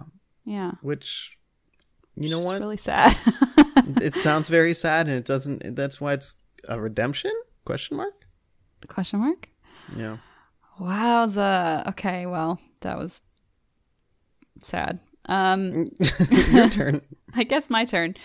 Yeah. 0.47 0.71
Which, 0.81 1.37
you 2.15 2.29
know 2.29 2.37
It's 2.39 2.45
what? 2.45 2.61
really 2.61 2.77
sad. 2.77 3.17
it 4.01 4.13
sounds 4.15 4.47
very 4.47 4.73
sad 4.73 5.07
and 5.07 5.17
it 5.17 5.25
doesn't, 5.25 5.75
that's 5.75 5.99
why 5.99 6.13
it's 6.13 6.35
a 6.69 6.79
redemption? 6.79 7.31
Question 7.65 7.97
mark? 7.97 8.13
Question 8.87 9.19
mark? 9.19 9.49
Yeah. 9.95 10.17
Wowza. 10.79 11.85
Okay, 11.89 12.25
well, 12.25 12.59
that 12.81 12.97
was 12.97 13.21
sad. 14.61 14.99
Um 15.27 15.89
Your 16.51 16.69
turn. 16.69 17.01
I 17.35 17.43
guess 17.43 17.69
my 17.69 17.83
turn. 17.83 18.15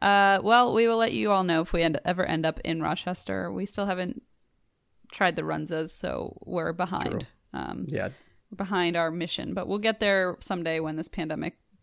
Uh, 0.00 0.38
well, 0.42 0.72
we 0.72 0.88
will 0.88 0.96
let 0.98 1.12
you 1.12 1.30
all 1.30 1.44
know 1.44 1.60
if 1.62 1.72
we 1.74 1.82
end, 1.82 2.00
ever 2.04 2.24
end 2.24 2.46
up 2.46 2.58
in 2.64 2.82
Rochester. 2.82 3.50
We 3.52 3.66
still 3.66 3.86
haven't 3.86 4.22
tried 5.12 5.36
the 5.36 5.42
Runzas, 5.42 5.90
so 5.90 6.38
we're 6.44 6.72
behind. 6.72 7.26
Um, 7.52 7.86
Yeah. 7.88 8.08
behind 8.54 8.96
our 8.96 9.10
mission, 9.10 9.54
but 9.54 9.66
we'll 9.66 9.78
get 9.78 9.98
there 10.00 10.36
someday 10.40 10.80
when 10.80 10.96
this 10.96 11.08
pandemic 11.08 11.58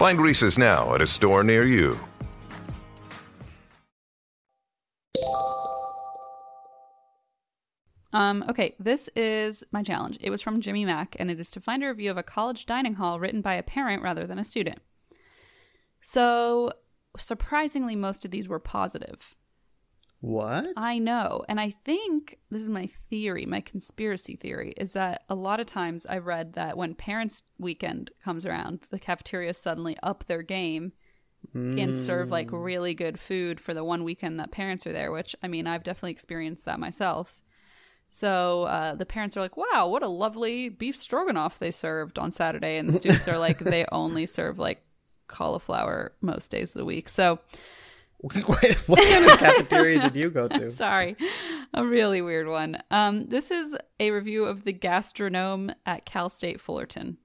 Find 0.00 0.18
Reese's 0.18 0.56
now 0.56 0.94
at 0.94 1.02
a 1.02 1.06
store 1.06 1.44
near 1.44 1.62
you. 1.64 2.00
Um, 8.14 8.42
okay, 8.48 8.74
this 8.78 9.10
is 9.14 9.62
my 9.72 9.82
challenge. 9.82 10.16
It 10.22 10.30
was 10.30 10.40
from 10.40 10.62
Jimmy 10.62 10.86
Mack, 10.86 11.16
and 11.18 11.30
it 11.30 11.38
is 11.38 11.50
to 11.50 11.60
find 11.60 11.84
a 11.84 11.88
review 11.88 12.10
of 12.10 12.16
a 12.16 12.22
college 12.22 12.64
dining 12.64 12.94
hall 12.94 13.20
written 13.20 13.42
by 13.42 13.52
a 13.52 13.62
parent 13.62 14.02
rather 14.02 14.26
than 14.26 14.38
a 14.38 14.42
student. 14.42 14.78
So 16.00 16.72
surprisingly, 17.18 17.94
most 17.94 18.24
of 18.24 18.30
these 18.30 18.48
were 18.48 18.58
positive. 18.58 19.34
What? 20.20 20.74
I 20.76 20.98
know. 20.98 21.44
And 21.48 21.58
I 21.58 21.70
think 21.84 22.38
this 22.50 22.62
is 22.62 22.68
my 22.68 22.86
theory, 22.86 23.46
my 23.46 23.60
conspiracy 23.60 24.36
theory 24.36 24.74
is 24.76 24.92
that 24.92 25.24
a 25.30 25.34
lot 25.34 25.60
of 25.60 25.66
times 25.66 26.04
I've 26.04 26.26
read 26.26 26.52
that 26.54 26.76
when 26.76 26.94
parents' 26.94 27.42
weekend 27.58 28.10
comes 28.22 28.44
around, 28.44 28.80
the 28.90 28.98
cafeteria 28.98 29.54
suddenly 29.54 29.96
up 30.02 30.24
their 30.26 30.42
game 30.42 30.92
and 31.54 31.98
serve 31.98 32.30
like 32.30 32.52
really 32.52 32.94
good 32.94 33.18
food 33.18 33.60
for 33.60 33.72
the 33.72 33.82
one 33.82 34.04
weekend 34.04 34.38
that 34.38 34.50
parents 34.50 34.86
are 34.86 34.92
there, 34.92 35.10
which 35.10 35.34
I 35.42 35.48
mean, 35.48 35.66
I've 35.66 35.82
definitely 35.82 36.12
experienced 36.12 36.66
that 36.66 36.78
myself. 36.78 37.40
So 38.10 38.64
uh, 38.64 38.94
the 38.94 39.06
parents 39.06 39.36
are 39.36 39.40
like, 39.40 39.56
wow, 39.56 39.88
what 39.88 40.02
a 40.02 40.08
lovely 40.08 40.68
beef 40.68 40.96
stroganoff 40.96 41.58
they 41.58 41.70
served 41.70 42.18
on 42.18 42.30
Saturday. 42.30 42.76
And 42.76 42.88
the 42.88 42.92
students 42.92 43.26
are 43.26 43.38
like, 43.38 43.58
they 43.60 43.86
only 43.90 44.26
serve 44.26 44.58
like 44.58 44.82
cauliflower 45.28 46.12
most 46.20 46.50
days 46.50 46.74
of 46.74 46.78
the 46.78 46.84
week. 46.84 47.08
So 47.08 47.38
Wait, 48.22 48.44
what 48.86 48.98
kind 49.02 49.24
of 49.30 49.38
cafeteria 49.38 50.00
did 50.00 50.16
you 50.16 50.30
go 50.30 50.46
to? 50.48 50.70
Sorry, 50.70 51.16
a 51.72 51.86
really 51.86 52.20
weird 52.20 52.48
one. 52.48 52.78
Um, 52.90 53.26
this 53.28 53.50
is 53.50 53.76
a 53.98 54.10
review 54.10 54.44
of 54.44 54.64
the 54.64 54.72
gastronome 54.74 55.74
at 55.86 56.04
Cal 56.04 56.28
State 56.28 56.60
Fullerton. 56.60 57.16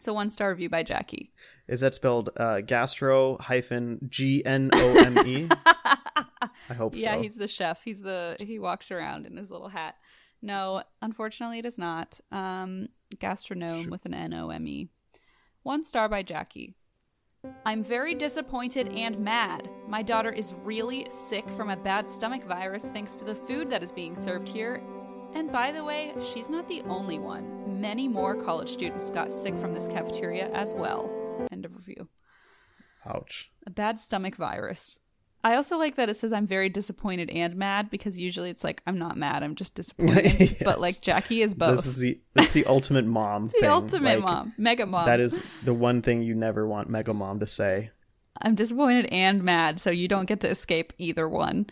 So 0.00 0.12
one 0.12 0.30
star 0.30 0.50
review 0.50 0.68
by 0.68 0.82
Jackie. 0.82 1.32
Is 1.66 1.80
that 1.80 1.94
spelled 1.94 2.30
uh, 2.36 2.60
gastro 2.60 3.36
hyphen 3.40 3.98
G 4.08 4.44
N 4.44 4.70
O 4.72 4.98
M 5.04 5.18
E? 5.26 5.48
I 6.70 6.74
hope 6.74 6.94
Yeah, 6.96 7.14
so. 7.14 7.22
he's 7.22 7.34
the 7.36 7.48
chef. 7.48 7.82
He's 7.84 8.00
the 8.02 8.36
he 8.40 8.58
walks 8.58 8.90
around 8.90 9.26
in 9.26 9.36
his 9.36 9.50
little 9.50 9.68
hat. 9.68 9.96
No, 10.42 10.82
unfortunately, 11.02 11.58
it 11.58 11.64
is 11.64 11.78
not. 11.78 12.20
Um, 12.30 12.88
gastronome 13.16 13.88
with 13.90 14.04
an 14.04 14.14
N 14.14 14.34
O 14.34 14.50
M 14.50 14.66
E. 14.68 14.88
One 15.62 15.84
star 15.84 16.08
by 16.08 16.22
Jackie. 16.22 16.76
I'm 17.64 17.82
very 17.82 18.14
disappointed 18.14 18.92
and 18.94 19.18
mad. 19.18 19.68
My 19.86 20.02
daughter 20.02 20.30
is 20.30 20.54
really 20.64 21.06
sick 21.10 21.48
from 21.50 21.70
a 21.70 21.76
bad 21.76 22.08
stomach 22.08 22.44
virus 22.44 22.90
thanks 22.90 23.14
to 23.16 23.24
the 23.24 23.34
food 23.34 23.70
that 23.70 23.82
is 23.82 23.92
being 23.92 24.16
served 24.16 24.48
here. 24.48 24.82
And 25.34 25.52
by 25.52 25.72
the 25.72 25.84
way, 25.84 26.14
she's 26.32 26.48
not 26.48 26.66
the 26.68 26.82
only 26.82 27.18
one. 27.18 27.80
Many 27.80 28.08
more 28.08 28.34
college 28.34 28.70
students 28.70 29.10
got 29.10 29.32
sick 29.32 29.58
from 29.58 29.74
this 29.74 29.88
cafeteria 29.88 30.50
as 30.50 30.72
well. 30.72 31.10
End 31.52 31.64
of 31.64 31.76
review. 31.76 32.08
Ouch. 33.06 33.50
A 33.66 33.70
bad 33.70 33.98
stomach 33.98 34.36
virus. 34.36 34.98
I 35.44 35.54
also 35.54 35.78
like 35.78 35.96
that 35.96 36.08
it 36.08 36.16
says 36.16 36.32
I'm 36.32 36.46
very 36.46 36.68
disappointed 36.68 37.30
and 37.30 37.54
mad 37.56 37.90
because 37.90 38.18
usually 38.18 38.50
it's 38.50 38.64
like 38.64 38.82
I'm 38.86 38.98
not 38.98 39.16
mad, 39.16 39.42
I'm 39.42 39.54
just 39.54 39.74
disappointed. 39.76 40.40
Yes. 40.40 40.54
But 40.62 40.80
like 40.80 41.00
Jackie 41.00 41.42
is 41.42 41.54
both. 41.54 41.76
This 41.76 41.86
is 41.86 41.98
the 41.98 42.18
it's 42.36 42.52
the 42.52 42.66
ultimate 42.66 43.06
mom. 43.06 43.48
the 43.48 43.60
thing. 43.60 43.70
ultimate 43.70 44.20
Like, 44.20 44.24
mom, 44.24 44.54
mega 44.58 44.86
mom. 44.86 45.06
That 45.06 45.20
is 45.20 45.40
the 45.64 45.74
one 45.74 46.02
thing 46.02 46.22
you 46.22 46.34
never 46.34 46.66
want 46.66 46.88
Mega 46.88 47.14
Mom 47.14 47.40
to 47.40 47.46
say. 47.46 47.90
I'm 48.40 48.54
disappointed 48.54 49.06
and 49.06 49.42
mad, 49.42 49.80
so 49.80 49.90
you 49.90 50.06
don't 50.06 50.26
get 50.26 50.40
to 50.40 50.48
escape 50.48 50.92
either 50.98 51.28
one. 51.28 51.66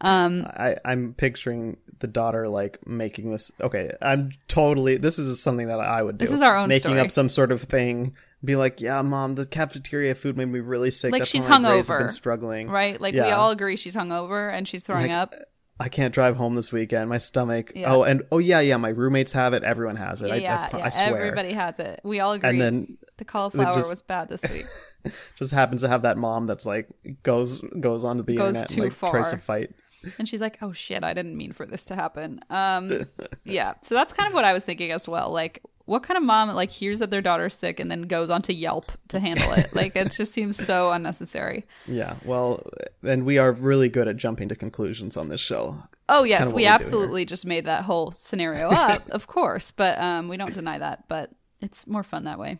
Um, 0.00 0.46
I, 0.46 0.76
I'm 0.84 1.14
picturing 1.14 1.76
the 2.00 2.06
daughter 2.06 2.48
like 2.48 2.84
making 2.86 3.30
this. 3.30 3.52
Okay, 3.60 3.90
I'm 4.02 4.32
totally. 4.48 4.96
This 4.96 5.18
is 5.18 5.40
something 5.40 5.68
that 5.68 5.80
I 5.80 6.02
would 6.02 6.18
do. 6.18 6.24
This 6.24 6.34
is 6.34 6.42
our 6.42 6.56
own 6.56 6.68
making 6.68 6.90
story. 6.90 7.00
up 7.00 7.10
some 7.10 7.28
sort 7.28 7.52
of 7.52 7.62
thing. 7.62 8.14
Be 8.44 8.56
like, 8.56 8.80
yeah, 8.80 9.00
mom, 9.02 9.34
the 9.34 9.46
cafeteria 9.46 10.14
food 10.14 10.36
made 10.36 10.46
me 10.46 10.60
really 10.60 10.90
sick. 10.90 11.12
Like 11.12 11.20
That's 11.20 11.30
she's 11.30 11.44
why 11.44 11.58
my 11.58 11.68
grades 11.70 11.88
have 11.88 11.96
hungover, 11.96 12.00
been 12.00 12.10
struggling. 12.10 12.68
right? 12.68 13.00
Like 13.00 13.14
we 13.14 13.20
all 13.20 13.50
agree 13.50 13.76
she's 13.76 13.94
hungover 13.96 14.52
and 14.52 14.66
she's 14.68 14.82
throwing 14.82 15.08
Like, 15.10 15.16
up. 15.16 15.34
I 15.80 15.88
can't 15.88 16.14
drive 16.14 16.36
home 16.36 16.54
this 16.54 16.70
weekend. 16.70 17.08
My 17.10 17.18
stomach. 17.18 17.72
Yeah. 17.74 17.92
Oh, 17.92 18.02
and 18.04 18.22
oh 18.30 18.38
yeah, 18.38 18.60
yeah. 18.60 18.76
My 18.76 18.90
roommates 18.90 19.32
have 19.32 19.54
it. 19.54 19.64
Everyone 19.64 19.96
has 19.96 20.22
it. 20.22 20.28
Yeah, 20.28 20.34
I, 20.34 20.36
I 20.36 20.40
yeah, 20.40 20.68
yeah. 20.78 20.84
I 20.84 20.90
swear. 20.90 21.16
Everybody 21.18 21.52
has 21.52 21.78
it. 21.80 22.00
We 22.04 22.20
all 22.20 22.32
agree. 22.32 22.50
And 22.50 22.60
then 22.60 22.98
the 23.16 23.24
cauliflower 23.24 23.74
just- 23.74 23.90
was 23.90 24.02
bad 24.02 24.28
this 24.28 24.42
week. 24.52 24.66
just 25.36 25.52
happens 25.52 25.80
to 25.82 25.88
have 25.88 26.02
that 26.02 26.16
mom 26.16 26.46
that's 26.46 26.64
like 26.64 26.88
goes 27.22 27.60
goes 27.80 28.04
onto 28.04 28.22
the 28.22 28.36
Goes 28.36 28.48
internet 28.56 28.68
too 28.68 28.82
and 28.84 29.02
like 29.02 29.10
tries 29.12 29.30
to 29.30 29.38
fight. 29.38 29.70
and 30.18 30.28
she's 30.28 30.40
like, 30.40 30.58
"Oh 30.62 30.72
shit, 30.72 31.02
I 31.02 31.12
didn't 31.12 31.36
mean 31.36 31.52
for 31.52 31.66
this 31.66 31.84
to 31.86 31.94
happen." 31.96 32.40
Um, 32.50 33.04
yeah. 33.44 33.74
So 33.82 33.94
that's 33.96 34.12
kind 34.12 34.28
of 34.28 34.32
what 34.34 34.44
I 34.44 34.52
was 34.52 34.64
thinking 34.64 34.92
as 34.92 35.08
well. 35.08 35.30
Like, 35.30 35.60
what 35.86 36.02
kind 36.02 36.16
of 36.16 36.22
mom 36.22 36.50
like 36.54 36.70
hears 36.70 36.98
that 37.00 37.10
their 37.10 37.20
daughter's 37.20 37.54
sick 37.54 37.78
and 37.78 37.90
then 37.90 38.02
goes 38.02 38.30
on 38.30 38.42
to 38.42 38.54
Yelp 38.54 38.92
to 39.08 39.20
handle 39.20 39.52
it? 39.52 39.74
like, 39.74 39.94
it 39.96 40.10
just 40.12 40.32
seems 40.32 40.56
so 40.56 40.92
unnecessary. 40.92 41.64
Yeah. 41.86 42.16
Well, 42.24 42.66
and 43.02 43.24
we 43.26 43.38
are 43.38 43.52
really 43.52 43.88
good 43.88 44.08
at 44.08 44.16
jumping 44.16 44.48
to 44.48 44.56
conclusions 44.56 45.16
on 45.16 45.28
this 45.28 45.40
show. 45.40 45.82
Oh 46.08 46.24
yes, 46.24 46.40
Kinda 46.40 46.54
we 46.54 46.62
we 46.62 46.66
absolutely 46.66 47.24
just 47.24 47.46
made 47.46 47.66
that 47.66 47.84
whole 47.84 48.10
scenario 48.10 48.70
up, 48.70 49.08
of 49.10 49.26
course, 49.26 49.70
but 49.70 49.98
um, 49.98 50.28
we 50.28 50.36
don't 50.36 50.52
deny 50.52 50.78
that. 50.78 51.08
But 51.08 51.30
it's 51.60 51.86
more 51.86 52.02
fun 52.02 52.24
that 52.24 52.38
way. 52.38 52.58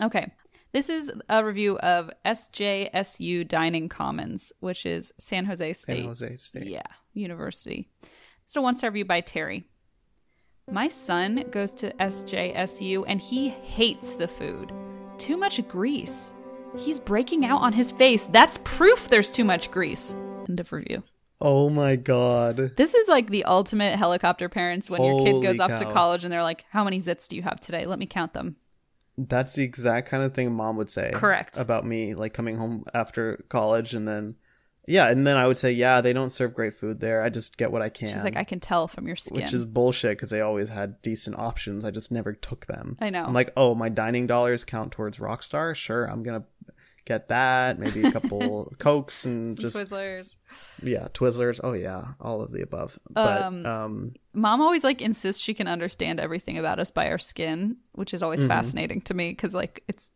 Okay, 0.00 0.32
this 0.72 0.88
is 0.88 1.12
a 1.28 1.44
review 1.44 1.78
of 1.78 2.10
SJSU 2.24 3.46
Dining 3.46 3.88
Commons, 3.88 4.52
which 4.60 4.86
is 4.86 5.12
San 5.18 5.44
Jose 5.44 5.72
State. 5.74 5.98
San 5.98 6.06
Jose 6.06 6.36
State. 6.36 6.66
Yeah, 6.66 6.82
University. 7.12 7.90
It's 8.46 8.56
a 8.56 8.62
one-star 8.62 8.90
review 8.90 9.04
by 9.04 9.20
Terry. 9.20 9.66
My 10.70 10.88
son 10.88 11.44
goes 11.50 11.74
to 11.76 11.92
SJSU 11.94 13.04
and 13.06 13.20
he 13.20 13.48
hates 13.48 14.16
the 14.16 14.28
food. 14.28 14.70
Too 15.16 15.38
much 15.38 15.66
grease. 15.66 16.34
He's 16.76 17.00
breaking 17.00 17.46
out 17.46 17.62
on 17.62 17.72
his 17.72 17.90
face. 17.90 18.26
That's 18.26 18.58
proof 18.64 19.08
there's 19.08 19.30
too 19.30 19.44
much 19.44 19.70
grease. 19.70 20.14
End 20.46 20.60
of 20.60 20.70
review. 20.70 21.02
Oh 21.40 21.70
my 21.70 21.96
god. 21.96 22.72
This 22.76 22.92
is 22.92 23.08
like 23.08 23.30
the 23.30 23.44
ultimate 23.44 23.96
helicopter 23.96 24.50
parents 24.50 24.90
when 24.90 25.02
your 25.02 25.24
kid 25.24 25.32
Holy 25.32 25.46
goes 25.46 25.60
off 25.60 25.78
to 25.78 25.86
college 25.86 26.24
and 26.24 26.32
they're 26.32 26.42
like, 26.42 26.66
How 26.70 26.84
many 26.84 27.00
zits 27.00 27.28
do 27.28 27.36
you 27.36 27.42
have 27.42 27.60
today? 27.60 27.86
Let 27.86 27.98
me 27.98 28.06
count 28.06 28.34
them. 28.34 28.56
That's 29.16 29.54
the 29.54 29.64
exact 29.64 30.08
kind 30.08 30.22
of 30.22 30.34
thing 30.34 30.52
mom 30.52 30.76
would 30.76 30.90
say. 30.90 31.12
Correct. 31.14 31.56
About 31.58 31.86
me, 31.86 32.14
like 32.14 32.34
coming 32.34 32.56
home 32.56 32.84
after 32.92 33.44
college 33.48 33.94
and 33.94 34.06
then, 34.06 34.36
yeah, 34.88 35.08
and 35.10 35.26
then 35.26 35.36
I 35.36 35.46
would 35.46 35.56
say, 35.58 35.70
yeah, 35.72 36.00
they 36.00 36.12
don't 36.12 36.30
serve 36.30 36.54
great 36.54 36.74
food 36.74 36.98
there. 37.00 37.22
I 37.22 37.28
just 37.28 37.56
get 37.58 37.70
what 37.70 37.82
I 37.82 37.88
can. 37.90 38.12
She's 38.14 38.24
like, 38.24 38.36
I 38.36 38.44
can 38.44 38.58
tell 38.60 38.88
from 38.88 39.06
your 39.06 39.16
skin. 39.16 39.36
Which 39.42 39.52
is 39.52 39.64
bullshit 39.64 40.16
because 40.16 40.30
they 40.30 40.40
always 40.40 40.68
had 40.68 41.00
decent 41.02 41.38
options. 41.38 41.84
I 41.84 41.90
just 41.90 42.10
never 42.10 42.32
took 42.32 42.66
them. 42.66 42.96
I 43.00 43.10
know. 43.10 43.24
I'm 43.24 43.34
like, 43.34 43.52
oh, 43.56 43.74
my 43.74 43.88
dining 43.90 44.26
dollars 44.26 44.64
count 44.64 44.92
towards 44.92 45.18
Rockstar. 45.18 45.74
Sure, 45.74 46.04
I'm 46.06 46.22
gonna 46.22 46.44
get 47.04 47.28
that. 47.28 47.78
Maybe 47.78 48.02
a 48.02 48.12
couple 48.12 48.72
cokes 48.78 49.24
and 49.24 49.50
Some 49.50 49.62
just 49.62 49.76
Twizzlers. 49.76 50.36
yeah, 50.82 51.08
Twizzlers. 51.14 51.60
Oh 51.62 51.72
yeah, 51.72 52.04
all 52.20 52.42
of 52.42 52.52
the 52.52 52.62
above. 52.62 52.98
But 53.10 53.42
Um, 53.42 53.66
um, 53.66 54.14
Mom 54.34 54.60
always 54.60 54.84
like 54.84 55.00
insists 55.00 55.42
she 55.42 55.54
can 55.54 55.68
understand 55.68 56.20
everything 56.20 56.58
about 56.58 56.78
us 56.78 56.90
by 56.90 57.10
our 57.10 57.18
skin, 57.18 57.76
which 57.92 58.12
is 58.14 58.18
Mm-hmm. 58.20 58.24
always 58.24 58.44
fascinating 58.46 59.00
to 59.02 59.14
me 59.14 59.30
because 59.30 59.54
like 59.54 59.84
it's 59.88 60.10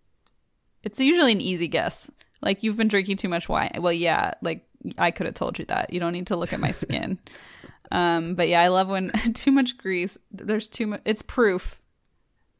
it's 0.83 0.99
usually 0.99 1.33
an 1.33 1.41
easy 1.41 1.68
guess. 1.68 2.11
Like 2.43 2.62
you've 2.62 2.76
been 2.76 2.88
drinking 2.88 3.16
too 3.18 3.28
much 3.28 3.49
wine. 3.49 3.70
Well, 3.78 3.93
yeah, 3.93 4.34
like 4.43 4.66
I 4.99 5.11
could 5.11 5.26
have 5.26 5.34
told 5.34 5.59
you 5.59 5.64
that. 5.66 5.93
You 5.93 6.01
don't 6.01 6.12
need 6.12 6.26
to 6.28 6.36
look 6.36 6.53
at 6.53 6.61
my 6.61 6.72
skin. 6.72 7.18
um, 7.90 8.34
but 8.34 8.49
yeah, 8.49 8.61
I 8.61 8.68
love 8.68 8.88
when 8.88 9.11
too 9.34 9.53
much 9.53 9.78
grease. 9.78 10.18
There's 10.30 10.68
too 10.68 10.88
much. 10.88 11.03
It's 11.05 11.22
proof. 11.22 11.80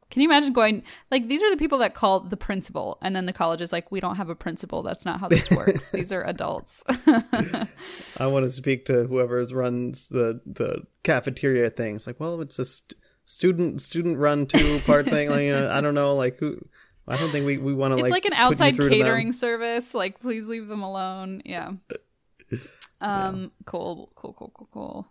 Can 0.09 0.21
you 0.21 0.27
imagine 0.27 0.53
going 0.53 0.83
like 1.09 1.27
these 1.27 1.41
are 1.41 1.49
the 1.49 1.57
people 1.57 1.79
that 1.79 1.95
call 1.95 2.19
the 2.19 2.37
principal, 2.37 2.99
and 3.01 3.15
then 3.15 3.25
the 3.25 3.33
college 3.33 3.61
is 3.61 3.71
like, 3.71 3.91
we 3.91 3.99
don't 3.99 4.17
have 4.17 4.29
a 4.29 4.35
principal. 4.35 4.83
That's 4.83 5.05
not 5.05 5.19
how 5.19 5.27
this 5.27 5.49
works. 5.49 5.89
these 5.93 6.11
are 6.11 6.23
adults. 6.23 6.83
I 6.87 8.27
want 8.27 8.45
to 8.45 8.49
speak 8.51 8.85
to 8.85 9.05
whoever 9.05 9.43
runs 9.45 10.09
the 10.09 10.39
the 10.45 10.83
cafeteria 11.01 11.71
thing. 11.71 11.95
It's 11.95 12.05
like, 12.05 12.19
well, 12.19 12.41
it's 12.41 12.59
a 12.59 12.65
st- 12.65 12.93
student 13.25 13.81
student 13.81 14.19
run 14.19 14.45
two 14.45 14.79
part 14.85 15.07
thing. 15.07 15.31
Like, 15.31 15.49
uh, 15.49 15.69
I 15.71 15.81
don't 15.81 15.95
know, 15.95 16.15
like 16.15 16.37
who. 16.37 16.59
I 17.07 17.17
don't 17.17 17.29
think 17.29 17.45
we, 17.45 17.57
we 17.57 17.73
want 17.73 17.93
to 17.93 17.97
it's 17.97 18.03
like 18.03 18.11
like, 18.11 18.25
an 18.25 18.33
outside 18.33 18.75
through 18.75 18.89
to 18.89 18.95
them. 18.95 18.99
catering 18.99 19.33
service. 19.33 19.93
Like, 19.93 20.19
please 20.21 20.47
leave 20.47 20.67
them 20.67 20.83
alone. 20.83 21.41
Yeah. 21.45 21.71
Um. 23.01 23.51
Cool. 23.65 24.13
Cool. 24.15 24.31
Cool. 24.31 24.51
Cool. 24.55 24.69
Cool. 24.71 25.07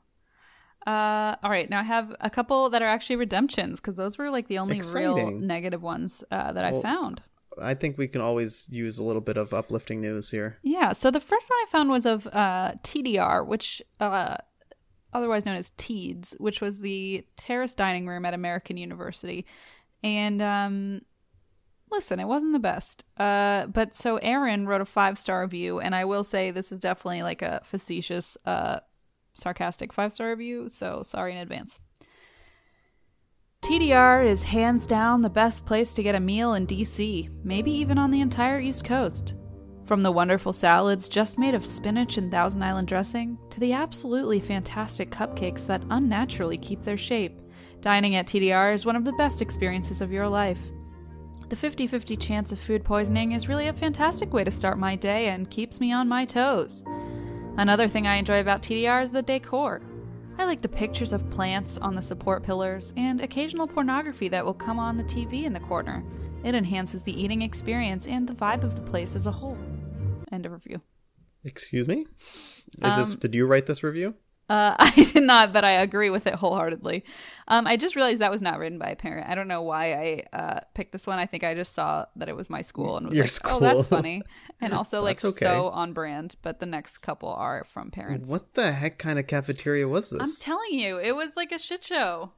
Uh. 0.87 1.37
All 1.43 1.51
right. 1.51 1.69
Now 1.69 1.81
I 1.81 1.83
have 1.83 2.17
a 2.21 2.31
couple 2.31 2.71
that 2.71 2.81
are 2.81 2.89
actually 2.89 3.17
redemptions 3.17 3.81
because 3.81 3.97
those 3.97 4.17
were 4.17 4.31
like 4.31 4.49
the 4.49 4.57
only 4.57 4.81
real 4.95 5.31
negative 5.33 5.83
ones 5.83 6.25
uh, 6.31 6.53
that 6.53 6.65
I 6.65 6.81
found. 6.81 7.21
I 7.61 7.75
think 7.75 7.99
we 7.99 8.09
can 8.09 8.23
always 8.23 8.67
use 8.71 8.99
a 8.99 9.05
little 9.05 9.21
bit 9.21 9.37
of 9.37 9.53
uplifting 9.53 10.01
news 10.01 10.31
here. 10.31 10.59
Yeah. 10.63 10.93
So 10.93 11.11
the 11.11 11.21
first 11.21 11.51
one 11.51 11.59
I 11.63 11.67
found 11.71 11.91
was 11.91 12.07
of 12.07 12.27
uh, 12.29 12.73
TDR, 12.83 13.47
which 13.47 13.83
uh, 14.01 14.39
otherwise 15.13 15.45
known 15.45 15.57
as 15.57 15.71
TEEDS, 15.71 16.35
which 16.39 16.61
was 16.61 16.79
the 16.79 17.27
terrace 17.37 17.75
dining 17.75 18.07
room 18.07 18.25
at 18.25 18.35
American 18.35 18.77
University. 18.77 19.45
And 20.03 20.41
um, 20.41 21.03
listen, 21.93 22.19
it 22.19 22.27
wasn't 22.27 22.53
the 22.53 22.59
best. 22.59 23.05
Uh, 23.17 23.67
but 23.67 23.95
so 23.95 24.17
Aaron 24.17 24.67
wrote 24.67 24.81
a 24.81 24.87
five 24.87 25.19
star 25.19 25.43
review, 25.43 25.79
and 25.79 25.95
I 25.95 26.05
will 26.05 26.25
say 26.25 26.51
this 26.51 26.73
is 26.73 26.81
definitely 26.81 27.23
like 27.23 27.43
a 27.43 27.61
facetious, 27.65 28.37
uh, 28.45 28.81
sarcastic 29.35 29.93
five 29.93 30.13
star 30.13 30.31
review. 30.31 30.69
So 30.69 31.03
sorry 31.03 31.33
in 31.33 31.39
advance. 31.39 31.79
TDR 33.63 34.27
is 34.27 34.43
hands 34.43 34.87
down 34.87 35.23
the 35.23 35.31
best 35.31 35.65
place 35.65 35.95
to 35.95 36.03
get 36.03 36.17
a 36.17 36.21
meal 36.21 36.55
in 36.55 36.67
DC, 36.67 37.31
maybe 37.45 37.71
even 37.71 37.97
on 37.97 38.11
the 38.11 38.21
entire 38.21 38.59
East 38.59 38.85
Coast. 38.85 39.35
From 39.85 40.03
the 40.03 40.11
wonderful 40.11 40.53
salads 40.53 41.09
just 41.09 41.39
made 41.39 41.55
of 41.55 41.65
spinach 41.65 42.19
and 42.19 42.31
Thousand 42.31 42.65
Island 42.65 42.89
dressing, 42.89 43.39
to 43.51 43.61
the 43.61 43.73
absolutely 43.73 44.41
fantastic 44.41 45.11
cupcakes 45.11 45.65
that 45.67 45.85
unnaturally 45.91 46.59
keep 46.59 46.83
their 46.83 46.99
shape, 46.99 47.41
dining 47.81 48.17
at 48.17 48.27
TDR 48.27 48.75
is 48.75 48.85
one 48.85 48.97
of 48.97 49.05
the 49.05 49.13
best 49.13 49.41
experiences 49.41 50.01
of 50.01 50.11
your 50.11 50.27
life. 50.27 50.61
The 51.53 51.57
50 51.57 51.87
50 51.87 52.17
chance 52.17 52.51
of 52.51 52.59
food 52.59 52.83
poisoning 52.83 53.33
is 53.33 53.47
really 53.47 53.69
a 53.69 53.75
fantastic 53.75 54.33
way 54.33 54.43
to 54.43 54.51
start 54.51 54.79
my 54.79 54.97
day 54.97 55.29
and 55.29 55.51
keeps 55.51 55.81
me 55.81 55.93
on 55.93 56.09
my 56.09 56.25
toes. 56.25 56.83
Another 57.59 57.89
thing 57.89 58.07
I 58.07 58.15
enjoy 58.15 58.41
about 58.41 58.63
TDR 58.63 59.03
is 59.03 59.13
the 59.13 59.21
decor. 59.21 59.83
I 60.39 60.47
like 60.47 60.63
the 60.63 60.71
pictures 60.71 61.13
of 61.13 61.29
plants 61.29 61.77
on 61.77 61.95
the 61.95 62.01
support 62.01 62.43
pillars 62.43 62.95
and 62.97 63.21
occasional 63.21 63.67
pornography 63.67 64.31
that 64.31 64.43
will 64.43 64.55
come 64.55 64.79
on 64.79 64.97
the 64.97 65.05
TV 65.05 65.45
in 65.45 65.53
the 65.53 65.61
corner. 65.61 66.03
It 66.43 66.55
enhances 66.55 67.03
the 67.03 67.23
eating 67.23 67.43
experience 67.43 68.09
and 68.09 68.27
the 68.27 68.33
vibe 68.33 68.65
of 68.65 68.75
the 68.75 68.91
place 68.91 69.15
as 69.15 69.27
a 69.27 69.31
whole. 69.31 69.59
End 70.33 70.47
of 70.47 70.53
review. 70.53 70.81
Excuse 71.45 71.87
me? 71.87 72.07
Is 72.83 72.97
this 72.97 73.13
um, 73.13 73.19
did 73.19 73.35
you 73.35 73.45
write 73.45 73.67
this 73.67 73.83
review? 73.83 74.15
Uh, 74.53 74.77
I 74.79 74.91
did 74.91 75.23
not, 75.23 75.55
but 75.55 75.65
I 75.65 75.71
agree 75.71 76.11
with 76.11 76.27
it 76.27 76.35
wholeheartedly. 76.35 77.05
Um, 77.49 77.67
I 77.67 77.79
just 77.79 77.97
realized 77.97 78.21
that 78.21 78.31
was 78.31 78.43
not 78.43 78.59
written 78.59 78.79
by 78.79 78.91
a 78.91 78.97
parent. 78.97 79.27
I 79.31 79.35
don't 79.35 79.49
know 79.49 79.63
why 79.63 79.95
I 79.95 80.37
uh, 80.37 80.61
picked 80.75 80.93
this 80.93 81.07
one. 81.07 81.19
I 81.19 81.25
think 81.25 81.43
I 81.43 81.55
just 81.55 81.73
saw 81.73 82.05
that 82.17 82.29
it 82.29 82.37
was 82.37 82.51
my 82.51 82.61
school 82.61 82.99
and 82.99 83.07
was 83.07 83.17
Your 83.17 83.25
like, 83.25 83.31
school. 83.31 83.57
"Oh, 83.57 83.61
that's 83.61 83.89
funny," 83.97 84.23
and 84.61 84.75
also 84.75 85.01
like 85.01 85.25
okay. 85.25 85.47
so 85.47 85.71
on 85.71 85.95
brand. 85.95 86.35
But 86.43 86.61
the 86.61 86.67
next 86.67 86.99
couple 86.99 87.31
are 87.31 87.65
from 87.65 87.91
parents. 87.91 88.31
What 88.31 88.53
the 88.53 88.73
heck 88.73 88.99
kind 88.99 89.19
of 89.19 89.27
cafeteria 89.27 89.89
was 89.89 90.11
this? 90.11 90.21
I'm 90.21 90.37
telling 90.39 90.79
you, 90.79 90.99
it 90.99 91.17
was 91.17 91.35
like 91.35 91.51
a 91.51 91.59
shit 91.59 91.83
show. 91.83 92.33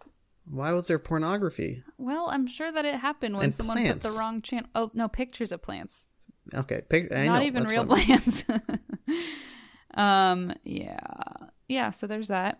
Why 0.49 0.71
was 0.73 0.87
there 0.87 1.01
pornography? 1.01 1.83
Well, 1.99 2.29
I'm 2.31 2.47
sure 2.47 2.71
that 2.71 2.85
it 2.85 2.95
happened 2.95 3.35
when 3.35 3.47
And 3.47 3.55
someone 3.55 3.85
put 3.85 4.03
the 4.03 4.11
wrong 4.11 4.41
channel. 4.41 4.69
Oh 4.77 4.93
no, 4.95 5.09
pictures 5.09 5.51
of 5.51 5.62
plants, 5.62 6.07
Okay, 6.55 6.83
pic- 6.89 7.11
not 7.11 7.41
know, 7.41 7.43
even 7.43 7.65
real 7.65 7.85
plants. 7.85 8.45
um, 9.95 10.53
yeah, 10.62 10.99
yeah. 11.68 11.90
So 11.90 12.07
there's 12.07 12.28
that. 12.28 12.59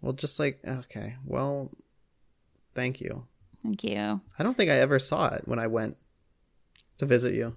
Well, 0.00 0.12
just 0.12 0.38
like 0.38 0.60
okay, 0.66 1.16
well, 1.24 1.70
thank 2.74 3.00
you. 3.00 3.26
Thank 3.62 3.82
you. 3.84 4.20
I 4.38 4.42
don't 4.42 4.56
think 4.56 4.70
I 4.70 4.74
ever 4.78 4.98
saw 4.98 5.34
it 5.34 5.42
when 5.46 5.58
I 5.58 5.66
went 5.66 5.96
to 6.98 7.06
visit 7.06 7.34
you. 7.34 7.56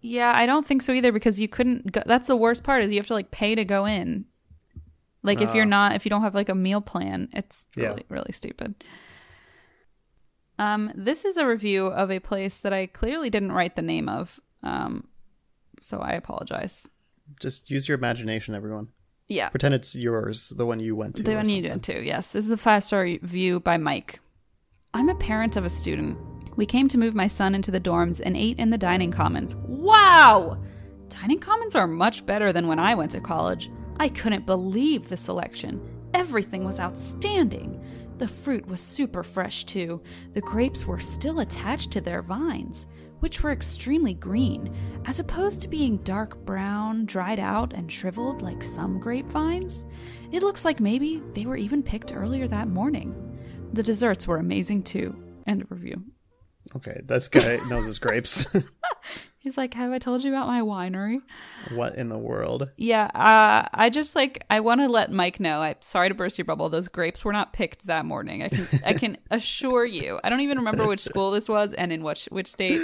Yeah, 0.00 0.32
I 0.34 0.46
don't 0.46 0.64
think 0.64 0.82
so 0.82 0.92
either 0.92 1.12
because 1.12 1.40
you 1.40 1.48
couldn't 1.48 1.92
go 1.92 2.02
that's 2.06 2.28
the 2.28 2.36
worst 2.36 2.62
part 2.62 2.82
is 2.82 2.90
you 2.90 2.98
have 2.98 3.06
to 3.08 3.14
like 3.14 3.30
pay 3.30 3.54
to 3.54 3.64
go 3.64 3.84
in. 3.86 4.24
Like 5.22 5.40
if 5.40 5.54
you're 5.54 5.64
not 5.66 5.94
if 5.96 6.06
you 6.06 6.10
don't 6.10 6.22
have 6.22 6.34
like 6.36 6.48
a 6.48 6.54
meal 6.54 6.80
plan, 6.80 7.28
it's 7.32 7.66
Yeah. 7.76 7.88
really 7.88 8.04
really 8.08 8.32
stupid. 8.32 8.74
Um 10.58 10.92
this 10.94 11.24
is 11.24 11.36
a 11.36 11.46
review 11.46 11.86
of 11.88 12.10
a 12.10 12.20
place 12.20 12.60
that 12.60 12.72
I 12.72 12.86
clearly 12.86 13.28
didn't 13.30 13.52
write 13.52 13.76
the 13.76 13.82
name 13.82 14.08
of. 14.08 14.38
Um 14.62 15.08
so 15.80 15.98
I 15.98 16.12
apologize. 16.12 16.88
Just 17.40 17.70
use 17.70 17.88
your 17.88 17.98
imagination, 17.98 18.54
everyone. 18.54 18.88
Yeah. 19.28 19.48
Pretend 19.48 19.74
it's 19.74 19.94
yours, 19.94 20.52
the 20.56 20.66
one 20.66 20.80
you 20.80 20.94
went 20.94 21.16
to. 21.16 21.22
The 21.22 21.34
one 21.34 21.48
you 21.48 21.62
did 21.62 21.82
too, 21.82 22.00
yes. 22.00 22.32
This 22.32 22.44
is 22.44 22.50
a 22.50 22.56
five 22.56 22.84
star 22.84 23.02
review 23.02 23.60
by 23.60 23.76
Mike. 23.76 24.20
I'm 24.94 25.08
a 25.08 25.14
parent 25.16 25.56
of 25.56 25.64
a 25.64 25.68
student. 25.68 26.16
We 26.56 26.64
came 26.64 26.88
to 26.88 26.98
move 26.98 27.14
my 27.14 27.26
son 27.26 27.54
into 27.54 27.70
the 27.70 27.80
dorms 27.80 28.20
and 28.24 28.36
ate 28.36 28.58
in 28.58 28.70
the 28.70 28.78
dining 28.78 29.10
commons. 29.10 29.56
Wow! 29.56 30.58
Dining 31.08 31.38
commons 31.38 31.74
are 31.74 31.86
much 31.86 32.24
better 32.24 32.52
than 32.52 32.66
when 32.66 32.78
I 32.78 32.94
went 32.94 33.10
to 33.12 33.20
college. 33.20 33.70
I 33.98 34.08
couldn't 34.08 34.46
believe 34.46 35.08
the 35.08 35.16
selection. 35.16 35.80
Everything 36.14 36.64
was 36.64 36.80
outstanding. 36.80 37.82
The 38.18 38.28
fruit 38.28 38.66
was 38.66 38.80
super 38.80 39.22
fresh 39.22 39.64
too. 39.64 40.00
The 40.32 40.40
grapes 40.40 40.86
were 40.86 41.00
still 41.00 41.40
attached 41.40 41.90
to 41.92 42.00
their 42.00 42.22
vines, 42.22 42.86
which 43.26 43.42
were 43.42 43.50
extremely 43.50 44.14
green, 44.14 44.72
as 45.04 45.18
opposed 45.18 45.60
to 45.60 45.66
being 45.66 45.96
dark 46.04 46.38
brown, 46.46 47.04
dried 47.06 47.40
out, 47.40 47.72
and 47.72 47.90
shriveled 47.90 48.40
like 48.40 48.62
some 48.62 49.00
grapevines. 49.00 49.84
It 50.30 50.44
looks 50.44 50.64
like 50.64 50.78
maybe 50.78 51.20
they 51.34 51.44
were 51.44 51.56
even 51.56 51.82
picked 51.82 52.14
earlier 52.14 52.46
that 52.46 52.68
morning. 52.68 53.36
The 53.72 53.82
desserts 53.82 54.28
were 54.28 54.36
amazing 54.36 54.84
too. 54.84 55.16
End 55.44 55.60
of 55.60 55.72
review. 55.72 56.04
Okay, 56.76 57.00
this 57.04 57.26
guy 57.26 57.58
knows 57.68 57.86
his 57.86 57.98
grapes. 57.98 58.46
He's 59.40 59.56
like, 59.56 59.74
Have 59.74 59.90
I 59.90 59.98
told 59.98 60.22
you 60.22 60.30
about 60.30 60.46
my 60.46 60.60
winery? 60.60 61.18
what 61.74 61.96
in 61.96 62.08
the 62.08 62.18
world? 62.18 62.68
Yeah, 62.76 63.06
uh, 63.12 63.66
I 63.74 63.90
just 63.90 64.14
like 64.14 64.44
I 64.48 64.60
want 64.60 64.82
to 64.82 64.88
let 64.88 65.10
Mike 65.10 65.40
know. 65.40 65.62
I'm 65.62 65.74
sorry 65.80 66.10
to 66.10 66.14
burst 66.14 66.38
your 66.38 66.44
bubble. 66.44 66.68
Those 66.68 66.86
grapes 66.86 67.24
were 67.24 67.32
not 67.32 67.52
picked 67.52 67.88
that 67.88 68.04
morning. 68.06 68.44
I 68.44 68.48
can 68.50 68.68
I 68.86 68.92
can 68.92 69.18
assure 69.32 69.84
you. 69.84 70.20
I 70.22 70.30
don't 70.30 70.42
even 70.42 70.58
remember 70.58 70.86
which 70.86 71.00
school 71.00 71.32
this 71.32 71.48
was 71.48 71.72
and 71.72 71.92
in 71.92 72.04
which 72.04 72.26
which 72.26 72.46
state. 72.46 72.80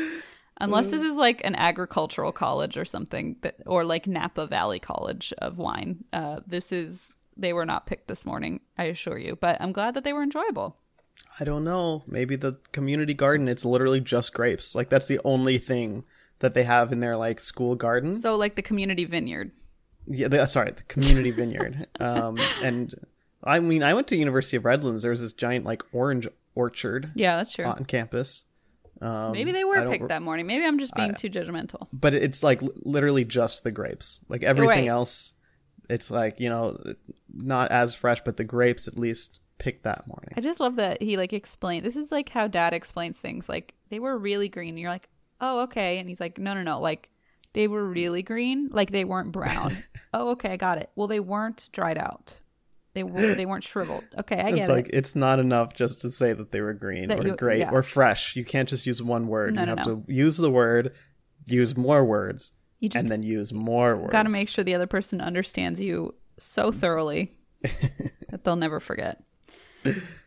Unless 0.62 0.90
this 0.90 1.02
is 1.02 1.16
like 1.16 1.42
an 1.44 1.54
agricultural 1.56 2.32
college 2.32 2.76
or 2.76 2.84
something, 2.84 3.36
that, 3.42 3.56
or 3.66 3.84
like 3.84 4.06
Napa 4.06 4.46
Valley 4.46 4.78
College 4.78 5.34
of 5.38 5.58
wine. 5.58 6.04
Uh, 6.12 6.40
this 6.46 6.72
is 6.72 7.18
they 7.36 7.52
were 7.52 7.66
not 7.66 7.86
picked 7.86 8.08
this 8.08 8.24
morning. 8.24 8.60
I 8.78 8.84
assure 8.84 9.18
you. 9.18 9.36
But 9.36 9.60
I'm 9.60 9.72
glad 9.72 9.94
that 9.94 10.04
they 10.04 10.12
were 10.12 10.22
enjoyable. 10.22 10.76
I 11.38 11.44
don't 11.44 11.64
know. 11.64 12.02
Maybe 12.06 12.36
the 12.36 12.58
community 12.72 13.14
garden. 13.14 13.48
It's 13.48 13.64
literally 13.64 14.00
just 14.00 14.32
grapes. 14.34 14.74
Like 14.74 14.88
that's 14.88 15.08
the 15.08 15.20
only 15.24 15.58
thing 15.58 16.04
that 16.38 16.54
they 16.54 16.64
have 16.64 16.92
in 16.92 17.00
their 17.00 17.16
like 17.16 17.40
school 17.40 17.74
garden. 17.74 18.12
So 18.12 18.36
like 18.36 18.54
the 18.56 18.62
community 18.62 19.04
vineyard. 19.04 19.50
Yeah, 20.06 20.28
the, 20.28 20.46
sorry, 20.46 20.72
the 20.72 20.82
community 20.84 21.30
vineyard. 21.42 21.86
Um, 22.00 22.38
and 22.62 22.94
I 23.44 23.60
mean, 23.60 23.82
I 23.82 23.94
went 23.94 24.08
to 24.08 24.16
University 24.16 24.56
of 24.56 24.64
Redlands. 24.64 25.02
There 25.02 25.10
was 25.10 25.20
this 25.22 25.32
giant 25.32 25.64
like 25.64 25.82
orange 25.92 26.28
orchard 26.54 27.12
Yeah, 27.14 27.36
that's 27.36 27.52
true. 27.52 27.64
on 27.64 27.84
campus. 27.84 28.44
Um, 29.02 29.32
Maybe 29.32 29.50
they 29.52 29.64
were 29.64 29.88
picked 29.88 30.02
re- 30.02 30.08
that 30.08 30.22
morning. 30.22 30.46
Maybe 30.46 30.64
I'm 30.64 30.78
just 30.78 30.94
being 30.94 31.14
too 31.14 31.28
judgmental. 31.28 31.88
but 31.92 32.14
it's 32.14 32.42
like 32.42 32.60
literally 32.84 33.24
just 33.24 33.64
the 33.64 33.70
grapes. 33.72 34.20
Like 34.28 34.42
everything 34.44 34.68
Right. 34.68 34.86
else, 34.88 35.32
it's 35.90 36.10
like 36.10 36.38
you 36.38 36.48
know, 36.48 36.78
not 37.34 37.70
as 37.72 37.94
fresh, 37.94 38.20
but 38.24 38.36
the 38.36 38.44
grapes 38.44 38.86
at 38.86 38.98
least 38.98 39.40
picked 39.58 39.82
that 39.84 40.06
morning. 40.06 40.30
I 40.36 40.40
just 40.40 40.60
love 40.60 40.76
that 40.76 41.02
he 41.02 41.16
like 41.16 41.32
explained. 41.32 41.84
This 41.84 41.96
is 41.96 42.12
like 42.12 42.28
how 42.28 42.46
dad 42.46 42.72
explains 42.74 43.18
things. 43.18 43.48
Like 43.48 43.74
they 43.90 43.98
were 43.98 44.16
really 44.16 44.48
green. 44.48 44.70
And 44.70 44.78
you're 44.78 44.90
like, 44.90 45.08
oh 45.40 45.62
okay, 45.62 45.98
and 45.98 46.08
he's 46.08 46.20
like, 46.20 46.38
no 46.38 46.54
no 46.54 46.62
no, 46.62 46.80
like 46.80 47.08
they 47.54 47.66
were 47.68 47.84
really 47.84 48.22
green. 48.22 48.68
Like 48.70 48.92
they 48.92 49.04
weren't 49.04 49.32
brown. 49.32 49.76
oh 50.14 50.30
okay, 50.30 50.52
I 50.52 50.56
got 50.56 50.78
it. 50.78 50.90
Well, 50.94 51.08
they 51.08 51.20
weren't 51.20 51.68
dried 51.72 51.98
out. 51.98 52.40
They 52.94 53.02
were 53.04 53.34
they 53.34 53.46
weren't 53.46 53.64
shriveled. 53.64 54.04
Okay, 54.18 54.36
I 54.40 54.48
It's 54.48 54.56
get 54.56 54.68
like 54.68 54.88
it. 54.88 54.94
it's 54.94 55.16
not 55.16 55.38
enough 55.38 55.74
just 55.74 56.02
to 56.02 56.10
say 56.10 56.32
that 56.34 56.50
they 56.52 56.60
were 56.60 56.74
green 56.74 57.08
That 57.08 57.20
or 57.24 57.28
you- 57.28 57.36
great 57.36 57.60
yeah. 57.60 57.70
or 57.70 57.82
fresh. 57.82 58.36
You 58.36 58.44
can't 58.44 58.68
just 58.68 58.86
use 58.86 59.02
one 59.02 59.26
word. 59.28 59.54
No, 59.54 59.62
you 59.62 59.66
no, 59.66 59.76
have 59.76 59.86
no. 59.86 59.96
to 60.06 60.12
use 60.12 60.36
the 60.36 60.50
word, 60.50 60.92
use 61.46 61.76
more 61.76 62.04
words, 62.04 62.52
You 62.80 62.88
just 62.90 63.02
and 63.04 63.08
then 63.10 63.22
use 63.22 63.52
more 63.52 63.96
words. 63.96 64.12
got 64.12 64.24
to 64.24 64.28
make 64.30 64.48
sure 64.50 64.62
the 64.62 64.74
other 64.74 64.86
person 64.86 65.20
understands 65.20 65.80
you 65.80 66.14
so 66.38 66.70
thoroughly 66.70 67.34
that 67.62 68.44
they'll 68.44 68.56
never 68.56 68.78
forget. 68.80 69.22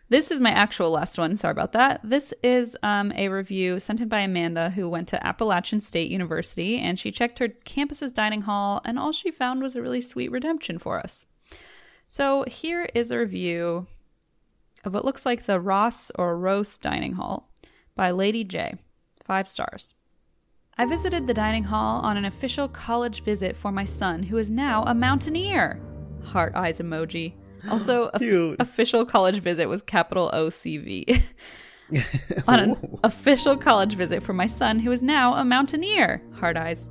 This 0.09 0.29
is 0.29 0.39
my 0.39 0.51
actual 0.51 0.91
last 0.91 1.17
one. 1.17 1.35
Sorry 1.35 1.51
about 1.51 1.71
that. 1.71 1.99
This 2.03 2.31
is 2.43 2.77
um, 2.83 3.11
a 3.15 3.27
review 3.29 3.79
sent 3.79 3.99
in 4.01 4.07
by 4.07 4.19
Amanda, 4.19 4.69
who 4.69 4.87
went 4.87 5.07
to 5.09 5.25
Appalachian 5.25 5.81
State 5.81 6.11
University, 6.11 6.77
and 6.77 6.99
she 6.99 7.11
checked 7.11 7.39
her 7.39 7.47
campus's 7.47 8.11
dining 8.11 8.41
hall, 8.41 8.81
and 8.85 8.99
all 8.99 9.11
she 9.11 9.31
found 9.31 9.63
was 9.63 9.75
a 9.75 9.81
really 9.81 10.01
sweet 10.01 10.31
redemption 10.31 10.77
for 10.77 10.99
us. 10.99 11.25
So 12.15 12.45
here 12.47 12.87
is 12.95 13.11
a 13.11 13.17
review 13.17 13.87
of 14.85 14.93
what 14.93 15.03
looks 15.03 15.25
like 15.25 15.47
the 15.47 15.59
Ross 15.59 16.13
or 16.15 16.37
Roast 16.37 16.81
Dining 16.81 17.15
Hall 17.15 17.51
by 17.93 18.11
Lady 18.11 18.45
J. 18.45 18.75
Five 19.25 19.49
stars. 19.49 19.95
I 20.77 20.85
visited 20.85 21.27
the 21.27 21.33
dining 21.33 21.65
hall 21.65 21.99
on 22.05 22.15
an 22.15 22.23
official 22.23 22.69
college 22.69 23.21
visit 23.21 23.57
for 23.57 23.69
my 23.69 23.83
son, 23.83 24.23
who 24.23 24.37
is 24.37 24.49
now 24.49 24.83
a 24.83 24.93
mountaineer. 24.93 25.81
Heart 26.23 26.55
eyes 26.55 26.79
emoji. 26.79 27.33
Also, 27.69 28.09
official 28.59 29.05
college 29.05 29.39
visit 29.39 29.67
was 29.67 29.81
capital 29.81 30.29
O 30.31 30.49
C 30.49 30.77
V. 30.77 31.05
on 32.47 32.59
an 32.61 32.97
official 33.03 33.57
college 33.57 33.95
visit 33.95 34.23
for 34.23 34.31
my 34.31 34.47
son, 34.47 34.79
who 34.79 34.93
is 34.93 35.03
now 35.03 35.33
a 35.33 35.43
mountaineer. 35.43 36.21
Heart 36.35 36.55
eyes. 36.55 36.87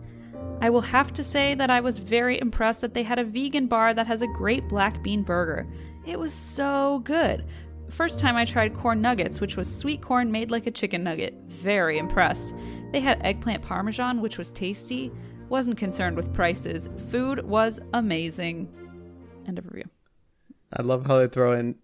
I 0.60 0.70
will 0.70 0.80
have 0.80 1.12
to 1.14 1.24
say 1.24 1.54
that 1.54 1.70
I 1.70 1.80
was 1.80 1.98
very 1.98 2.40
impressed 2.40 2.80
that 2.80 2.94
they 2.94 3.02
had 3.02 3.18
a 3.18 3.24
vegan 3.24 3.66
bar 3.66 3.92
that 3.94 4.06
has 4.06 4.22
a 4.22 4.26
great 4.28 4.68
black 4.68 5.02
bean 5.02 5.22
burger. 5.22 5.66
It 6.06 6.18
was 6.18 6.32
so 6.32 7.00
good. 7.00 7.44
First 7.90 8.18
time 8.18 8.34
I 8.36 8.44
tried 8.46 8.74
corn 8.74 9.00
nuggets, 9.02 9.40
which 9.40 9.56
was 9.56 9.74
sweet 9.74 10.00
corn 10.00 10.32
made 10.32 10.50
like 10.50 10.66
a 10.66 10.70
chicken 10.70 11.04
nugget. 11.04 11.34
Very 11.48 11.98
impressed. 11.98 12.54
They 12.92 13.00
had 13.00 13.20
eggplant 13.24 13.62
parmesan, 13.62 14.20
which 14.22 14.38
was 14.38 14.52
tasty. 14.52 15.12
Wasn't 15.50 15.76
concerned 15.76 16.16
with 16.16 16.32
prices. 16.32 16.88
Food 17.10 17.44
was 17.44 17.80
amazing. 17.92 18.68
End 19.46 19.58
of 19.58 19.66
review. 19.66 19.90
I 20.72 20.82
love 20.82 21.06
how 21.06 21.18
they 21.18 21.26
throw 21.26 21.52
in. 21.52 21.76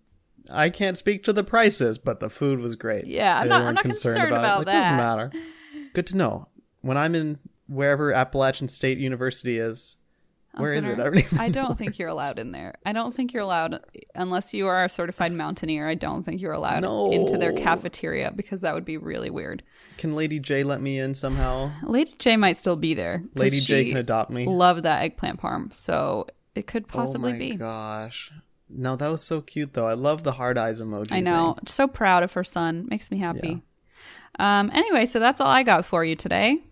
I 0.48 0.70
can't 0.70 0.96
speak 0.96 1.24
to 1.24 1.32
the 1.34 1.44
prices, 1.44 1.98
but 1.98 2.18
the 2.20 2.30
food 2.30 2.60
was 2.60 2.76
great. 2.76 3.06
Yeah, 3.06 3.38
I'm 3.38 3.42
They 3.44 3.48
not- 3.50 3.62
I'm 3.66 3.74
not 3.74 3.84
concerned 3.84 4.32
about 4.32 4.62
it. 4.62 4.68
It 4.68 4.72
doesn't 4.72 4.96
matter. 4.96 5.30
Good 5.92 6.06
to 6.08 6.16
know. 6.16 6.48
When 6.80 6.96
I'm 6.96 7.14
in 7.14 7.38
wherever 7.70 8.12
Appalachian 8.12 8.68
State 8.68 8.98
University 8.98 9.58
is, 9.58 9.96
where 10.54 10.74
is 10.74 10.84
it? 10.84 10.98
I 10.98 11.10
don't 11.10 11.40
I 11.40 11.48
don't 11.48 11.78
think 11.78 11.98
you're 11.98 12.08
allowed 12.08 12.38
in 12.44 12.50
there. 12.50 12.74
I 12.84 12.92
don't 12.92 13.14
think 13.14 13.32
you're 13.32 13.42
allowed 13.44 13.80
unless 14.16 14.52
you 14.52 14.66
are 14.66 14.84
a 14.84 14.88
certified 14.88 15.32
mountaineer. 15.32 15.88
I 15.88 15.94
don't 15.94 16.24
think 16.24 16.40
you're 16.40 16.52
allowed 16.52 16.82
No. 16.82 17.10
into 17.12 17.38
their 17.38 17.52
cafeteria 17.52 18.32
because 18.34 18.62
that 18.62 18.74
would 18.74 18.84
be 18.84 18.96
really 18.96 19.30
weird. 19.30 19.62
Can 19.96 20.16
Lady 20.16 20.40
J 20.40 20.64
let 20.64 20.80
me 20.82 20.98
in 20.98 21.14
somehow? 21.14 21.70
Lady 21.84 22.14
J 22.18 22.36
might 22.36 22.58
still 22.58 22.74
be 22.76 22.94
there. 22.94 23.22
Lady 23.34 23.60
J 23.60 23.84
can 23.84 23.96
adopt 23.98 24.30
me. 24.32 24.46
Loved 24.46 24.82
that 24.82 25.02
eggplant 25.02 25.40
parm, 25.40 25.72
so 25.72 26.26
it 26.56 26.66
could 26.66 26.88
possibly 26.88 27.32
be. 27.32 27.36
oh 27.36 27.48
my 27.50 27.52
be. 27.52 27.56
gosh. 27.56 28.32
No, 28.68 28.96
that 28.96 29.08
was 29.08 29.22
so 29.22 29.40
cute 29.40 29.72
though. 29.74 29.86
I 29.86 29.94
love 29.94 30.24
the 30.24 30.32
hard 30.32 30.58
eyes 30.58 30.80
emoji. 30.80 31.12
I 31.12 31.20
know. 31.20 31.54
thing. 31.58 31.66
So 31.66 31.86
proud 31.86 32.22
of 32.24 32.32
her 32.32 32.42
son. 32.44 32.86
Makes 32.90 33.10
me 33.12 33.18
happy. 33.18 33.62
Um, 34.38 34.70
anyway, 34.72 35.06
so 35.06 35.18
that's 35.20 35.40
all 35.40 35.48
I 35.48 35.62
got 35.62 35.84
for 35.84 36.04
you 36.04 36.16
today. 36.16 36.62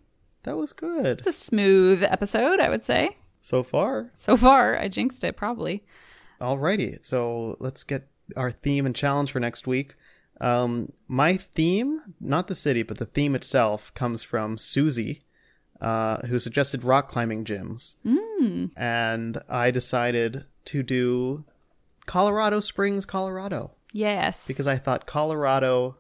That 0.49 0.57
was 0.57 0.73
good 0.73 1.19
It's 1.19 1.27
a 1.27 1.33
smooth 1.33 2.03
episode, 2.03 2.59
I 2.59 2.71
would 2.71 2.83
say. 2.83 3.19
so 3.43 3.63
far. 3.63 4.11
So 4.17 4.37
far, 4.37 4.79
I 4.79 4.89
jinxed 4.89 5.23
it 5.25 5.37
probably. 5.37 5.85
Alrighty, 6.41 7.05
so 7.05 7.57
let's 7.61 7.85
get 7.85 8.09
our 8.37 8.51
theme 8.51 8.87
and 8.87 8.95
challenge 8.97 9.33
for 9.33 9.41
next 9.41 9.67
week. 9.67 9.95
Um, 10.41 10.89
my 11.09 11.37
theme, 11.37 12.01
not 12.21 12.47
the 12.47 12.55
city, 12.55 12.83
but 12.83 12.97
the 12.99 13.05
theme 13.07 13.35
itself, 13.35 13.93
comes 13.95 14.23
from 14.23 14.57
Susie, 14.57 15.23
uh, 15.81 16.19
who 16.27 16.39
suggested 16.39 16.85
rock 16.85 17.09
climbing 17.09 17.45
gyms. 17.45 17.97
Mm. 18.07 18.71
And 18.77 19.39
I 19.49 19.71
decided 19.71 20.45
to 20.67 20.83
do 20.83 21.45
Colorado 22.07 22.61
Springs, 22.61 23.05
Colorado, 23.05 23.73
Yes. 23.93 24.47
because 24.47 24.67
I 24.69 24.77
thought 24.79 25.07
Colorado, 25.07 25.97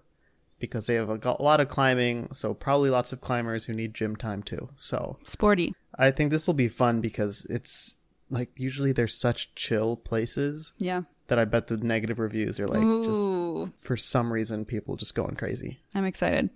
because 0.58 0.86
they 0.86 0.94
have 0.94 1.08
a 1.08 1.42
lot 1.42 1.60
of 1.60 1.68
climbing, 1.68 2.28
so 2.32 2.54
probably 2.54 2.90
lots 2.90 3.12
of 3.12 3.20
climbers 3.20 3.64
who 3.64 3.72
need 3.72 3.94
gym 3.94 4.16
time 4.16 4.42
too. 4.42 4.68
So 4.76 5.18
sporty. 5.24 5.74
I 5.96 6.10
think 6.10 6.30
this 6.30 6.46
will 6.46 6.54
be 6.54 6.68
fun 6.68 7.00
because 7.00 7.46
it's 7.50 7.96
like 8.30 8.50
usually 8.56 8.92
they're 8.92 9.08
such 9.08 9.54
chill 9.54 9.96
places 9.96 10.72
Yeah. 10.78 11.02
that 11.28 11.38
I 11.38 11.44
bet 11.44 11.66
the 11.68 11.76
negative 11.78 12.18
reviews 12.18 12.60
are 12.60 12.68
like 12.68 12.82
just 12.82 13.82
for 13.82 13.96
some 13.96 14.32
reason 14.32 14.64
people 14.64 14.96
just 14.96 15.14
going 15.14 15.34
crazy. 15.36 15.78
I'm 15.94 16.04
excited. 16.04 16.50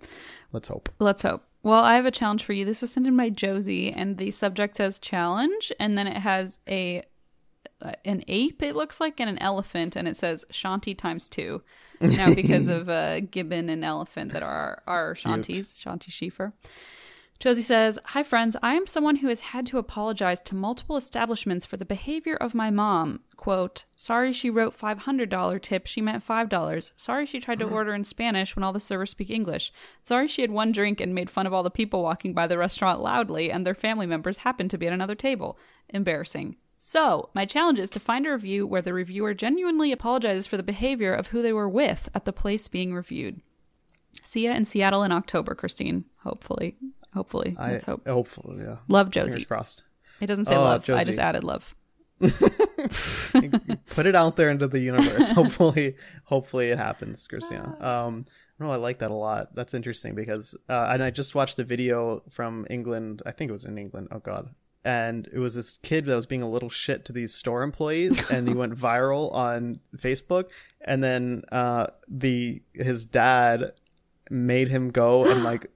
Let's 0.51 0.67
hope. 0.67 0.89
Let's 0.99 1.23
hope. 1.23 1.43
Well, 1.63 1.83
I 1.83 1.95
have 1.95 2.05
a 2.05 2.11
challenge 2.11 2.43
for 2.43 2.51
you. 2.53 2.65
This 2.65 2.81
was 2.81 2.91
sent 2.91 3.07
in 3.07 3.15
by 3.15 3.29
Josie, 3.29 3.91
and 3.91 4.17
the 4.17 4.31
subject 4.31 4.75
says 4.75 4.99
challenge, 4.99 5.71
and 5.79 5.97
then 5.97 6.07
it 6.07 6.17
has 6.17 6.59
a 6.67 7.03
an 8.05 8.23
ape. 8.27 8.61
It 8.61 8.75
looks 8.75 8.99
like 8.99 9.19
and 9.19 9.29
an 9.29 9.39
elephant, 9.39 9.95
and 9.95 10.07
it 10.07 10.15
says 10.15 10.45
Shanti 10.51 10.97
times 10.97 11.29
two. 11.29 11.61
Now, 12.01 12.33
because 12.33 12.67
of 12.67 12.89
uh, 12.89 13.21
gibbon 13.21 13.69
and 13.69 13.85
elephant 13.85 14.33
that 14.33 14.43
are 14.43 14.83
our 14.87 15.15
Shanties, 15.15 15.81
Shanti 15.81 16.09
Schiefer. 16.09 16.51
Josie 17.43 17.61
says, 17.61 17.99
Hi, 18.05 18.23
friends. 18.23 18.55
I 18.63 18.75
am 18.75 18.87
someone 18.87 19.17
who 19.17 19.27
has 19.27 19.41
had 19.41 19.65
to 19.65 19.77
apologize 19.77 20.41
to 20.43 20.55
multiple 20.55 20.95
establishments 20.95 21.65
for 21.65 21.75
the 21.75 21.83
behavior 21.83 22.37
of 22.37 22.55
my 22.55 22.69
mom. 22.69 23.19
Quote, 23.35 23.83
Sorry 23.97 24.31
she 24.31 24.49
wrote 24.49 24.77
$500 24.77 25.61
tip. 25.61 25.85
She 25.85 25.99
meant 25.99 26.25
$5. 26.25 26.91
Sorry 26.95 27.25
she 27.25 27.41
tried 27.41 27.59
to 27.59 27.67
order 27.67 27.93
in 27.93 28.05
Spanish 28.05 28.55
when 28.55 28.63
all 28.63 28.71
the 28.71 28.79
servers 28.79 29.11
speak 29.11 29.29
English. 29.29 29.73
Sorry 30.01 30.27
she 30.27 30.41
had 30.41 30.51
one 30.51 30.71
drink 30.71 31.01
and 31.01 31.13
made 31.13 31.29
fun 31.29 31.45
of 31.45 31.53
all 31.53 31.63
the 31.63 31.69
people 31.69 32.01
walking 32.01 32.33
by 32.33 32.47
the 32.47 32.57
restaurant 32.57 33.01
loudly 33.01 33.51
and 33.51 33.67
their 33.67 33.75
family 33.75 34.05
members 34.05 34.37
happened 34.37 34.69
to 34.69 34.77
be 34.77 34.87
at 34.87 34.93
another 34.93 35.15
table. 35.15 35.57
Embarrassing. 35.89 36.55
So, 36.85 37.29
my 37.33 37.45
challenge 37.45 37.79
is 37.79 37.89
to 37.91 37.99
find 38.01 38.27
a 38.27 38.31
review 38.33 38.67
where 38.67 38.81
the 38.81 38.91
reviewer 38.91 39.33
genuinely 39.33 39.93
apologizes 39.93 40.47
for 40.47 40.57
the 40.57 40.63
behavior 40.63 41.13
of 41.13 41.27
who 41.27 41.41
they 41.41 41.53
were 41.53 41.69
with 41.69 42.09
at 42.13 42.25
the 42.25 42.33
place 42.33 42.67
being 42.67 42.93
reviewed. 42.93 43.39
See 44.21 44.43
ya 44.43 44.51
in 44.51 44.65
Seattle 44.65 45.01
in 45.01 45.13
October, 45.13 45.55
Christine. 45.55 46.03
Hopefully. 46.23 46.75
Hopefully. 47.13 47.55
I 47.57 47.71
Let's 47.71 47.85
hope. 47.85 48.05
hopefully, 48.05 48.65
yeah. 48.65 48.79
Love 48.89 49.11
Josie. 49.11 49.27
Fingers 49.27 49.35
Josie. 49.35 49.45
crossed. 49.45 49.83
It 50.19 50.27
doesn't 50.27 50.43
say 50.43 50.55
Oh, 50.57 50.61
love. 50.61 50.89
I 50.89 51.05
just 51.05 51.19
added 51.19 51.45
love. 51.45 51.73
Put 52.19 54.05
it 54.05 54.15
out 54.15 54.35
there 54.35 54.49
into 54.49 54.67
the 54.67 54.81
universe. 54.81 55.29
hopefully, 55.39 55.95
hopefully 56.25 56.67
it 56.69 56.77
happens, 56.77 57.25
Christina. 57.27 57.77
Um, 57.79 58.25
no, 58.59 58.69
I 58.69 58.75
like 58.75 58.99
that 58.99 59.09
a 59.09 59.15
lot. 59.15 59.55
That's 59.55 59.73
interesting 59.73 60.15
because, 60.15 60.53
uh, 60.67 60.87
and 60.91 61.01
I 61.01 61.11
just 61.11 61.33
watched 61.33 61.57
a 61.59 61.63
video 61.63 62.23
from 62.29 62.67
England. 62.69 63.21
I 63.25 63.31
think 63.31 63.47
it 63.47 63.53
was 63.53 63.63
in 63.63 63.77
England. 63.77 64.09
Oh 64.11 64.19
God. 64.19 64.49
And 64.85 65.29
it 65.31 65.39
was 65.39 65.55
this 65.55 65.79
kid 65.81 66.05
that 66.05 66.15
was 66.15 66.25
being 66.25 66.41
a 66.41 66.49
little 66.49 66.69
shit 66.69 67.05
to 67.05 67.13
these 67.13 67.33
store 67.33 67.63
employees, 67.63 68.29
and 68.29 68.47
he 68.47 68.53
went 68.53 68.77
viral 68.77 69.33
on 69.33 69.79
Facebook. 69.97 70.45
And 70.81 71.03
then 71.03 71.43
uh, 71.51 71.87
the 72.07 72.61
his 72.73 73.05
dad 73.05 73.73
made 74.29 74.67
him 74.69 74.89
go 74.89 75.29
and 75.29 75.43
like 75.43 75.69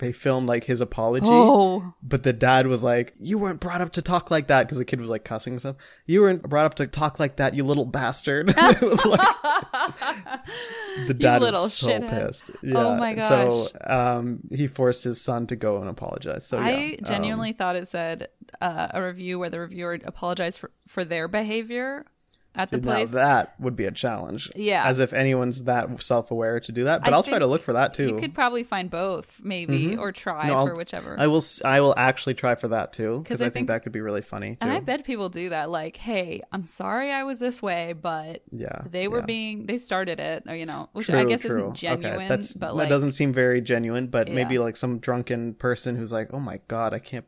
they 0.00 0.12
filmed 0.12 0.48
like 0.48 0.64
his 0.64 0.80
apology. 0.80 1.26
Oh, 1.28 1.94
But 2.02 2.22
the 2.22 2.32
dad 2.32 2.66
was 2.66 2.82
like, 2.82 3.14
"You 3.20 3.38
weren't 3.38 3.60
brought 3.60 3.80
up 3.80 3.92
to 3.92 4.02
talk 4.02 4.30
like 4.30 4.48
that," 4.48 4.64
because 4.64 4.78
the 4.78 4.84
kid 4.84 5.00
was 5.00 5.10
like 5.10 5.24
cussing 5.24 5.52
and 5.54 5.60
stuff. 5.60 5.76
You 6.06 6.22
weren't 6.22 6.42
brought 6.42 6.66
up 6.66 6.74
to 6.76 6.86
talk 6.86 7.20
like 7.20 7.36
that, 7.36 7.54
you 7.54 7.64
little 7.64 7.84
bastard. 7.84 8.52
it 8.58 8.80
was 8.80 9.04
like 9.06 9.20
the 11.06 11.14
dad 11.14 11.40
was 11.42 11.74
so 11.74 11.86
shithead. 11.88 12.26
pissed. 12.26 12.50
Oh 12.74 12.96
my 12.96 13.18
So 13.20 13.68
um, 13.86 14.40
he 14.50 14.66
forced 14.66 15.04
his 15.04 15.20
son 15.20 15.46
to 15.48 15.56
go 15.56 15.78
and 15.78 15.88
apologize. 15.88 16.46
So 16.46 16.58
yeah, 16.58 16.66
I 16.66 16.96
um, 16.98 17.04
genuinely 17.04 17.52
thought 17.52 17.76
it 17.76 17.86
said 17.88 18.28
uh, 18.60 18.88
a 18.92 19.02
review 19.02 19.38
where 19.38 19.50
the 19.50 19.60
reviewer 19.60 19.98
apologized 20.04 20.58
for, 20.58 20.70
for 20.88 21.04
their 21.04 21.28
behavior 21.28 22.06
at 22.54 22.70
the 22.70 22.78
now 22.78 22.94
place. 22.94 23.12
that 23.12 23.54
would 23.60 23.76
be 23.76 23.84
a 23.84 23.90
challenge. 23.92 24.50
Yeah. 24.56 24.84
as 24.84 24.98
if 24.98 25.12
anyone's 25.12 25.64
that 25.64 26.02
self-aware 26.02 26.58
to 26.60 26.72
do 26.72 26.84
that. 26.84 27.02
But 27.04 27.12
I 27.12 27.16
I'll 27.16 27.22
try 27.22 27.38
to 27.38 27.46
look 27.46 27.62
for 27.62 27.74
that 27.74 27.94
too. 27.94 28.08
You 28.08 28.16
could 28.18 28.34
probably 28.34 28.64
find 28.64 28.90
both, 28.90 29.40
maybe, 29.42 29.86
mm-hmm. 29.88 30.00
or 30.00 30.10
try 30.12 30.48
No, 30.48 30.66
for 30.66 30.74
whichever. 30.74 31.14
I 31.18 31.28
will. 31.28 31.42
I 31.64 31.80
will 31.80 31.94
actually 31.96 32.34
try 32.34 32.56
for 32.56 32.68
that 32.68 32.92
too 32.92 33.20
because 33.22 33.40
I 33.40 33.44
I, 33.44 33.46
think, 33.48 33.54
think- 33.54 33.68
that 33.68 33.82
could 33.84 33.92
be 33.92 34.00
really 34.00 34.22
funny 34.22 34.50
too. 34.52 34.58
and 34.62 34.72
I 34.72 34.80
bet 34.80 35.04
people 35.04 35.28
do 35.28 35.50
that. 35.50 35.70
Like, 35.70 35.96
hey, 35.96 36.42
I'm 36.50 36.66
sorry 36.66 37.12
I 37.12 37.22
was 37.22 37.38
this 37.38 37.62
way, 37.62 37.92
but 37.92 38.42
Yeah, 38.50 38.82
they 38.90 39.06
were 39.06 39.20
yeah. 39.20 39.26
being, 39.26 39.66
they 39.66 39.78
started 39.78 40.18
it, 40.18 40.42
or, 40.48 40.54
you 40.56 40.66
know, 40.66 40.88
which 40.92 41.06
True, 41.06 41.18
I 41.18 41.24
guess 41.24 41.42
true. 41.42 41.50
isn't 41.56 41.74
genuine, 41.74 42.16
Okay, 42.16 42.28
that's 42.28 42.52
but 42.52 42.68
that 42.68 42.74
like, 42.76 42.88
doesn't 42.88 43.12
seem 43.12 43.32
very 43.32 43.60
genuine. 43.60 44.08
But 44.08 44.28
maybe 44.28 44.58
like 44.58 44.76
some 44.76 44.98
drunken 44.98 45.54
person 45.54 45.94
who's 45.96 46.10
like, 46.12 46.32
"Oh 46.34 46.40
my 46.40 46.60
god, 46.68 46.92
I 46.94 46.98
can't." 46.98 47.24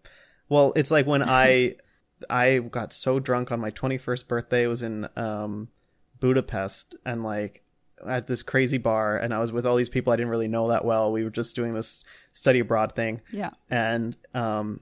Well, 0.48 0.72
it's 0.76 0.90
like 0.90 1.06
when 1.06 1.22
I 1.28 1.76
I 2.28 2.58
got 2.58 2.92
so 2.92 3.18
drunk 3.18 3.52
on 3.52 3.60
my 3.60 3.70
twenty 3.70 3.98
first 3.98 4.28
birthday. 4.28 4.64
It 4.64 4.68
was 4.68 4.82
in 4.82 5.08
um, 5.16 5.68
Budapest, 6.20 6.94
and 7.04 7.22
like 7.22 7.62
at 8.06 8.26
this 8.26 8.42
crazy 8.42 8.78
bar, 8.78 9.16
and 9.16 9.32
I 9.32 9.38
was 9.38 9.52
with 9.52 9.66
all 9.66 9.76
these 9.76 9.88
people 9.88 10.12
I 10.12 10.16
didn't 10.16 10.30
really 10.30 10.48
know 10.48 10.68
that 10.68 10.84
well. 10.84 11.12
We 11.12 11.24
were 11.24 11.30
just 11.30 11.56
doing 11.56 11.74
this 11.74 12.02
study 12.32 12.60
abroad 12.60 12.94
thing, 12.94 13.20
yeah. 13.30 13.50
and 13.70 14.16
um. 14.34 14.80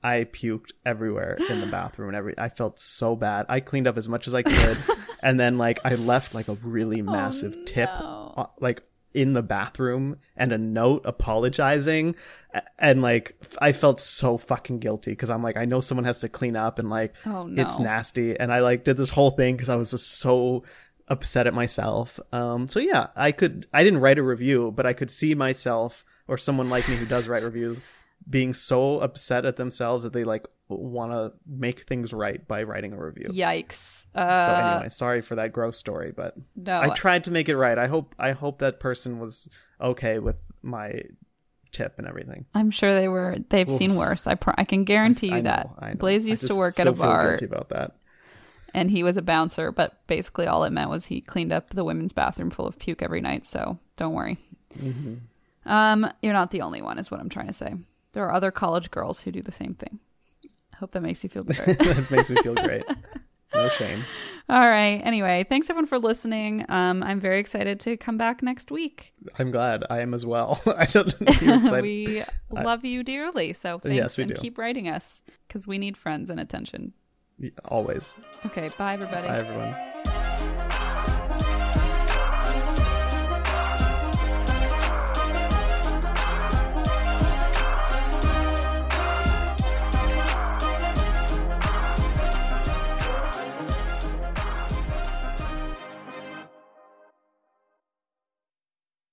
I 0.00 0.28
puked 0.30 0.70
everywhere 0.86 1.36
in 1.50 1.60
the 1.60 1.66
bathroom 1.72 2.10
and 2.10 2.16
every 2.16 2.32
I 2.38 2.50
felt 2.50 2.78
so 2.78 3.16
bad. 3.16 3.46
I 3.48 3.58
cleaned 3.58 3.88
up 3.88 3.98
as 3.98 4.08
much 4.08 4.28
as 4.28 4.32
I 4.32 4.44
could 4.44 4.78
and 5.24 5.38
then 5.38 5.58
like 5.58 5.80
I 5.84 5.94
left 5.96 6.34
like 6.34 6.46
a 6.48 6.54
really 6.54 7.02
massive 7.02 7.64
tip 7.66 7.90
no. 7.98 8.34
uh, 8.36 8.46
like 8.60 8.82
in 9.20 9.32
the 9.32 9.42
bathroom 9.42 10.16
and 10.36 10.52
a 10.52 10.58
note 10.58 11.02
apologizing. 11.04 12.14
And 12.78 13.02
like 13.02 13.36
I 13.60 13.72
felt 13.72 14.00
so 14.00 14.38
fucking 14.38 14.78
guilty 14.78 15.14
cuz 15.14 15.28
I'm 15.30 15.42
like 15.42 15.56
I 15.56 15.64
know 15.64 15.80
someone 15.80 16.04
has 16.04 16.18
to 16.20 16.28
clean 16.28 16.56
up 16.56 16.78
and 16.78 16.88
like 16.88 17.14
Oh, 17.26 17.50
it's 17.56 17.78
nasty. 17.78 18.38
And 18.38 18.52
I 18.52 18.60
like 18.60 18.84
did 18.84 18.96
this 18.96 19.10
whole 19.10 19.30
thing 19.30 19.56
cuz 19.58 19.68
I 19.68 19.76
was 19.76 19.90
just 19.90 20.18
so 20.18 20.64
upset 21.08 21.46
at 21.46 21.54
myself. 21.54 22.20
Um 22.32 22.68
so 22.68 22.80
yeah, 22.80 23.08
I 23.16 23.32
could 23.32 23.66
I 23.72 23.84
didn't 23.84 24.00
write 24.00 24.18
a 24.18 24.22
review, 24.22 24.72
but 24.74 24.86
I 24.86 24.92
could 24.92 25.10
see 25.10 25.34
myself 25.34 26.04
or 26.28 26.38
someone 26.38 26.70
like 26.70 26.88
me 26.88 26.96
who 26.96 27.06
does 27.06 27.26
write 27.28 27.42
reviews 27.42 27.80
being 28.28 28.54
so 28.54 29.00
upset 29.00 29.44
at 29.44 29.56
themselves 29.56 30.02
that 30.04 30.12
they 30.12 30.24
like 30.24 30.46
want 30.68 31.12
to 31.12 31.32
make 31.46 31.86
things 31.86 32.12
right 32.12 32.46
by 32.46 32.62
writing 32.62 32.92
a 32.92 33.02
review. 33.02 33.28
Yikes. 33.32 34.06
So 34.14 34.20
Uh, 34.20 34.70
anyway, 34.74 34.88
sorry 34.90 35.22
for 35.22 35.36
that 35.36 35.52
gross 35.52 35.78
story, 35.78 36.12
but 36.14 36.36
no, 36.56 36.80
I 36.80 36.90
tried 36.90 37.24
to 37.24 37.30
make 37.30 37.48
it 37.48 37.56
right. 37.56 37.78
I 37.78 37.86
hope 37.86 38.14
I 38.18 38.32
hope 38.32 38.58
that 38.58 38.80
person 38.80 39.18
was 39.18 39.48
okay 39.80 40.18
with 40.18 40.42
my 40.62 41.00
tip 41.72 41.94
and 41.98 42.06
everything. 42.06 42.44
I'm 42.54 42.70
sure 42.70 42.94
they 42.94 43.08
were. 43.08 43.36
They've 43.48 43.70
seen 43.70 43.94
worse. 43.94 44.26
I 44.26 44.34
pr- 44.34 44.50
I 44.58 44.64
can 44.64 44.84
guarantee 44.84 45.28
you 45.28 45.36
I 45.36 45.40
know, 45.40 45.50
that. 45.50 45.70
I 45.78 45.88
know. 45.90 45.96
Blaze 45.96 46.26
used 46.26 46.46
to 46.48 46.54
work 46.54 46.78
at 46.78 46.86
a 46.86 46.92
bar, 46.92 47.38
about 47.42 47.70
that. 47.70 47.96
and 48.74 48.90
he 48.90 49.02
was 49.02 49.16
a 49.16 49.22
bouncer. 49.22 49.72
But 49.72 50.06
basically, 50.06 50.46
all 50.46 50.64
it 50.64 50.70
meant 50.70 50.90
was 50.90 51.06
he 51.06 51.20
cleaned 51.22 51.52
up 51.52 51.70
the 51.70 51.84
women's 51.84 52.12
bathroom 52.12 52.50
full 52.50 52.66
of 52.66 52.78
puke 52.78 53.02
every 53.02 53.20
night. 53.22 53.46
So 53.46 53.78
don't 53.96 54.12
worry. 54.14 54.36
Mm-hmm. 54.78 55.14
Um, 55.70 56.10
you're 56.22 56.32
not 56.32 56.50
the 56.50 56.62
only 56.62 56.80
one, 56.82 56.98
is 56.98 57.10
what 57.10 57.20
I'm 57.20 57.28
trying 57.28 57.48
to 57.48 57.52
say. 57.52 57.74
There 58.12 58.24
are 58.26 58.32
other 58.32 58.50
college 58.50 58.90
girls 58.90 59.20
who 59.20 59.30
do 59.32 59.42
the 59.42 59.52
same 59.52 59.74
thing. 59.74 59.98
I 60.72 60.76
Hope 60.76 60.92
that 60.92 61.00
makes 61.02 61.22
you 61.24 61.30
feel 61.30 61.44
better. 61.44 61.64
that 61.74 62.10
makes 62.10 62.30
me 62.30 62.36
feel 62.36 62.54
great. 62.54 62.84
No 63.54 63.68
shame. 63.70 64.02
all 64.48 64.60
right. 64.60 65.00
Anyway, 65.04 65.44
thanks 65.48 65.68
everyone 65.70 65.86
for 65.86 65.98
listening. 65.98 66.64
Um, 66.68 67.02
I'm 67.02 67.18
very 67.18 67.40
excited 67.40 67.80
to 67.80 67.96
come 67.96 68.18
back 68.18 68.42
next 68.42 68.70
week. 68.70 69.12
I'm 69.38 69.50
glad. 69.50 69.84
I 69.90 70.00
am 70.00 70.12
as 70.14 70.24
well. 70.26 70.60
I 70.66 70.84
don't 70.86 71.18
know. 71.20 71.80
We 71.82 72.24
love 72.50 72.84
you 72.84 73.02
dearly. 73.02 73.52
So 73.54 73.78
thanks 73.78 73.96
Yes, 73.96 74.16
we 74.18 74.24
and 74.24 74.34
do. 74.34 74.40
keep 74.40 74.58
writing 74.58 74.88
us 74.88 75.22
because 75.46 75.66
we 75.66 75.78
need 75.78 75.96
friends 75.96 76.28
and 76.30 76.38
attention. 76.38 76.92
Always. 77.66 78.14
Okay. 78.46 78.68
Bye, 78.76 78.94
everybody. 78.94 79.28
Bye 79.28 79.38
everyone. 79.38 79.74